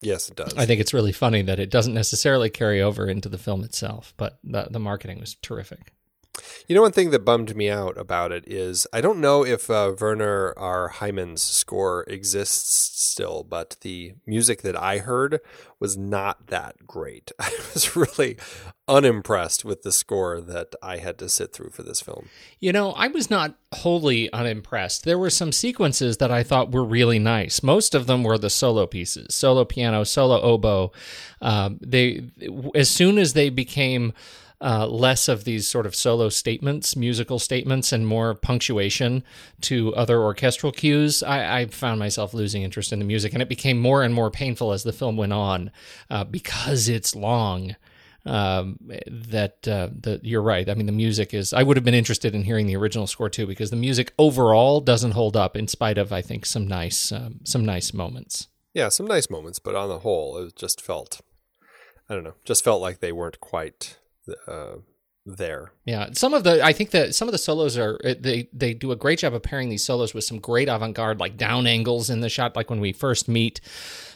Yes, 0.00 0.30
it 0.30 0.36
does. 0.36 0.54
I 0.56 0.64
think 0.64 0.80
it's 0.80 0.94
really 0.94 1.12
funny 1.12 1.42
that 1.42 1.58
it 1.58 1.70
doesn't 1.70 1.92
necessarily 1.92 2.48
carry 2.48 2.80
over 2.80 3.06
into 3.06 3.28
the 3.28 3.38
film 3.38 3.62
itself, 3.62 4.14
but 4.16 4.38
the, 4.42 4.68
the 4.70 4.80
marketing 4.80 5.20
was 5.20 5.34
terrific. 5.36 5.92
You 6.66 6.74
know, 6.74 6.82
one 6.82 6.92
thing 6.92 7.10
that 7.10 7.24
bummed 7.24 7.56
me 7.56 7.68
out 7.68 7.98
about 7.98 8.32
it 8.32 8.44
is 8.46 8.86
I 8.92 9.00
don't 9.00 9.20
know 9.20 9.44
if 9.44 9.70
uh, 9.70 9.94
Werner 9.98 10.54
R. 10.56 10.90
Heymann's 10.90 11.42
score 11.42 12.04
exists 12.04 13.00
still, 13.10 13.42
but 13.42 13.76
the 13.80 14.14
music 14.26 14.62
that 14.62 14.80
I 14.80 14.98
heard 14.98 15.40
was 15.78 15.96
not 15.96 16.48
that 16.48 16.86
great. 16.86 17.32
I 17.38 17.50
was 17.74 17.96
really 17.96 18.36
unimpressed 18.86 19.64
with 19.64 19.82
the 19.82 19.92
score 19.92 20.40
that 20.40 20.74
I 20.82 20.98
had 20.98 21.18
to 21.18 21.28
sit 21.28 21.52
through 21.52 21.70
for 21.70 21.82
this 21.82 22.00
film. 22.00 22.28
You 22.58 22.72
know, 22.72 22.92
I 22.92 23.08
was 23.08 23.30
not 23.30 23.54
wholly 23.72 24.30
unimpressed. 24.32 25.04
There 25.04 25.18
were 25.18 25.30
some 25.30 25.52
sequences 25.52 26.18
that 26.18 26.30
I 26.30 26.42
thought 26.42 26.72
were 26.72 26.84
really 26.84 27.18
nice. 27.18 27.62
Most 27.62 27.94
of 27.94 28.06
them 28.06 28.22
were 28.22 28.36
the 28.36 28.50
solo 28.50 28.86
pieces, 28.86 29.34
solo 29.34 29.64
piano, 29.64 30.04
solo 30.04 30.40
oboe. 30.40 30.92
Um, 31.40 31.78
they, 31.80 32.30
as 32.74 32.90
soon 32.90 33.18
as 33.18 33.32
they 33.32 33.48
became 33.48 34.12
uh, 34.60 34.86
less 34.86 35.28
of 35.28 35.44
these 35.44 35.66
sort 35.68 35.86
of 35.86 35.94
solo 35.94 36.28
statements, 36.28 36.94
musical 36.94 37.38
statements, 37.38 37.92
and 37.92 38.06
more 38.06 38.34
punctuation 38.34 39.24
to 39.62 39.94
other 39.94 40.20
orchestral 40.20 40.72
cues, 40.72 41.22
I, 41.22 41.60
I 41.60 41.66
found 41.66 41.98
myself 41.98 42.34
losing 42.34 42.62
interest 42.62 42.92
in 42.92 42.98
the 42.98 43.04
music, 43.04 43.32
and 43.32 43.42
it 43.42 43.48
became 43.48 43.78
more 43.78 44.02
and 44.02 44.14
more 44.14 44.30
painful 44.30 44.72
as 44.72 44.82
the 44.82 44.92
film 44.92 45.16
went 45.16 45.32
on 45.32 45.70
uh, 46.10 46.24
because 46.24 46.88
it's 46.88 47.16
long 47.16 47.76
um, 48.26 48.78
that 49.06 49.66
uh, 49.66 49.88
the, 49.98 50.20
you're 50.22 50.42
right. 50.42 50.68
I 50.68 50.74
mean, 50.74 50.86
the 50.86 50.92
music 50.92 51.32
is. 51.32 51.54
I 51.54 51.62
would 51.62 51.78
have 51.78 51.84
been 51.84 51.94
interested 51.94 52.34
in 52.34 52.44
hearing 52.44 52.66
the 52.66 52.76
original 52.76 53.06
score 53.06 53.30
too, 53.30 53.46
because 53.46 53.70
the 53.70 53.76
music 53.76 54.12
overall 54.18 54.80
doesn't 54.80 55.12
hold 55.12 55.36
up, 55.36 55.56
in 55.56 55.68
spite 55.68 55.96
of 55.96 56.12
I 56.12 56.20
think 56.20 56.44
some 56.44 56.68
nice 56.68 57.12
um, 57.12 57.40
some 57.44 57.64
nice 57.64 57.94
moments. 57.94 58.48
Yeah, 58.74 58.90
some 58.90 59.06
nice 59.06 59.30
moments, 59.30 59.58
but 59.58 59.74
on 59.74 59.88
the 59.88 60.00
whole, 60.00 60.36
it 60.36 60.54
just 60.54 60.80
felt, 60.80 61.22
I 62.08 62.14
don't 62.14 62.22
know, 62.22 62.34
just 62.44 62.62
felt 62.62 62.80
like 62.80 63.00
they 63.00 63.10
weren't 63.10 63.40
quite 63.40 63.96
uh, 64.48 64.76
there. 65.26 65.72
Yeah, 65.90 66.10
some 66.12 66.34
of 66.34 66.44
the 66.44 66.64
I 66.64 66.72
think 66.72 66.90
that 66.92 67.16
some 67.16 67.26
of 67.26 67.32
the 67.32 67.38
solos 67.38 67.76
are 67.76 67.98
they 68.04 68.48
they 68.52 68.74
do 68.74 68.92
a 68.92 68.96
great 68.96 69.18
job 69.18 69.34
of 69.34 69.42
pairing 69.42 69.70
these 69.70 69.82
solos 69.82 70.14
with 70.14 70.22
some 70.22 70.38
great 70.38 70.68
avant 70.68 70.94
garde 70.94 71.18
like 71.18 71.36
down 71.36 71.66
angles 71.66 72.08
in 72.10 72.20
the 72.20 72.28
shot, 72.28 72.54
like 72.54 72.70
when 72.70 72.78
we 72.78 72.92
first 72.92 73.26
meet. 73.26 73.60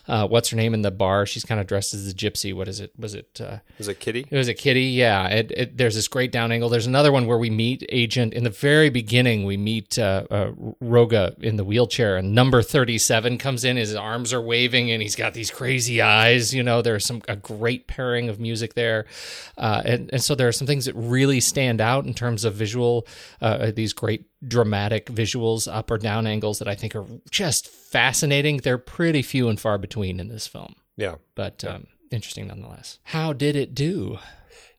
Uh, 0.06 0.28
what's 0.28 0.50
her 0.50 0.56
name 0.56 0.74
in 0.74 0.82
the 0.82 0.90
bar? 0.90 1.24
She's 1.24 1.46
kind 1.46 1.58
of 1.58 1.66
dressed 1.66 1.94
as 1.94 2.06
a 2.06 2.14
gypsy. 2.14 2.52
What 2.54 2.68
is 2.68 2.78
it? 2.78 2.92
Was 2.98 3.14
it? 3.14 3.40
Uh, 3.40 3.60
Was 3.78 3.88
it 3.88 4.00
Kitty? 4.00 4.26
It 4.30 4.36
was 4.36 4.48
a 4.48 4.52
kitty, 4.54 4.82
yeah. 4.82 5.28
It, 5.28 5.50
it, 5.50 5.78
there's 5.78 5.94
this 5.94 6.08
great 6.08 6.30
down 6.30 6.52
angle. 6.52 6.68
There's 6.68 6.86
another 6.86 7.10
one 7.10 7.24
where 7.26 7.38
we 7.38 7.48
meet 7.48 7.86
Agent 7.88 8.34
in 8.34 8.44
the 8.44 8.50
very 8.50 8.90
beginning. 8.90 9.46
We 9.46 9.56
meet 9.56 9.98
uh, 9.98 10.26
uh, 10.30 10.50
Rogge 10.82 11.42
in 11.42 11.56
the 11.56 11.64
wheelchair, 11.64 12.18
and 12.18 12.34
number 12.34 12.60
37 12.60 13.38
comes 13.38 13.64
in. 13.64 13.78
His 13.78 13.94
arms 13.94 14.34
are 14.34 14.42
waving, 14.42 14.90
and 14.90 15.00
he's 15.00 15.16
got 15.16 15.32
these 15.32 15.50
crazy 15.50 16.02
eyes. 16.02 16.52
You 16.52 16.62
know, 16.62 16.82
there's 16.82 17.06
some 17.06 17.22
a 17.26 17.36
great 17.36 17.86
pairing 17.86 18.28
of 18.28 18.38
music 18.38 18.74
there, 18.74 19.06
uh, 19.56 19.80
and 19.86 20.10
and 20.12 20.22
so 20.22 20.34
there 20.34 20.48
are 20.48 20.52
some 20.52 20.66
things 20.66 20.84
that 20.84 20.94
really 20.96 21.40
stand 21.40 21.63
out 21.80 22.04
in 22.06 22.14
terms 22.14 22.44
of 22.44 22.54
visual. 22.54 23.06
Uh, 23.40 23.70
these 23.74 23.92
great 23.92 24.24
dramatic 24.46 25.06
visuals, 25.06 25.72
up 25.72 25.90
or 25.90 25.98
down 25.98 26.26
angles 26.26 26.58
that 26.58 26.68
I 26.68 26.74
think 26.74 26.94
are 26.94 27.06
just 27.30 27.68
fascinating. 27.68 28.58
They're 28.58 28.78
pretty 28.78 29.22
few 29.22 29.48
and 29.48 29.58
far 29.58 29.78
between 29.78 30.20
in 30.20 30.28
this 30.28 30.46
film, 30.46 30.74
Yeah. 30.96 31.16
but 31.34 31.64
um, 31.64 31.86
interesting 32.10 32.46
nonetheless. 32.48 32.98
How 33.04 33.32
did 33.32 33.56
it 33.56 33.74
do? 33.74 34.18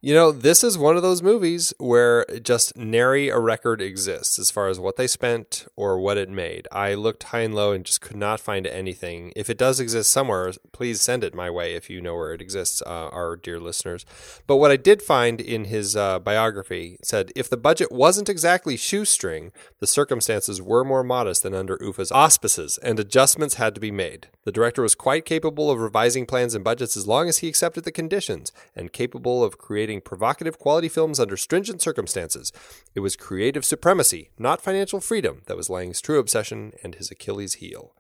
You 0.06 0.14
know, 0.14 0.32
this 0.32 0.64
is 0.64 0.78
one 0.78 0.96
of 0.96 1.02
those 1.02 1.24
movies 1.24 1.74
where 1.80 2.28
just 2.44 2.78
nary 2.78 3.30
a 3.30 3.40
record 3.40 3.82
exists 3.82 4.38
as 4.38 4.52
far 4.52 4.68
as 4.68 4.80
what 4.80 4.98
they 4.98 5.08
spent 5.08 5.66
or 5.76 5.98
what 5.98 6.16
it 6.16 6.30
made. 6.30 6.68
I 6.72 6.94
looked 6.94 7.24
high 7.24 7.40
and 7.40 7.56
low 7.56 7.72
and 7.72 7.84
just 7.84 8.02
could 8.02 8.16
not 8.16 8.40
find 8.40 8.68
anything. 8.68 9.34
If 9.36 9.50
it 9.50 9.58
does 9.58 9.80
exist 9.80 10.12
somewhere, 10.12 10.54
please 10.72 11.02
send 11.02 11.24
it 11.24 11.34
my 11.34 11.50
way 11.50 11.74
if 11.74 11.90
you 11.90 12.02
know 12.02 12.14
where 12.14 12.36
it 12.36 12.42
exists, 12.42 12.84
uh, 12.86 13.08
our 13.08 13.36
dear 13.36 13.60
listeners. 13.60 14.06
But 14.46 14.58
what 14.58 14.70
I 14.70 14.78
did 14.78 15.02
find 15.02 15.42
in 15.42 15.66
his 15.66 15.96
uh, 15.96 16.20
biography 16.20 17.00
said 17.02 17.32
if 17.36 17.50
the 17.50 17.58
budget 17.58 17.92
wasn't 17.92 18.30
exactly 18.30 18.78
shoestring, 18.78 19.52
the 19.80 19.88
circumstances 19.88 20.62
were 20.62 20.84
more 20.84 21.04
modest 21.04 21.42
than 21.42 21.56
under 21.56 21.80
UFA's 21.82 22.12
auspices, 22.12 22.78
and 22.84 23.00
adjustments 23.00 23.56
had 23.56 23.74
to 23.74 23.82
be 23.82 23.90
made. 23.90 24.28
The 24.44 24.52
director 24.52 24.84
was 24.84 24.94
quite 24.94 25.26
capable 25.26 25.72
of 25.72 25.80
revising 25.80 26.28
plans 26.28 26.54
and 26.54 26.64
budgets 26.64 26.96
as 26.96 27.08
long 27.08 27.28
as 27.28 27.40
he 27.40 27.48
accepted 27.48 27.86
the 27.86 27.92
conditions, 27.92 28.52
and 28.76 28.94
capable 28.94 29.44
of 29.44 29.58
creating 29.58 29.95
creating 29.96 30.02
provocative 30.02 30.60
quality 30.60 30.90
films 30.90 31.20
under 31.20 31.38
stringent 31.38 31.82
circumstances. 31.82 32.52
It 32.94 33.02
was 33.02 33.16
creative 33.16 33.64
supremacy, 33.64 34.30
not 34.38 34.62
financial 34.62 35.00
freedom, 35.00 35.42
that 35.46 35.58
was 35.58 35.70
Lang's 35.70 36.02
true 36.02 36.20
obsession 36.20 36.74
and 36.84 36.96
his 36.96 37.12
Achilles 37.12 37.56
heel. 37.56 37.94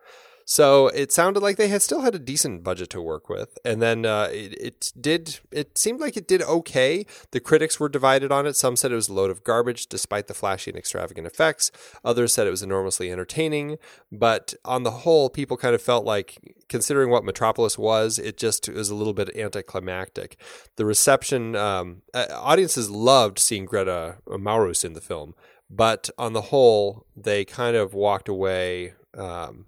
So 0.48 0.90
it 0.90 1.12
sounded 1.12 1.42
like 1.42 1.58
they 1.58 1.70
had 1.70 1.82
still 1.82 2.02
had 2.02 2.14
a 2.14 2.20
decent 2.20 2.64
budget 2.64 2.92
to 2.92 3.02
work 3.02 3.30
with, 3.30 3.58
and 3.66 3.82
then 3.82 4.06
uh, 4.06 4.30
it, 4.32 4.54
it 4.62 4.94
did. 5.00 5.40
It 5.52 5.76
seemed 5.76 6.00
like 6.00 6.16
it 6.16 6.28
did 6.28 6.44
okay. 6.44 7.08
The 7.32 7.40
critics 7.40 7.80
were 7.80 7.90
divided 7.90 8.32
on 8.32 8.46
it. 8.46 8.56
Some 8.56 8.76
said 8.76 8.92
it 8.92 8.96
was 8.96 9.10
a 9.10 9.14
load 9.14 9.32
of 9.32 9.44
garbage, 9.44 9.88
despite 9.88 10.28
the 10.28 10.36
flashy 10.36 10.70
and 10.70 10.78
extravagant 10.78 11.26
effects. 11.26 11.72
Others 12.04 12.36
said 12.36 12.46
it 12.46 12.52
was 12.52 12.62
enormously 12.62 13.12
entertaining. 13.12 13.78
But 14.12 14.54
on 14.64 14.84
the 14.84 14.92
whole, 14.92 15.32
people 15.32 15.58
kind 15.58 15.74
of 15.74 15.82
felt 15.82 16.06
like, 16.06 16.38
considering 16.70 17.10
what 17.10 17.26
Metropolis 17.26 17.80
was, 17.80 18.20
it 18.20 18.38
just 18.38 18.70
was 18.70 18.92
a 18.92 18.96
little 18.96 19.14
bit 19.14 19.36
anticlimactic. 19.36 20.40
The 20.76 20.86
reception, 20.86 21.56
um, 21.56 22.04
audiences 22.14 22.92
loved 22.92 23.40
seeing 23.40 23.66
Greta 23.66 24.18
Maurus 24.30 24.84
in 24.84 24.94
the 24.94 25.02
film, 25.02 25.34
but 25.72 26.12
on 26.20 26.34
the 26.34 26.42
whole, 26.42 27.08
they 27.18 27.46
kind 27.46 27.76
of 27.76 27.96
walked 27.96 28.30
away. 28.30 28.94
Um, 29.18 29.66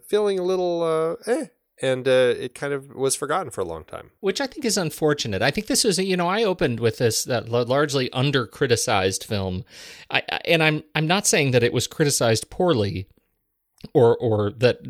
feeling 0.00 0.38
a 0.38 0.42
little 0.42 0.82
uh, 0.82 1.30
eh, 1.30 1.46
and 1.82 2.06
uh, 2.06 2.34
it 2.38 2.54
kind 2.54 2.72
of 2.72 2.94
was 2.94 3.16
forgotten 3.16 3.50
for 3.50 3.60
a 3.60 3.64
long 3.64 3.84
time. 3.84 4.10
Which 4.20 4.40
I 4.40 4.46
think 4.46 4.64
is 4.64 4.78
unfortunate. 4.78 5.42
I 5.42 5.50
think 5.50 5.66
this 5.66 5.84
is, 5.84 5.98
you 5.98 6.16
know, 6.16 6.28
I 6.28 6.44
opened 6.44 6.80
with 6.80 6.98
this 6.98 7.24
that 7.24 7.48
largely 7.48 8.10
under 8.12 8.46
criticized 8.46 9.24
film, 9.24 9.64
I, 10.10 10.22
and 10.44 10.62
I'm 10.62 10.84
I'm 10.94 11.06
not 11.06 11.26
saying 11.26 11.50
that 11.50 11.62
it 11.62 11.72
was 11.72 11.86
criticized 11.86 12.50
poorly, 12.50 13.08
or 13.92 14.16
or 14.16 14.50
that 14.52 14.80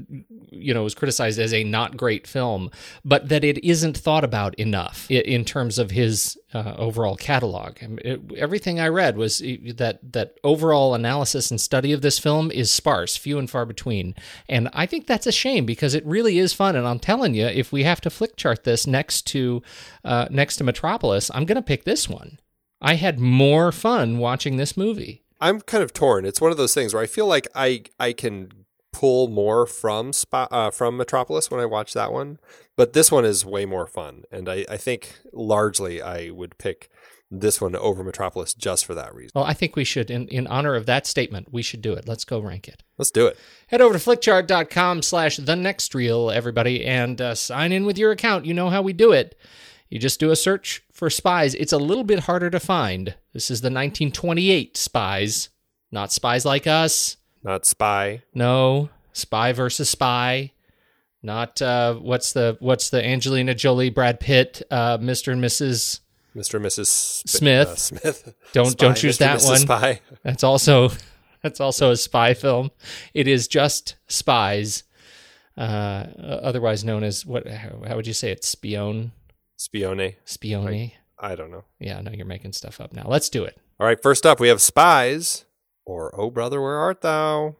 you 0.50 0.72
know 0.72 0.84
was 0.84 0.94
criticized 0.94 1.38
as 1.38 1.52
a 1.52 1.64
not 1.64 1.96
great 1.96 2.26
film, 2.26 2.70
but 3.04 3.28
that 3.28 3.44
it 3.44 3.62
isn't 3.64 3.96
thought 3.96 4.24
about 4.24 4.54
enough 4.54 5.10
in 5.10 5.44
terms 5.44 5.78
of 5.78 5.90
his 5.90 6.38
uh, 6.52 6.74
overall 6.78 7.16
catalog. 7.16 7.76
It, 7.80 8.20
everything 8.36 8.78
I 8.78 8.88
read 8.88 9.16
was 9.16 9.38
that 9.38 9.98
that 10.12 10.38
overall 10.44 10.94
analysis 10.94 11.50
and 11.50 11.60
study 11.60 11.92
of 11.92 12.02
this 12.02 12.18
film 12.18 12.50
is 12.50 12.70
sparse, 12.70 13.16
few 13.16 13.38
and 13.38 13.50
far 13.50 13.66
between, 13.66 14.14
and 14.48 14.68
I 14.72 14.86
think 14.86 15.06
that's 15.06 15.26
a 15.26 15.32
shame 15.32 15.66
because 15.66 15.94
it 15.94 16.06
really 16.06 16.38
is 16.38 16.52
fun. 16.52 16.76
And 16.76 16.86
I'm 16.86 17.00
telling 17.00 17.34
you, 17.34 17.46
if 17.46 17.72
we 17.72 17.84
have 17.84 18.00
to 18.02 18.10
flick 18.10 18.36
chart 18.36 18.64
this 18.64 18.86
next 18.86 19.22
to 19.28 19.62
uh, 20.04 20.28
next 20.30 20.56
to 20.56 20.64
Metropolis, 20.64 21.30
I'm 21.34 21.44
going 21.44 21.56
to 21.56 21.62
pick 21.62 21.84
this 21.84 22.08
one. 22.08 22.38
I 22.80 22.96
had 22.96 23.18
more 23.18 23.72
fun 23.72 24.18
watching 24.18 24.56
this 24.56 24.76
movie. 24.76 25.24
I'm 25.40 25.60
kind 25.60 25.82
of 25.82 25.92
torn. 25.92 26.24
It's 26.24 26.40
one 26.40 26.50
of 26.50 26.56
those 26.56 26.74
things 26.74 26.94
where 26.94 27.02
I 27.02 27.06
feel 27.06 27.26
like 27.26 27.48
I 27.54 27.84
I 27.98 28.12
can 28.12 28.50
pull 28.94 29.26
more 29.28 29.66
from 29.66 30.12
uh, 30.32 30.70
from 30.70 30.96
Metropolis 30.96 31.50
when 31.50 31.60
I 31.60 31.66
watch 31.66 31.92
that 31.92 32.12
one, 32.12 32.38
but 32.76 32.92
this 32.92 33.10
one 33.10 33.24
is 33.24 33.44
way 33.44 33.66
more 33.66 33.86
fun, 33.86 34.22
and 34.30 34.48
I, 34.48 34.64
I 34.70 34.76
think 34.76 35.16
largely 35.32 36.00
I 36.00 36.30
would 36.30 36.56
pick 36.56 36.88
this 37.30 37.60
one 37.60 37.74
over 37.74 38.04
Metropolis 38.04 38.54
just 38.54 38.86
for 38.86 38.94
that 38.94 39.12
reason. 39.12 39.32
Well, 39.34 39.44
I 39.44 39.54
think 39.54 39.74
we 39.74 39.82
should, 39.82 40.10
in, 40.10 40.28
in 40.28 40.46
honor 40.46 40.76
of 40.76 40.86
that 40.86 41.06
statement, 41.06 41.52
we 41.52 41.62
should 41.62 41.82
do 41.82 41.92
it. 41.94 42.06
Let's 42.06 42.24
go 42.24 42.38
rank 42.38 42.68
it. 42.68 42.84
Let's 42.96 43.10
do 43.10 43.26
it. 43.26 43.36
Head 43.66 43.80
over 43.80 43.98
to 43.98 44.04
flickchart.com 44.04 45.02
slash 45.02 45.38
the 45.38 45.56
next 45.56 45.92
reel, 45.96 46.30
everybody, 46.30 46.84
and 46.84 47.20
uh, 47.20 47.34
sign 47.34 47.72
in 47.72 47.86
with 47.86 47.98
your 47.98 48.12
account. 48.12 48.46
You 48.46 48.54
know 48.54 48.70
how 48.70 48.82
we 48.82 48.92
do 48.92 49.10
it. 49.10 49.36
You 49.88 49.98
just 49.98 50.20
do 50.20 50.30
a 50.30 50.36
search 50.36 50.84
for 50.92 51.10
spies. 51.10 51.54
It's 51.56 51.72
a 51.72 51.78
little 51.78 52.04
bit 52.04 52.20
harder 52.20 52.50
to 52.50 52.60
find. 52.60 53.16
This 53.32 53.50
is 53.50 53.60
the 53.62 53.66
1928 53.66 54.76
spies, 54.76 55.48
not 55.90 56.12
spies 56.12 56.44
like 56.44 56.68
us 56.68 57.16
not 57.44 57.66
spy. 57.66 58.22
No, 58.34 58.88
spy 59.12 59.52
versus 59.52 59.88
spy. 59.90 60.52
Not 61.22 61.62
uh, 61.62 61.94
what's 61.94 62.32
the 62.32 62.56
what's 62.60 62.90
the 62.90 63.04
Angelina 63.04 63.54
Jolie, 63.54 63.90
Brad 63.90 64.20
Pitt, 64.20 64.62
uh, 64.70 64.98
Mr. 64.98 65.32
and 65.32 65.42
Mrs. 65.42 66.00
Mr. 66.36 66.54
and 66.54 66.64
Mrs. 66.64 67.26
Smith. 67.26 67.68
Uh, 67.68 67.76
Smith. 67.76 68.34
Don't 68.52 68.72
spy, 68.72 68.86
don't 68.86 68.96
choose 68.96 69.16
Mr. 69.16 69.18
that 69.18 69.42
one. 69.42 69.58
Spy. 69.58 70.00
That's 70.22 70.44
also 70.44 70.90
that's 71.42 71.60
also 71.60 71.90
a 71.90 71.96
spy 71.96 72.34
film. 72.34 72.70
It 73.14 73.28
is 73.28 73.48
just 73.48 73.96
spies, 74.06 74.84
uh, 75.56 76.06
otherwise 76.18 76.84
known 76.84 77.04
as 77.04 77.24
what? 77.24 77.48
How, 77.48 77.82
how, 77.86 77.96
would 77.96 78.06
you 78.06 78.12
say 78.12 78.30
it? 78.30 78.44
Spion. 78.44 79.12
Spione. 79.58 80.16
Spione. 80.26 80.92
I, 81.18 81.32
I 81.32 81.36
don't 81.36 81.50
know. 81.50 81.64
Yeah, 81.78 82.00
no, 82.00 82.10
you're 82.10 82.26
making 82.26 82.52
stuff 82.52 82.80
up 82.80 82.92
now. 82.92 83.04
Let's 83.06 83.28
do 83.28 83.44
it. 83.44 83.56
All 83.80 83.86
right. 83.86 84.02
First 84.02 84.26
up, 84.26 84.40
we 84.40 84.48
have 84.48 84.60
spies 84.60 85.44
or 85.84 86.14
"Oh 86.18 86.30
brother, 86.30 86.60
where 86.60 86.76
art 86.76 87.00
thou?" 87.00 87.56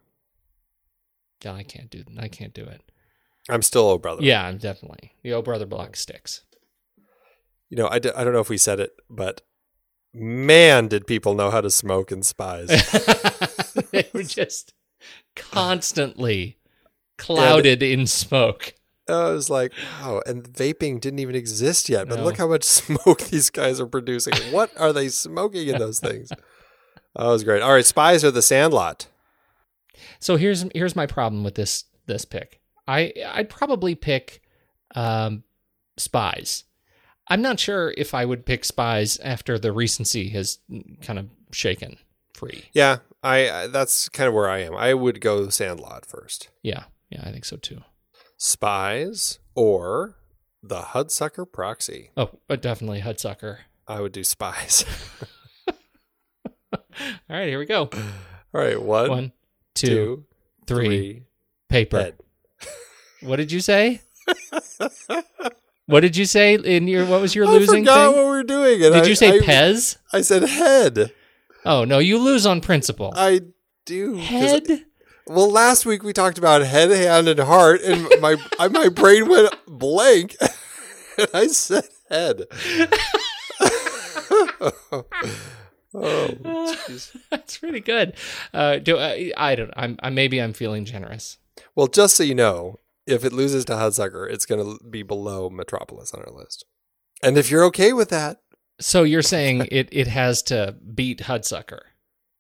Yeah, 1.45 1.53
I 1.53 1.63
can't 1.63 1.91
do. 1.91 2.05
I 2.19 2.29
can't 2.29 2.55
do 2.55 2.65
it. 2.65 2.83
I'm 3.49 3.63
still 3.63 3.89
"Oh 3.89 3.99
brother." 3.99 4.23
Yeah, 4.23 4.47
I'm 4.47 4.59
definitely 4.59 5.13
the 5.23 5.33
"Oh 5.33 5.43
brother" 5.43 5.67
block 5.67 5.97
sticks. 5.97 6.43
You 7.71 7.77
know, 7.77 7.89
I 7.89 7.99
d- 7.99 8.13
I 8.15 8.25
don't 8.25 8.33
know 8.33 8.41
if 8.41 8.49
we 8.49 8.59
said 8.59 8.81
it, 8.81 8.93
but 9.11 9.43
man, 10.13 10.89
did 10.89 11.07
people 11.07 11.35
know 11.35 11.51
how 11.51 11.61
to 11.61 11.71
smoke 11.71 12.13
in 12.13 12.23
spies? 12.23 12.69
they 13.91 14.09
were 14.13 14.23
just 14.23 14.75
constantly 15.35 16.59
clouded 17.19 17.83
and, 17.83 18.01
in 18.01 18.07
smoke. 18.07 18.75
I 19.09 19.31
was 19.31 19.51
like, 19.51 19.73
wow, 20.01 20.23
and 20.27 20.45
vaping 20.45 21.01
didn't 21.01 21.19
even 21.19 21.35
exist 21.35 21.89
yet, 21.89 22.09
but 22.09 22.19
no. 22.19 22.25
look 22.25 22.39
how 22.39 22.49
much 22.49 22.65
smoke 22.65 23.23
these 23.25 23.51
guys 23.51 23.81
are 23.81 23.87
producing. 23.87 24.35
What 24.53 24.71
are 24.79 24.93
they 24.93 25.09
smoking 25.09 25.69
in 25.69 25.79
those 25.79 26.01
things? 26.01 26.31
That 27.17 27.27
was 27.27 27.45
great. 27.45 27.63
All 27.63 27.73
right, 27.73 27.85
spies 27.85 28.25
are 28.25 28.31
the 28.31 28.43
Sandlot. 28.43 29.07
So 30.19 30.37
here's 30.37 30.65
here's 30.75 30.97
my 30.97 31.07
problem 31.07 31.45
with 31.45 31.55
this 31.55 31.85
this 32.07 32.25
pick. 32.25 32.61
I 32.89 33.13
I'd 33.33 33.49
probably 33.49 33.95
pick 33.95 34.43
um, 34.95 35.45
spies. 35.97 36.65
I'm 37.29 37.41
not 37.43 37.59
sure 37.59 37.95
if 37.97 38.15
I 38.15 38.25
would 38.25 38.45
pick 38.45 38.65
spies 38.65 39.19
after 39.19 39.59
the 39.59 39.73
recency 39.73 40.29
has 40.31 40.59
kind 41.03 41.19
of 41.19 41.31
shaken 41.53 41.99
free. 42.35 42.65
Yeah, 42.73 42.99
I, 43.23 43.51
I 43.51 43.67
that's 43.69 44.09
kind 44.09 44.29
of 44.29 44.35
where 44.35 44.49
I 44.49 44.59
am. 44.59 44.75
I 44.75 44.95
would 44.95 45.21
go 45.21 45.49
Sandlot 45.49 46.05
first. 46.05 46.49
Yeah, 46.63 46.85
yeah, 47.11 47.23
I 47.25 47.31
think 47.31 47.45
so 47.45 47.57
too. 47.57 47.83
Spies 48.37 49.39
or 49.55 50.17
the 50.63 50.81
Hudsucker 50.81 51.51
Proxy. 51.51 52.11
Oh, 52.17 52.31
definitely 52.49 53.01
Hudsucker. 53.01 53.59
I 53.87 54.01
would 54.01 54.13
do 54.13 54.25
spies. 54.25 54.85
All 57.31 57.37
right, 57.37 57.49
here 57.49 57.59
we 57.59 57.67
go. 57.67 57.91
All 57.93 58.61
right, 58.61 58.81
one, 58.81 59.11
one, 59.11 59.33
two, 59.75 59.87
two 59.87 60.25
three, 60.67 60.87
three, 60.87 61.23
paper. 61.69 61.99
Head. 61.99 62.15
What 63.23 63.37
did 63.37 63.51
you 63.51 63.61
say? 63.61 64.03
what 65.87 66.01
did 66.01 66.15
you 66.15 66.27
say 66.27 66.57
in 66.57 66.87
your? 66.87 67.07
What 67.07 67.23
was 67.23 67.35
your 67.35 67.47
losing? 67.47 67.89
I 67.89 67.93
forgot 67.93 68.13
thing? 68.13 68.23
what 68.23 68.31
we 68.33 68.39
are 68.39 68.43
doing. 68.43 68.79
did 68.81 68.93
I, 68.93 69.05
you 69.05 69.15
say 69.15 69.39
I, 69.39 69.41
Pez? 69.41 69.97
I 70.13 70.21
said 70.21 70.43
head. 70.43 71.11
Oh 71.65 71.85
no, 71.85 72.01
you 72.01 72.19
lose 72.19 72.45
on 72.45 72.61
principle. 72.61 73.15
I 73.17 73.41
do 73.87 74.17
head. 74.17 74.85
Well, 75.27 75.51
last 75.51 75.87
week 75.87 76.03
we 76.03 76.13
talked 76.13 76.37
about 76.37 76.61
head, 76.63 76.91
hand, 76.91 77.29
and 77.29 77.41
heart, 77.41 77.81
and 77.81 78.07
my 78.21 78.37
my 78.69 78.91
brain 78.91 79.27
went 79.27 79.55
blank, 79.67 80.37
and 81.19 81.29
I 81.33 81.47
said 81.47 81.85
head. 82.11 82.43
Oh, 85.95 86.77
that's 87.31 87.63
really 87.63 87.81
good. 87.81 88.15
Uh, 88.53 88.79
do 88.79 88.99
I, 88.99 89.33
I 89.37 89.55
don't. 89.55 89.73
I'm. 89.77 89.97
I, 90.03 90.11
maybe 90.11 90.41
I'm 90.41 90.53
feeling 90.53 90.85
generous. 90.85 91.39
Well, 91.75 91.87
just 91.87 92.17
so 92.17 92.23
you 92.23 92.35
know, 92.35 92.81
if 93.07 93.25
it 93.25 93.33
loses 93.33 93.65
to 93.67 93.75
Hudsucker, 93.75 94.29
it's 94.29 94.47
going 94.47 94.65
to 94.65 94.85
be 94.85 95.03
below 95.03 95.49
Metropolis 95.51 96.13
on 96.13 96.23
our 96.23 96.33
list. 96.33 96.65
And 97.23 97.39
if 97.39 97.51
you're 97.51 97.65
okay 97.67 97.93
with 97.93 98.09
that, 98.11 98.41
so 98.81 99.03
you're 99.03 99.23
saying 99.23 99.69
it 99.73 99.89
it 99.93 100.09
has 100.09 100.43
to 100.45 100.77
beat 100.95 101.21
Hudsucker. 101.21 101.81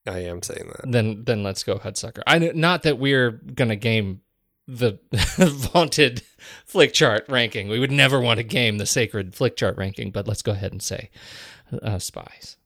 I 0.06 0.18
am 0.18 0.42
saying 0.42 0.70
that. 0.76 0.90
Then 0.90 1.24
then 1.24 1.42
let's 1.42 1.62
go 1.62 1.78
Hudsucker. 1.78 2.22
I 2.26 2.38
not 2.38 2.82
that 2.82 2.98
we're 2.98 3.30
going 3.30 3.70
to 3.70 3.76
game 3.76 4.20
the 4.66 4.98
vaunted 5.38 6.22
flick 6.66 6.92
chart 6.92 7.24
ranking. 7.28 7.68
We 7.68 7.78
would 7.78 7.92
never 7.92 8.20
want 8.20 8.38
to 8.38 8.44
game 8.44 8.78
the 8.78 8.86
sacred 8.86 9.34
flick 9.34 9.56
chart 9.56 9.76
ranking, 9.76 10.10
but 10.10 10.26
let's 10.26 10.42
go 10.42 10.52
ahead 10.52 10.72
and 10.72 10.82
say 10.82 11.10
uh, 11.82 11.98
spies. 11.98 12.56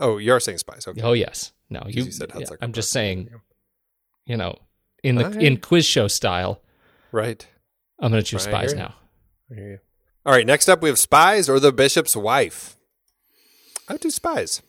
Oh, 0.00 0.16
you're 0.18 0.40
saying 0.40 0.58
spies. 0.58 0.88
Okay. 0.88 1.00
Oh 1.02 1.12
yes. 1.12 1.52
No, 1.68 1.82
you, 1.86 2.04
you 2.04 2.10
said 2.10 2.32
yeah, 2.36 2.46
I'm 2.60 2.72
just 2.72 2.90
saying. 2.90 3.30
You 4.26 4.36
know, 4.36 4.58
in 5.02 5.16
the 5.16 5.26
right. 5.26 5.42
in 5.42 5.58
quiz 5.58 5.86
show 5.86 6.08
style. 6.08 6.60
Right. 7.12 7.46
I'm 7.98 8.10
going 8.10 8.22
to 8.22 8.28
choose 8.28 8.46
right, 8.46 8.68
spies 8.68 8.74
now. 8.74 8.94
All 10.24 10.32
right. 10.32 10.46
Next 10.46 10.68
up, 10.68 10.82
we 10.82 10.88
have 10.88 10.98
spies 10.98 11.48
or 11.48 11.60
the 11.60 11.72
bishop's 11.72 12.16
wife. 12.16 12.76
I 13.88 13.96
do 13.96 14.10
spies. 14.10 14.62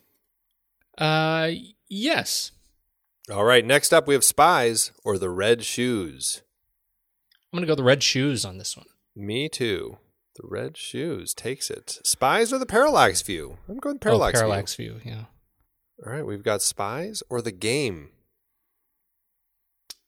Uh, 0.98 1.52
yes. 1.88 2.52
All 3.32 3.46
right. 3.46 3.66
Next 3.66 3.94
up, 3.94 4.08
we 4.08 4.16
have 4.16 4.24
spies 4.24 4.92
or 5.04 5.18
the 5.18 5.30
red 5.30 5.64
shoes. 5.64 6.42
I'm 7.54 7.58
going 7.58 7.68
to 7.68 7.72
go 7.72 7.76
the 7.76 7.84
red 7.84 8.04
shoes 8.04 8.44
on 8.44 8.58
this 8.58 8.76
one. 8.76 8.88
Me 9.16 9.48
too. 9.48 9.98
The 10.36 10.48
red 10.48 10.78
shoes 10.78 11.34
takes 11.34 11.70
it. 11.70 12.00
Spies 12.04 12.54
or 12.54 12.58
the 12.58 12.66
parallax 12.66 13.22
view? 13.22 13.58
I'm 13.68 13.78
going 13.78 14.00
parallax, 14.00 14.40
oh, 14.40 14.42
parallax 14.42 14.76
view. 14.76 14.96
view. 14.96 15.12
Yeah. 15.14 15.26
All 16.06 16.12
right, 16.12 16.26
we've 16.26 16.44
got 16.44 16.62
spies 16.62 17.22
or 17.30 17.42
the 17.42 17.52
game. 17.52 18.10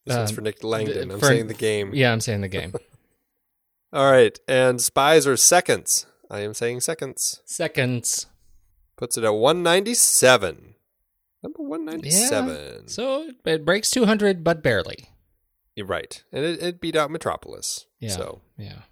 This 0.05 0.15
one's 0.15 0.31
uh, 0.31 0.35
for 0.35 0.41
Nick 0.41 0.63
Langdon. 0.63 1.11
I'm 1.11 1.19
for, 1.19 1.27
saying 1.27 1.47
the 1.47 1.53
game. 1.53 1.93
Yeah, 1.93 2.11
I'm 2.11 2.21
saying 2.21 2.41
the 2.41 2.47
game. 2.47 2.73
All 3.93 4.11
right, 4.11 4.37
and 4.47 4.81
spies 4.81 5.27
or 5.27 5.37
seconds. 5.37 6.05
I 6.31 6.39
am 6.39 6.53
saying 6.53 6.81
seconds. 6.81 7.41
Seconds. 7.45 8.25
Puts 8.97 9.17
it 9.17 9.23
at 9.23 9.33
197. 9.33 10.75
Number 11.43 11.61
197. 11.61 12.87
So 12.87 13.29
it 13.45 13.65
breaks 13.65 13.91
200, 13.91 14.43
but 14.43 14.63
barely. 14.63 15.09
You're 15.75 15.85
right. 15.85 16.23
And 16.31 16.45
it, 16.45 16.63
it 16.63 16.81
beat 16.81 16.95
out 16.95 17.11
Metropolis. 17.11 17.85
Yeah. 17.99 18.11
So 18.11 18.41
Yeah. 18.57 18.83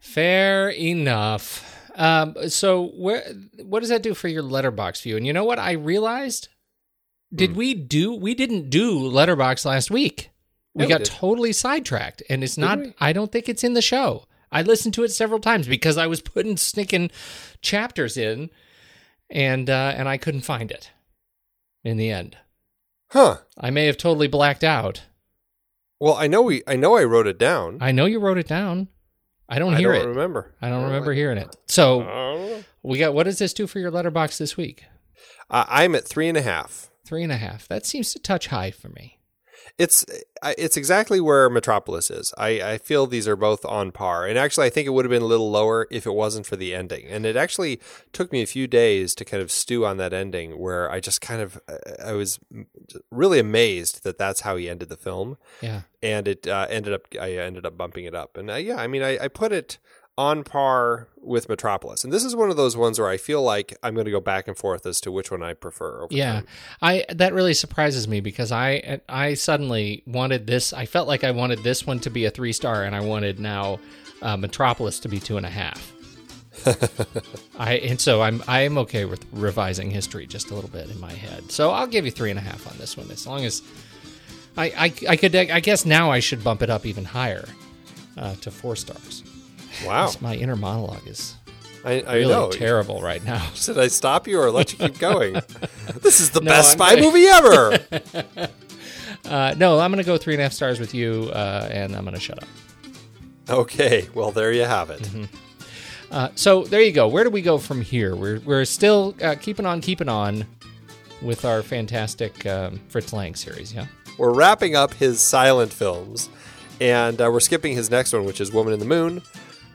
Fair 0.00 0.70
enough. 0.70 1.66
Um, 1.94 2.34
so 2.48 2.86
where 2.96 3.22
what 3.62 3.80
does 3.80 3.90
that 3.90 4.02
do 4.02 4.14
for 4.14 4.28
your 4.28 4.42
Letterboxd 4.42 5.02
view? 5.02 5.16
And 5.16 5.26
you 5.26 5.32
know 5.32 5.44
what 5.44 5.58
I 5.58 5.72
realized? 5.72 6.48
Did 7.34 7.50
Hmm. 7.52 7.56
we 7.56 7.74
do 7.74 8.14
we 8.14 8.34
didn't 8.34 8.70
do 8.70 8.98
Letterboxd 8.98 9.64
last 9.66 9.90
week. 9.90 10.30
We 10.74 10.84
we 10.84 10.88
got 10.88 10.98
did. 10.98 11.06
totally 11.08 11.52
sidetracked 11.52 12.22
and 12.30 12.42
it's 12.42 12.56
not 12.58 12.78
we? 12.78 12.94
I 12.98 13.12
don't 13.12 13.30
think 13.30 13.48
it's 13.48 13.62
in 13.64 13.74
the 13.74 13.82
show. 13.82 14.24
I 14.50 14.62
listened 14.62 14.94
to 14.94 15.04
it 15.04 15.12
several 15.12 15.38
times 15.40 15.68
because 15.68 15.96
I 15.98 16.06
was 16.06 16.20
putting 16.20 16.56
sneaking 16.56 17.10
chapters 17.60 18.16
in 18.16 18.50
and 19.28 19.68
uh 19.68 19.92
and 19.96 20.08
I 20.08 20.16
couldn't 20.16 20.40
find 20.40 20.70
it 20.70 20.90
in 21.84 21.98
the 21.98 22.10
end. 22.10 22.36
Huh. 23.10 23.38
I 23.58 23.70
may 23.70 23.86
have 23.86 23.96
totally 23.98 24.28
blacked 24.28 24.64
out. 24.64 25.02
Well, 26.00 26.14
I 26.14 26.26
know 26.28 26.42
we 26.42 26.62
I 26.66 26.76
know 26.76 26.96
I 26.96 27.04
wrote 27.04 27.26
it 27.26 27.38
down. 27.38 27.78
I 27.80 27.92
know 27.92 28.06
you 28.06 28.18
wrote 28.18 28.38
it 28.38 28.48
down. 28.48 28.88
I 29.52 29.58
don't 29.58 29.76
hear 29.76 29.90
I 29.92 29.94
hear 29.96 30.02
don't 30.04 30.12
it. 30.12 30.14
remember. 30.14 30.54
I 30.62 30.68
don't 30.70 30.84
Uh, 30.84 30.86
remember 30.86 31.12
hearing 31.12 31.36
it. 31.38 31.54
So 31.66 32.02
uh, 32.02 32.62
We 32.82 32.98
got 32.98 33.12
what 33.14 33.24
does 33.24 33.38
this 33.38 33.52
do 33.52 33.66
for 33.66 33.78
your 33.80 33.90
Letterboxd 33.90 34.38
this 34.38 34.56
week? 34.56 34.84
I'm 35.50 35.94
at 35.94 36.06
three 36.06 36.28
and 36.28 36.38
a 36.38 36.42
half. 36.42 36.90
Three 37.04 37.22
and 37.24 37.32
a 37.32 37.36
half. 37.36 37.66
That 37.68 37.84
seems 37.84 38.12
to 38.12 38.18
touch 38.20 38.46
high 38.46 38.70
for 38.70 38.88
me. 38.88 39.18
It's 39.78 40.04
it's 40.58 40.76
exactly 40.76 41.20
where 41.20 41.48
Metropolis 41.50 42.10
is. 42.10 42.32
I, 42.38 42.48
I 42.62 42.78
feel 42.78 43.06
these 43.06 43.28
are 43.28 43.36
both 43.36 43.64
on 43.64 43.92
par, 43.92 44.26
and 44.26 44.38
actually, 44.38 44.66
I 44.66 44.70
think 44.70 44.86
it 44.86 44.90
would 44.90 45.04
have 45.04 45.10
been 45.10 45.22
a 45.22 45.26
little 45.26 45.50
lower 45.50 45.86
if 45.90 46.06
it 46.06 46.14
wasn't 46.14 46.46
for 46.46 46.56
the 46.56 46.74
ending. 46.74 47.06
And 47.08 47.24
it 47.26 47.36
actually 47.36 47.80
took 48.12 48.32
me 48.32 48.42
a 48.42 48.46
few 48.46 48.66
days 48.66 49.14
to 49.16 49.24
kind 49.24 49.42
of 49.42 49.50
stew 49.50 49.84
on 49.86 49.96
that 49.98 50.12
ending, 50.12 50.58
where 50.58 50.90
I 50.90 51.00
just 51.00 51.20
kind 51.20 51.40
of 51.42 51.60
I 52.04 52.12
was 52.12 52.38
really 53.10 53.38
amazed 53.38 54.04
that 54.04 54.18
that's 54.18 54.40
how 54.40 54.56
he 54.56 54.68
ended 54.68 54.88
the 54.88 54.96
film, 54.96 55.36
Yeah. 55.60 55.82
and 56.02 56.26
it 56.28 56.46
uh, 56.46 56.66
ended 56.70 56.92
up 56.92 57.06
I 57.20 57.32
ended 57.32 57.64
up 57.66 57.76
bumping 57.76 58.04
it 58.04 58.14
up. 58.14 58.36
And 58.36 58.50
uh, 58.50 58.54
yeah, 58.54 58.76
I 58.76 58.86
mean, 58.86 59.02
I, 59.02 59.18
I 59.24 59.28
put 59.28 59.52
it 59.52 59.78
on 60.20 60.44
par 60.44 61.08
with 61.22 61.48
Metropolis, 61.48 62.04
and 62.04 62.12
this 62.12 62.24
is 62.24 62.36
one 62.36 62.50
of 62.50 62.56
those 62.56 62.76
ones 62.76 62.98
where 62.98 63.08
I 63.08 63.16
feel 63.16 63.42
like 63.42 63.76
I'm 63.82 63.94
going 63.94 64.04
to 64.04 64.10
go 64.10 64.20
back 64.20 64.48
and 64.48 64.56
forth 64.56 64.84
as 64.86 65.00
to 65.02 65.10
which 65.12 65.30
one 65.30 65.42
I 65.42 65.54
prefer. 65.54 66.02
Over 66.02 66.14
Yeah. 66.14 66.32
time. 66.32 66.46
I 66.82 67.04
that 67.10 67.32
really 67.32 67.54
surprises 67.54 68.06
me 68.06 68.20
because 68.20 68.52
I 68.52 69.00
I 69.08 69.34
suddenly 69.34 70.02
wanted 70.06 70.46
this 70.46 70.72
I 70.72 70.84
felt 70.86 71.08
like 71.08 71.24
I 71.24 71.30
wanted 71.30 71.62
this 71.62 71.86
one 71.86 72.00
to 72.00 72.10
be 72.10 72.24
a 72.26 72.30
three 72.30 72.52
star 72.52 72.84
and 72.84 72.94
I 72.94 73.00
wanted 73.00 73.40
now 73.40 73.80
uh, 74.22 74.36
Metropolis 74.36 75.00
to 75.00 75.08
be 75.08 75.18
two 75.20 75.36
and 75.38 75.46
a 75.46 75.50
half. 75.50 75.92
I 77.58 77.74
and 77.78 78.00
so 78.00 78.20
I'm 78.22 78.42
I 78.46 78.60
am 78.62 78.76
okay 78.78 79.04
with 79.06 79.24
revising 79.32 79.90
history 79.90 80.26
just 80.26 80.50
a 80.50 80.54
little 80.54 80.70
bit 80.70 80.90
in 80.90 81.00
my 81.00 81.12
head. 81.12 81.50
So 81.50 81.70
I'll 81.70 81.86
give 81.86 82.04
you 82.04 82.10
three 82.10 82.30
and 82.30 82.38
a 82.38 82.42
half 82.42 82.66
on 82.70 82.76
this 82.78 82.96
one 82.96 83.10
as 83.10 83.26
long 83.26 83.44
as 83.44 83.62
I 84.56 84.64
I, 84.66 84.92
I 85.10 85.16
could 85.16 85.34
I 85.34 85.60
guess 85.60 85.84
now 85.86 86.10
I 86.10 86.20
should 86.20 86.42
bump 86.44 86.60
it 86.62 86.70
up 86.70 86.84
even 86.84 87.04
higher 87.04 87.46
uh, 88.18 88.34
to 88.42 88.50
four 88.50 88.76
stars. 88.76 89.22
Wow, 89.86 90.12
My 90.20 90.34
inner 90.34 90.56
monologue 90.56 91.06
is 91.06 91.36
I, 91.84 92.00
I 92.02 92.14
really 92.16 92.32
know. 92.32 92.50
terrible 92.50 93.00
right 93.00 93.24
now. 93.24 93.38
Should 93.54 93.78
I 93.78 93.88
stop 93.88 94.26
you 94.28 94.40
or 94.40 94.50
let 94.50 94.72
you 94.72 94.78
keep 94.78 94.98
going? 94.98 95.34
this 96.02 96.20
is 96.20 96.30
the 96.30 96.40
No, 96.40 96.50
best 96.50 96.72
I'm 96.72 96.78
spy 96.78 96.94
good. 96.96 97.04
movie 97.04 97.26
ever. 97.26 98.48
Uh, 99.28 99.54
no, 99.58 99.78
I'm 99.78 99.92
going 99.92 100.02
to 100.02 100.06
go 100.06 100.16
three 100.16 100.32
and 100.34 100.40
a 100.40 100.44
half 100.44 100.52
stars 100.52 100.80
with 100.80 100.94
you, 100.94 101.30
uh, 101.34 101.68
and 101.70 101.94
I'm 101.94 102.04
going 102.04 102.14
to 102.14 102.20
shut 102.20 102.42
up. 102.42 102.48
okay, 103.48 104.08
well 104.14 104.32
there 104.32 104.50
you 104.52 104.62
have 104.62 104.88
it. 104.90 105.00
Mm-hmm. 105.02 105.24
Uh, 106.10 106.28
so 106.34 106.64
there 106.64 106.80
you 106.80 106.90
go. 106.90 107.06
Where 107.06 107.22
do 107.22 107.30
we 107.30 107.42
go 107.42 107.58
from 107.58 107.82
here? 107.82 108.16
We're 108.16 108.40
we're 108.40 108.64
still 108.64 109.14
uh, 109.22 109.34
keeping 109.38 109.66
on, 109.66 109.80
keeping 109.82 110.08
on 110.08 110.46
with 111.22 111.44
our 111.44 111.62
fantastic 111.62 112.44
um, 112.46 112.80
Fritz 112.88 113.12
Lang 113.12 113.34
series. 113.34 113.72
Yeah. 113.74 113.86
We're 114.18 114.32
wrapping 114.32 114.74
up 114.74 114.94
his 114.94 115.20
silent 115.20 115.72
films, 115.72 116.30
and 116.80 117.20
uh, 117.20 117.28
we're 117.30 117.40
skipping 117.40 117.74
his 117.76 117.90
next 117.90 118.12
one, 118.12 118.24
which 118.24 118.40
is 118.40 118.50
Woman 118.52 118.72
in 118.72 118.80
the 118.80 118.86
Moon, 118.86 119.22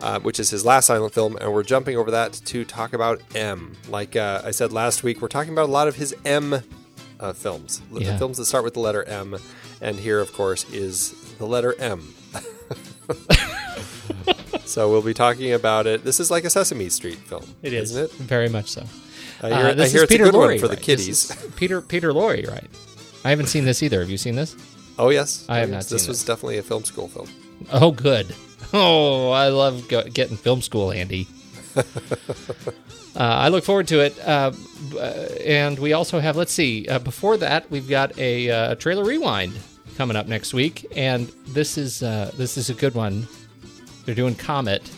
uh, 0.02 0.20
which 0.20 0.40
is 0.40 0.50
his 0.50 0.66
last 0.66 0.88
silent 0.88 1.14
film, 1.14 1.38
and 1.38 1.54
we're 1.54 1.64
jumping 1.64 1.98
over 1.98 2.12
that 2.12 2.34
to 2.34 2.66
talk 2.66 2.94
about 2.94 3.22
M. 3.34 3.76
Like 3.90 4.16
uh, 4.16 4.42
I 4.44 4.52
said 4.52 4.72
last 4.72 5.04
week, 5.04 5.22
we're 5.22 5.28
talking 5.28 5.54
about 5.54 5.70
a 5.70 5.72
lot 5.72 5.88
of 5.88 5.96
his 5.96 6.16
M 6.26 6.62
uh, 7.20 7.34
films, 7.34 7.82
the 7.92 8.02
Yeah. 8.04 8.18
films 8.18 8.38
that 8.38 8.46
start 8.46 8.64
with 8.64 8.74
the 8.74 8.80
letter 8.82 9.04
M, 9.04 9.38
and 9.82 10.00
here, 10.00 10.20
of 10.20 10.34
course, 10.34 10.70
is 10.72 11.12
the 11.38 11.46
letter 11.46 11.76
M. 11.80 12.14
so 14.66 14.90
we'll 14.90 15.02
be 15.02 15.14
talking 15.14 15.54
about 15.54 15.88
it. 15.88 16.04
This 16.04 16.20
is 16.20 16.30
like 16.32 16.44
a 16.44 16.50
Sesame 16.50 16.90
Street 16.90 17.18
film, 17.18 17.44
isn't 17.64 18.04
it? 18.06 18.12
very 18.14 18.50
much 18.50 18.70
so. 18.70 18.84
I 19.42 19.48
hear, 19.48 19.58
Uh, 19.58 19.70
I 19.70 19.74
this 19.74 19.92
hear 19.92 20.00
is 20.00 20.04
it's 20.04 20.12
Peter 20.12 20.26
Lorre 20.26 20.48
one 20.52 20.60
for 20.60 20.68
the 20.68 20.76
right? 20.76 20.86
This 20.86 21.28
kiddies. 21.32 21.54
Peter 21.56 21.82
Peter 21.82 22.12
Lorre, 22.12 22.48
right? 22.50 22.68
I 23.24 23.30
haven't 23.30 23.48
seen 23.48 23.66
this 23.66 23.84
either. 23.84 24.00
Have 24.00 24.10
you 24.10 24.18
seen 24.18 24.36
this? 24.36 24.56
Oh 24.98 25.10
yes, 25.10 25.46
I 25.50 25.60
have 25.60 25.70
Oh, 25.70 25.74
not. 25.74 25.84
This 25.86 26.08
was 26.08 26.24
it. 26.24 26.28
definitely 26.28 26.58
a 26.58 26.64
film 26.64 26.84
school 26.86 27.08
film. 27.08 27.28
Oh, 27.72 27.92
good. 27.92 28.34
Oh, 28.78 29.32
I 29.32 29.48
love 29.48 29.88
go- 29.88 30.04
getting 30.04 30.36
film 30.36 30.62
school, 30.62 30.92
Andy. 30.92 31.28
uh, 31.78 31.84
I 33.16 33.48
look 33.48 33.64
forward 33.64 33.88
to 33.88 34.02
it. 34.02 34.20
Uh, 34.20 34.52
uh, 34.96 35.00
and 35.46 35.80
we 35.80 35.94
also 35.94 36.20
have, 36.20 36.36
let's 36.36 36.52
see, 36.52 36.86
uh, 36.90 37.00
before 37.00 37.38
that, 37.38 37.72
we've 37.72 37.88
got 37.88 38.18
a 38.20 38.50
uh, 38.52 38.76
trailer 38.76 39.06
rewind 39.06 39.54
coming 39.96 40.18
up 40.18 40.28
next 40.28 40.54
week, 40.54 40.86
and 40.94 41.32
this 41.48 41.78
is 41.78 42.04
uh, 42.04 42.32
this 42.36 42.58
is 42.58 42.70
a 42.70 42.74
good 42.74 42.96
one. 42.96 43.26
They're 44.04 44.14
doing 44.14 44.36
Comet, 44.36 44.92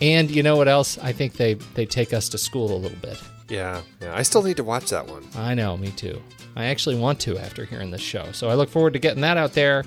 and 0.00 0.30
you 0.30 0.42
know 0.42 0.56
what 0.56 0.68
else? 0.68 0.98
I 0.98 1.12
think 1.12 1.34
they 1.34 1.54
they 1.74 1.86
take 1.86 2.12
us 2.12 2.28
to 2.30 2.38
school 2.38 2.72
a 2.74 2.78
little 2.78 2.98
bit. 2.98 3.18
Yeah, 3.48 3.82
yeah. 4.00 4.14
I 4.14 4.22
still 4.22 4.42
need 4.42 4.58
to 4.58 4.64
watch 4.64 4.90
that 4.90 5.06
one. 5.06 5.26
I 5.34 5.54
know, 5.54 5.76
me 5.76 5.90
too. 5.90 6.22
I 6.54 6.66
actually 6.66 6.96
want 6.96 7.20
to 7.20 7.38
after 7.38 7.64
hearing 7.64 7.90
this 7.90 8.00
show. 8.00 8.30
So 8.32 8.48
I 8.48 8.54
look 8.54 8.68
forward 8.68 8.92
to 8.94 8.98
getting 8.98 9.22
that 9.22 9.36
out 9.36 9.52
there. 9.52 9.84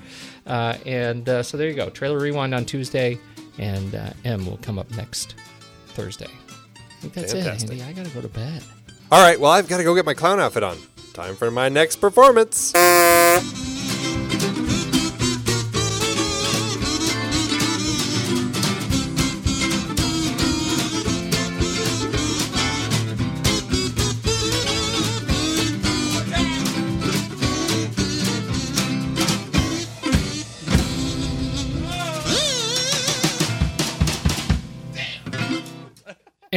Uh, 0.47 0.78
and 0.86 1.28
uh, 1.30 1.43
so 1.43 1.57
there 1.57 1.68
you 1.70 1.76
go. 1.76 1.89
Trailer 1.89 2.18
Rewind 2.18 2.55
on 2.55 2.66
Tuesday, 2.66 3.20
and 3.59 3.93
uh, 3.93 4.12
M 4.26 4.45
will 4.45 4.57
come 4.57 4.80
up 4.80 4.89
next 4.91 5.36
Thursday. 5.88 6.28
I 6.28 7.01
think 7.01 7.14
that's 7.14 7.34
Fantastic. 7.34 7.72
it, 7.72 7.82
Andy. 7.82 7.84
I 7.84 7.93
got 7.93 8.05
to 8.05 8.14
go 8.14 8.22
to 8.22 8.28
bed. 8.30 8.64
All 9.12 9.22
right, 9.22 9.39
well, 9.39 9.51
I've 9.51 9.68
got 9.68 9.78
to 9.78 9.84
go 9.84 9.93
get 9.93 10.05
my 10.05 10.14
clown 10.14 10.39
outfit 10.39 10.64
on. 10.64 10.78
Time 11.14 11.36
for 11.36 11.51
my 11.51 11.68
next 11.68 11.97
performance. 11.97 12.74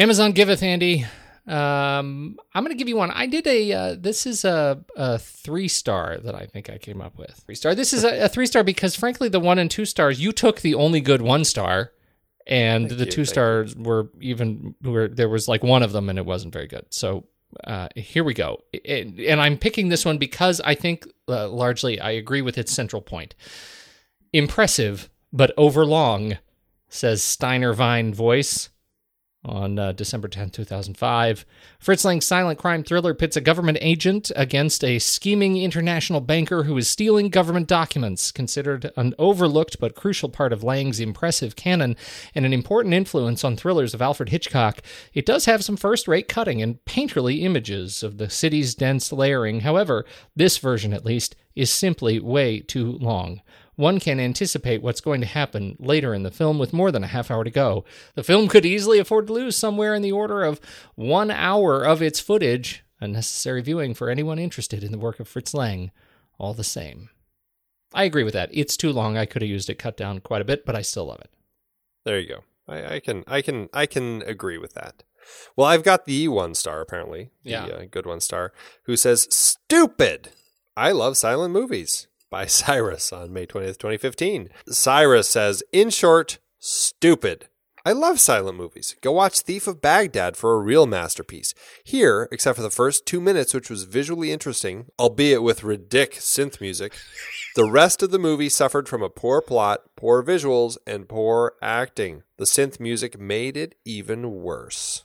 Amazon 0.04 0.32
giveth, 0.32 0.62
Andy. 0.62 1.06
Um, 1.46 2.38
I'm 2.52 2.62
going 2.62 2.72
to 2.72 2.74
give 2.74 2.88
you 2.88 2.96
one. 2.96 3.10
I 3.10 3.24
did 3.24 3.46
a. 3.46 3.72
Uh, 3.72 3.96
this 3.98 4.26
is 4.26 4.44
a, 4.44 4.84
a 4.96 5.18
three 5.18 5.66
star 5.66 6.18
that 6.18 6.34
I 6.34 6.44
think 6.44 6.68
I 6.68 6.76
came 6.76 7.00
up 7.00 7.16
with. 7.16 7.30
Three 7.46 7.54
star. 7.54 7.74
This 7.74 7.94
is 7.94 8.04
a, 8.04 8.24
a 8.24 8.28
three 8.28 8.44
star 8.44 8.62
because, 8.62 8.94
frankly, 8.94 9.30
the 9.30 9.40
one 9.40 9.58
and 9.58 9.70
two 9.70 9.86
stars 9.86 10.20
you 10.20 10.30
took 10.30 10.60
the 10.60 10.74
only 10.74 11.00
good 11.00 11.22
one 11.22 11.42
star, 11.42 11.92
and 12.46 12.90
the 12.90 13.06
you, 13.06 13.10
two 13.10 13.24
thank 13.24 13.28
stars 13.28 13.76
were 13.76 14.10
even 14.20 14.74
were 14.82 15.08
there 15.08 15.30
was 15.30 15.48
like 15.48 15.64
one 15.64 15.82
of 15.82 15.92
them 15.92 16.10
and 16.10 16.18
it 16.18 16.26
wasn't 16.26 16.52
very 16.52 16.66
good. 16.66 16.84
So 16.90 17.24
uh, 17.66 17.88
here 17.96 18.24
we 18.24 18.34
go. 18.34 18.62
And 18.84 19.18
and 19.20 19.40
I'm 19.40 19.56
picking 19.56 19.88
this 19.88 20.04
one 20.04 20.18
because 20.18 20.60
I 20.60 20.74
think 20.74 21.06
uh, 21.28 21.48
largely 21.48 21.98
I 21.98 22.10
agree 22.10 22.42
with 22.42 22.58
its 22.58 22.72
central 22.72 23.00
point. 23.00 23.34
Impressive, 24.34 25.08
but 25.32 25.54
overlong, 25.56 26.36
says 26.90 27.22
Steiner 27.22 27.72
Vine 27.72 28.12
voice 28.12 28.68
on 29.44 29.78
uh, 29.78 29.92
December 29.92 30.28
10, 30.28 30.50
2005. 30.50 31.44
Fritz 31.78 32.04
Lang's 32.04 32.26
silent 32.26 32.58
crime 32.58 32.82
thriller 32.82 33.14
pits 33.14 33.36
a 33.36 33.40
government 33.40 33.78
agent 33.80 34.32
against 34.36 34.82
a 34.82 34.98
scheming 34.98 35.56
international 35.56 36.20
banker 36.20 36.64
who 36.64 36.76
is 36.76 36.88
stealing 36.88 37.28
government 37.28 37.68
documents, 37.68 38.32
considered 38.32 38.90
an 38.96 39.14
overlooked 39.18 39.78
but 39.78 39.94
crucial 39.94 40.28
part 40.28 40.52
of 40.52 40.64
Lang's 40.64 41.00
impressive 41.00 41.56
canon 41.56 41.96
and 42.34 42.46
an 42.46 42.52
important 42.52 42.94
influence 42.94 43.44
on 43.44 43.56
thrillers 43.56 43.94
of 43.94 44.02
Alfred 44.02 44.30
Hitchcock. 44.30 44.80
It 45.12 45.26
does 45.26 45.44
have 45.44 45.64
some 45.64 45.76
first 45.76 46.08
rate 46.08 46.28
cutting 46.28 46.62
and 46.62 46.84
painterly 46.84 47.42
images 47.42 48.02
of 48.02 48.18
the 48.18 48.30
city's 48.30 48.74
dense 48.74 49.12
layering. 49.12 49.60
However, 49.60 50.04
this 50.34 50.58
version, 50.58 50.92
at 50.92 51.04
least, 51.04 51.36
is 51.54 51.70
simply 51.70 52.18
way 52.18 52.60
too 52.60 52.92
long 52.92 53.40
one 53.76 54.00
can 54.00 54.20
anticipate 54.20 54.82
what's 54.82 55.00
going 55.00 55.20
to 55.20 55.26
happen 55.26 55.76
later 55.78 56.14
in 56.14 56.22
the 56.22 56.30
film 56.30 56.58
with 56.58 56.72
more 56.72 56.90
than 56.92 57.04
a 57.04 57.08
half 57.08 57.30
hour 57.30 57.44
to 57.44 57.50
go. 57.50 57.84
The 58.14 58.22
film 58.22 58.48
could 58.48 58.66
easily 58.66 58.98
afford 58.98 59.26
to 59.26 59.32
lose 59.32 59.56
somewhere 59.56 59.94
in 59.94 60.02
the 60.02 60.12
order 60.12 60.42
of 60.42 60.60
one 60.94 61.30
hour 61.30 61.82
of 61.84 62.02
its 62.02 62.20
footage, 62.20 62.84
a 63.00 63.08
necessary 63.08 63.62
viewing 63.62 63.94
for 63.94 64.08
anyone 64.08 64.38
interested 64.38 64.84
in 64.84 64.92
the 64.92 64.98
work 64.98 65.20
of 65.20 65.28
Fritz 65.28 65.54
Lang, 65.54 65.90
all 66.38 66.54
the 66.54 66.64
same. 66.64 67.10
I 67.92 68.04
agree 68.04 68.24
with 68.24 68.34
that. 68.34 68.50
It's 68.52 68.76
too 68.76 68.92
long. 68.92 69.16
I 69.16 69.26
could 69.26 69.42
have 69.42 69.48
used 69.48 69.70
it 69.70 69.78
cut 69.78 69.96
down 69.96 70.20
quite 70.20 70.42
a 70.42 70.44
bit, 70.44 70.66
but 70.66 70.74
I 70.74 70.82
still 70.82 71.06
love 71.06 71.20
it. 71.20 71.30
There 72.04 72.18
you 72.18 72.28
go. 72.28 72.44
I, 72.66 72.94
I 72.96 73.00
can, 73.00 73.24
I 73.26 73.40
can, 73.40 73.68
I 73.72 73.86
can 73.86 74.22
agree 74.22 74.58
with 74.58 74.74
that. 74.74 75.04
Well, 75.56 75.66
I've 75.66 75.84
got 75.84 76.04
the 76.04 76.28
one 76.28 76.54
star 76.54 76.80
apparently. 76.80 77.30
Yeah. 77.42 77.64
Uh, 77.64 77.84
good 77.90 78.06
one 78.06 78.20
star 78.20 78.52
who 78.84 78.96
says 78.96 79.28
stupid. 79.30 80.30
I 80.76 80.92
love 80.92 81.16
silent 81.16 81.52
movies 81.52 82.08
by 82.34 82.46
Cyrus 82.48 83.12
on 83.12 83.32
May 83.32 83.46
20th, 83.46 83.78
2015. 83.78 84.48
Cyrus 84.66 85.28
says, 85.28 85.62
in 85.70 85.88
short, 85.88 86.38
stupid. 86.58 87.46
I 87.86 87.92
love 87.92 88.18
silent 88.18 88.58
movies. 88.58 88.96
Go 89.02 89.12
watch 89.12 89.38
Thief 89.38 89.68
of 89.68 89.80
Baghdad 89.80 90.36
for 90.36 90.54
a 90.54 90.60
real 90.60 90.84
masterpiece. 90.84 91.54
Here, 91.84 92.28
except 92.32 92.56
for 92.56 92.62
the 92.62 92.70
first 92.70 93.06
two 93.06 93.20
minutes, 93.20 93.54
which 93.54 93.70
was 93.70 93.84
visually 93.84 94.32
interesting, 94.32 94.86
albeit 94.98 95.44
with 95.44 95.60
ridic 95.60 96.14
synth 96.14 96.60
music, 96.60 96.94
the 97.54 97.70
rest 97.70 98.02
of 98.02 98.10
the 98.10 98.18
movie 98.18 98.48
suffered 98.48 98.88
from 98.88 99.02
a 99.02 99.10
poor 99.10 99.40
plot, 99.40 99.82
poor 99.94 100.20
visuals, 100.20 100.76
and 100.88 101.08
poor 101.08 101.52
acting. 101.62 102.24
The 102.38 102.46
synth 102.46 102.80
music 102.80 103.16
made 103.16 103.56
it 103.56 103.76
even 103.84 104.32
worse. 104.32 105.04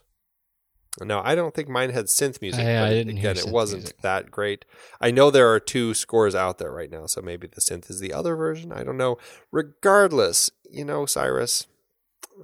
Now, 1.00 1.22
I 1.24 1.34
don't 1.36 1.54
think 1.54 1.68
mine 1.68 1.90
had 1.90 2.06
synth 2.06 2.42
music, 2.42 2.64
I- 2.64 2.86
I 2.86 2.90
didn't 2.90 3.16
again, 3.18 3.36
it 3.38 3.46
wasn't 3.48 3.82
music. 3.82 4.00
that 4.02 4.30
great. 4.30 4.64
I 5.00 5.10
know 5.12 5.30
there 5.30 5.48
are 5.52 5.60
two 5.60 5.94
scores 5.94 6.34
out 6.34 6.58
there 6.58 6.72
right 6.72 6.90
now, 6.90 7.06
so 7.06 7.22
maybe 7.22 7.46
the 7.46 7.60
synth 7.60 7.88
is 7.90 8.00
the 8.00 8.12
other 8.12 8.34
version. 8.34 8.72
I 8.72 8.82
don't 8.82 8.96
know. 8.96 9.16
Regardless, 9.52 10.50
you 10.68 10.84
know, 10.84 11.06
Cyrus, 11.06 11.66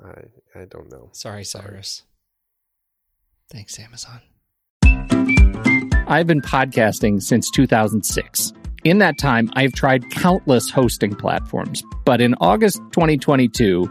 I, 0.04 0.60
I 0.60 0.64
don't 0.64 0.90
know. 0.90 1.10
Sorry, 1.12 1.42
Cyrus. 1.44 2.02
Thanks, 3.50 3.78
Amazon. 3.78 4.20
I've 6.08 6.26
been 6.28 6.40
podcasting 6.40 7.20
since 7.22 7.50
2006. 7.50 8.52
In 8.84 8.98
that 8.98 9.18
time, 9.18 9.50
I've 9.54 9.72
tried 9.72 10.08
countless 10.10 10.70
hosting 10.70 11.16
platforms, 11.16 11.82
but 12.04 12.20
in 12.20 12.34
August 12.40 12.76
2022, 12.92 13.90